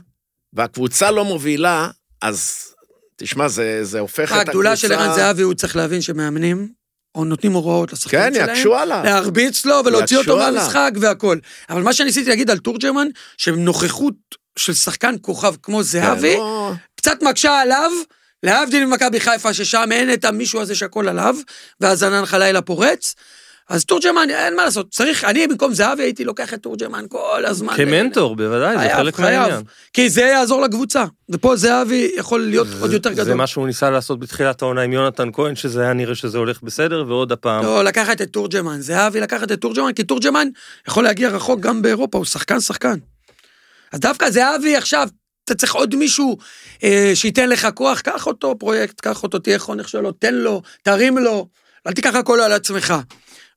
והקבוצה 0.54 1.12
לא 1.12 1.26
מובילה, 1.26 1.88
אז 2.22 2.58
תשמע, 3.24 3.48
זה, 3.48 3.80
זה 3.84 4.00
הופך 4.00 4.24
את 4.24 4.32
הקבוצה... 4.32 4.42
הגדולה 4.42 4.76
של 4.76 4.94
ערן 4.94 5.16
זהבי, 5.16 5.42
הוא 5.42 5.54
צריך 5.54 5.76
להבין 5.76 6.02
שמאמנים, 6.02 6.68
או 7.16 7.26
נותנים 7.26 7.54
הוראות 7.54 7.94
לשחקנים 7.94 8.24
כן, 8.24 8.34
שלהם, 8.34 8.50
יקשו 8.50 8.76
עליו. 8.76 9.02
להרביץ 9.04 9.66
לו 9.66 9.82
ולהוציא 9.86 10.18
אותו. 10.18 10.38
מהמשחק 10.38 10.92
והכל. 11.02 11.38
אבל 11.70 11.82
מה 11.82 11.94
שניסיתי 11.94 12.30
להגיד 12.30 12.50
על 12.50 12.58
תורג'מן, 12.58 13.08
שנוכחות 13.38 14.14
של 14.60 14.74
שחקן 14.74 15.16
כוכב 15.22 15.54
כמו 15.64 15.84
זהבי, 15.84 16.34
כן, 16.34 16.38
לא- 16.40 16.72
קצת 16.96 17.22
מקשה 17.22 17.60
עליו, 17.60 17.92
להבדיל 18.44 18.86
ממכבי 18.86 19.20
חיפה, 19.20 19.54
ששם 19.54 19.90
אין 19.92 20.14
את 20.14 20.26
המישהו 20.26 20.62
הזה 20.62 20.76
שהכל 20.76 21.08
עליו, 21.08 21.36
ואז 21.82 22.04
ענן 22.04 22.26
חלילה 22.26 22.62
פורץ. 22.62 23.16
אז 23.70 23.86
תורג'מן, 23.86 24.30
אין 24.30 24.56
מה 24.56 24.66
לעשות, 24.66 24.92
צריך, 24.92 25.24
אני 25.24 25.48
במקום 25.48 25.74
זהבי 25.74 26.04
הייתי 26.04 26.24
לוקח 26.24 26.54
את 26.54 26.64
תורג'מן 26.64 27.06
כל 27.10 27.46
הזמן. 27.46 27.76
כמנטור, 27.78 28.36
בוודאי, 28.36 28.78
זה 28.78 28.96
חלק. 28.96 29.20
מהעניין. 29.20 29.62
כי 29.94 30.10
זה 30.10 30.22
יעזור 30.22 30.62
לקבוצה. 30.62 31.06
ופה 31.30 31.56
זהבי 31.56 32.12
יכול 32.18 32.42
להיות 32.42 32.68
עוד 32.82 32.92
יותר 32.92 33.10
זה 33.14 33.22
גדול. 33.22 33.34
מה 33.34 33.48
שהוא 33.48 33.68
ניסה 33.68 33.90
לעשות 33.90 34.20
בתחילת 34.20 34.62
העונה 34.62 34.82
עם 34.82 34.94
יונתן 34.94 35.30
כהן, 35.34 35.56
שזה 35.56 35.82
היה 35.82 35.94
נראה 35.94 36.16
שזה 36.16 36.38
הולך 36.38 36.62
בסדר, 36.64 37.06
ועוד 37.08 37.32
הפעם. 37.32 37.64
לא, 37.64 37.84
לקחת 37.84 38.22
את 38.22 38.30
תורג'מן, 38.30 38.82
זהבי 38.82 39.20
לקחת 39.20 39.52
את 39.52 39.62
תורג'מן, 39.62 39.94
כי 39.94 40.04
תורג'מן 40.04 40.48
יכול 40.88 41.04
להגיע 41.04 41.30
רחוק 41.30 41.60
גם 41.60 41.82
באירופה, 41.82 42.18
הוא 42.18 42.26
שחקן 42.26 42.60
שחקן. 42.60 42.96
אז 43.92 44.00
דווקא 44.00 44.30
זהבי 44.30 44.76
עכשיו, 44.76 45.08
אתה 45.46 45.56
צריך 45.56 45.76
עוד 45.76 45.96
מישהו 45.96 46.38
אה, 46.84 47.12
שייתן 47.16 47.50
לך 47.50 47.68
כוח, 47.74 48.00
קח 48.00 48.28
אותו 48.28 48.56
פרויקט, 48.60 49.02
קח 49.02 49.24
אותו, 49.24 49.40
תהיה 49.40 49.60
חונך 49.60 49.90
שלו, 49.90 50.12
תן 50.12 50.36
לו, 50.36 50.62
תרים 50.84 51.18
לו, 51.18 51.48
אל 51.88 51.94
תיקח 51.94 52.16
הכל 52.16 52.40
על 52.42 52.52
עצמך. 52.52 52.94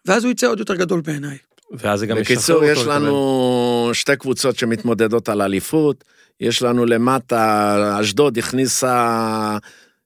ואז 0.06 0.24
הוא 0.24 0.32
יצא 0.32 0.46
עוד 0.46 0.58
יותר 0.58 0.74
גדול 0.74 1.00
בעיניי. 1.00 1.36
ואז 1.72 2.00
זה 2.00 2.06
גם 2.06 2.18
ישחרר 2.18 2.36
בקיצור, 2.36 2.56
אותו 2.56 2.66
יש 2.66 2.78
לקבל. 2.78 2.94
לנו 2.94 3.90
שתי 3.92 4.16
קבוצות 4.16 4.58
שמתמודדות 4.58 5.28
על 5.28 5.42
אליפות. 5.42 6.04
יש 6.40 6.62
לנו 6.62 6.86
למטה, 6.86 7.98
אשדוד 8.00 8.38
הכניסה 8.38 9.58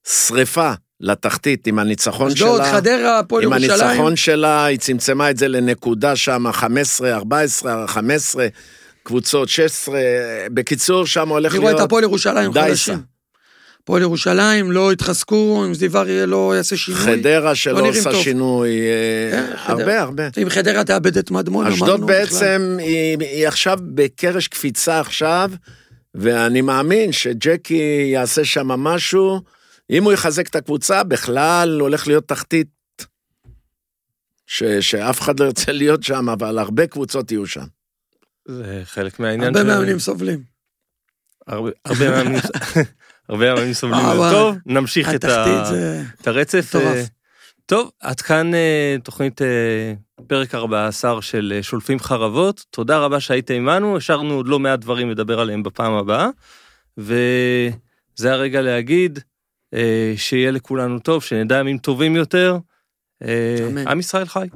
שריפה 0.09 0.73
לתחתית 1.01 1.67
עם 1.67 1.79
הניצחון 1.79 2.37
שלה. 2.37 2.49
אשדוד, 2.49 2.63
חדרה, 2.63 3.19
הפועל 3.19 3.45
עם 3.45 3.53
ירושלים. 3.53 3.81
הניצחון 3.81 4.17
שלה, 4.17 4.65
היא 4.65 4.79
צמצמה 4.79 5.31
את 5.31 5.37
זה 5.37 5.49
לנקודה 5.49 6.17
שם, 6.17 6.53
15, 6.53 7.15
14, 7.15 7.87
15, 7.87 8.47
קבוצות 9.03 9.49
16. 9.49 10.01
בקיצור, 10.53 11.07
שם 11.07 11.29
הולך 11.29 11.53
אני 11.53 11.59
רואה 11.59 11.71
להיות... 11.71 11.81
את 11.81 11.87
הפועל 11.87 12.05
ירושלים 12.05 12.53
דייסה. 12.53 12.95
הפועל 13.91 14.03
ירושלים 14.03 14.73
לא 14.73 14.93
יתחזקו, 14.93 15.65
אם 15.67 15.75
זיו 15.75 15.97
אריה 15.99 16.27
לא 16.27 16.57
יעשה 16.57 16.77
שינוי. 16.77 17.01
חדרה 17.01 17.55
שלא 17.55 17.75
נראים 17.75 17.89
עושה 17.89 18.11
טוב. 18.13 18.23
שינוי, 18.23 18.71
אה, 18.71 19.31
כן, 19.51 19.57
חדרה. 19.57 19.79
הרבה 19.81 20.01
הרבה. 20.01 20.29
אם 20.43 20.49
חדרה 20.51 20.85
תאבד 20.85 21.19
את 21.19 21.31
מדמון, 21.31 21.67
אמרנו 21.67 21.77
אשדוד 21.85 22.01
בכלל. 22.01 22.17
בעצם, 22.19 22.77
היא, 22.81 23.17
היא 23.21 23.49
עכשיו 23.49 23.79
בקרש 23.95 24.49
קפיצה 24.49 25.01
עכשיו, 25.01 25.51
ואני 26.15 26.61
מאמין 26.61 27.13
שג'קי 27.13 28.09
יעשה 28.13 28.45
שם 28.45 28.69
משהו. 28.69 29.41
אם 29.91 30.05
הוא 30.05 30.13
יחזק 30.13 30.49
את 30.49 30.57
הקבוצה, 30.57 31.03
בכלל 31.03 31.79
הולך 31.81 32.07
להיות 32.07 32.29
תחתית. 32.29 32.69
ש, 34.47 34.63
שאף 34.65 35.21
אחד 35.21 35.41
לא 35.41 35.45
ירצה 35.45 35.73
להיות 35.73 36.03
שם, 36.03 36.29
אבל 36.29 36.59
הרבה 36.59 36.87
קבוצות 36.87 37.33
יהיו 37.33 37.47
שם. 37.47 37.65
זה 38.49 38.83
חלק 38.85 39.21
מהעניין 39.21 39.57
הרבה 39.57 39.65
מאמנים 39.69 39.99
סובלים. 39.99 40.43
הרבה 41.47 41.71
מאמנים- 42.11 42.41
הרבה 43.31 43.55
מאמנים 43.55 43.73
סובלים 43.73 44.05
אה, 44.07 44.15
מזה. 44.15 44.31
טוב, 44.31 44.57
נמשיך 44.67 45.15
את 45.15 45.25
ה- 45.25 45.65
זה... 45.65 46.03
את 46.21 46.27
הרצף. 46.29 46.75
מטורף. 46.75 46.97
אה, 46.97 47.03
טוב, 47.67 47.91
עד 48.01 48.21
כאן 48.21 48.55
אה, 48.55 48.97
תוכנית 49.05 49.41
פרק 50.27 50.55
14 50.55 51.23
של 51.23 51.59
שולפים 51.63 51.99
חרבות. 52.01 52.65
תודה 52.71 52.99
רבה 52.99 53.21
שהייתם 53.21 53.55
עמנו, 53.55 53.97
השארנו 53.97 54.35
עוד 54.35 54.49
לא 54.49 54.59
מעט 54.59 54.79
דברים 54.79 55.11
לדבר 55.11 55.41
עליהם 55.41 55.63
בפעם 55.63 55.93
הבאה. 55.93 56.29
וזה 56.99 58.33
הרגע 58.33 58.61
להגיד 58.63 59.19
שיהיה 60.17 60.51
לכולנו 60.51 60.99
טוב, 60.99 61.23
שנדע 61.23 61.59
ימים 61.59 61.79
טובים 61.79 62.17
יותר. 62.17 62.59
אמן. 63.23 63.89
עם 63.89 64.01
ישראל 64.01 64.27
חי. 64.27 64.47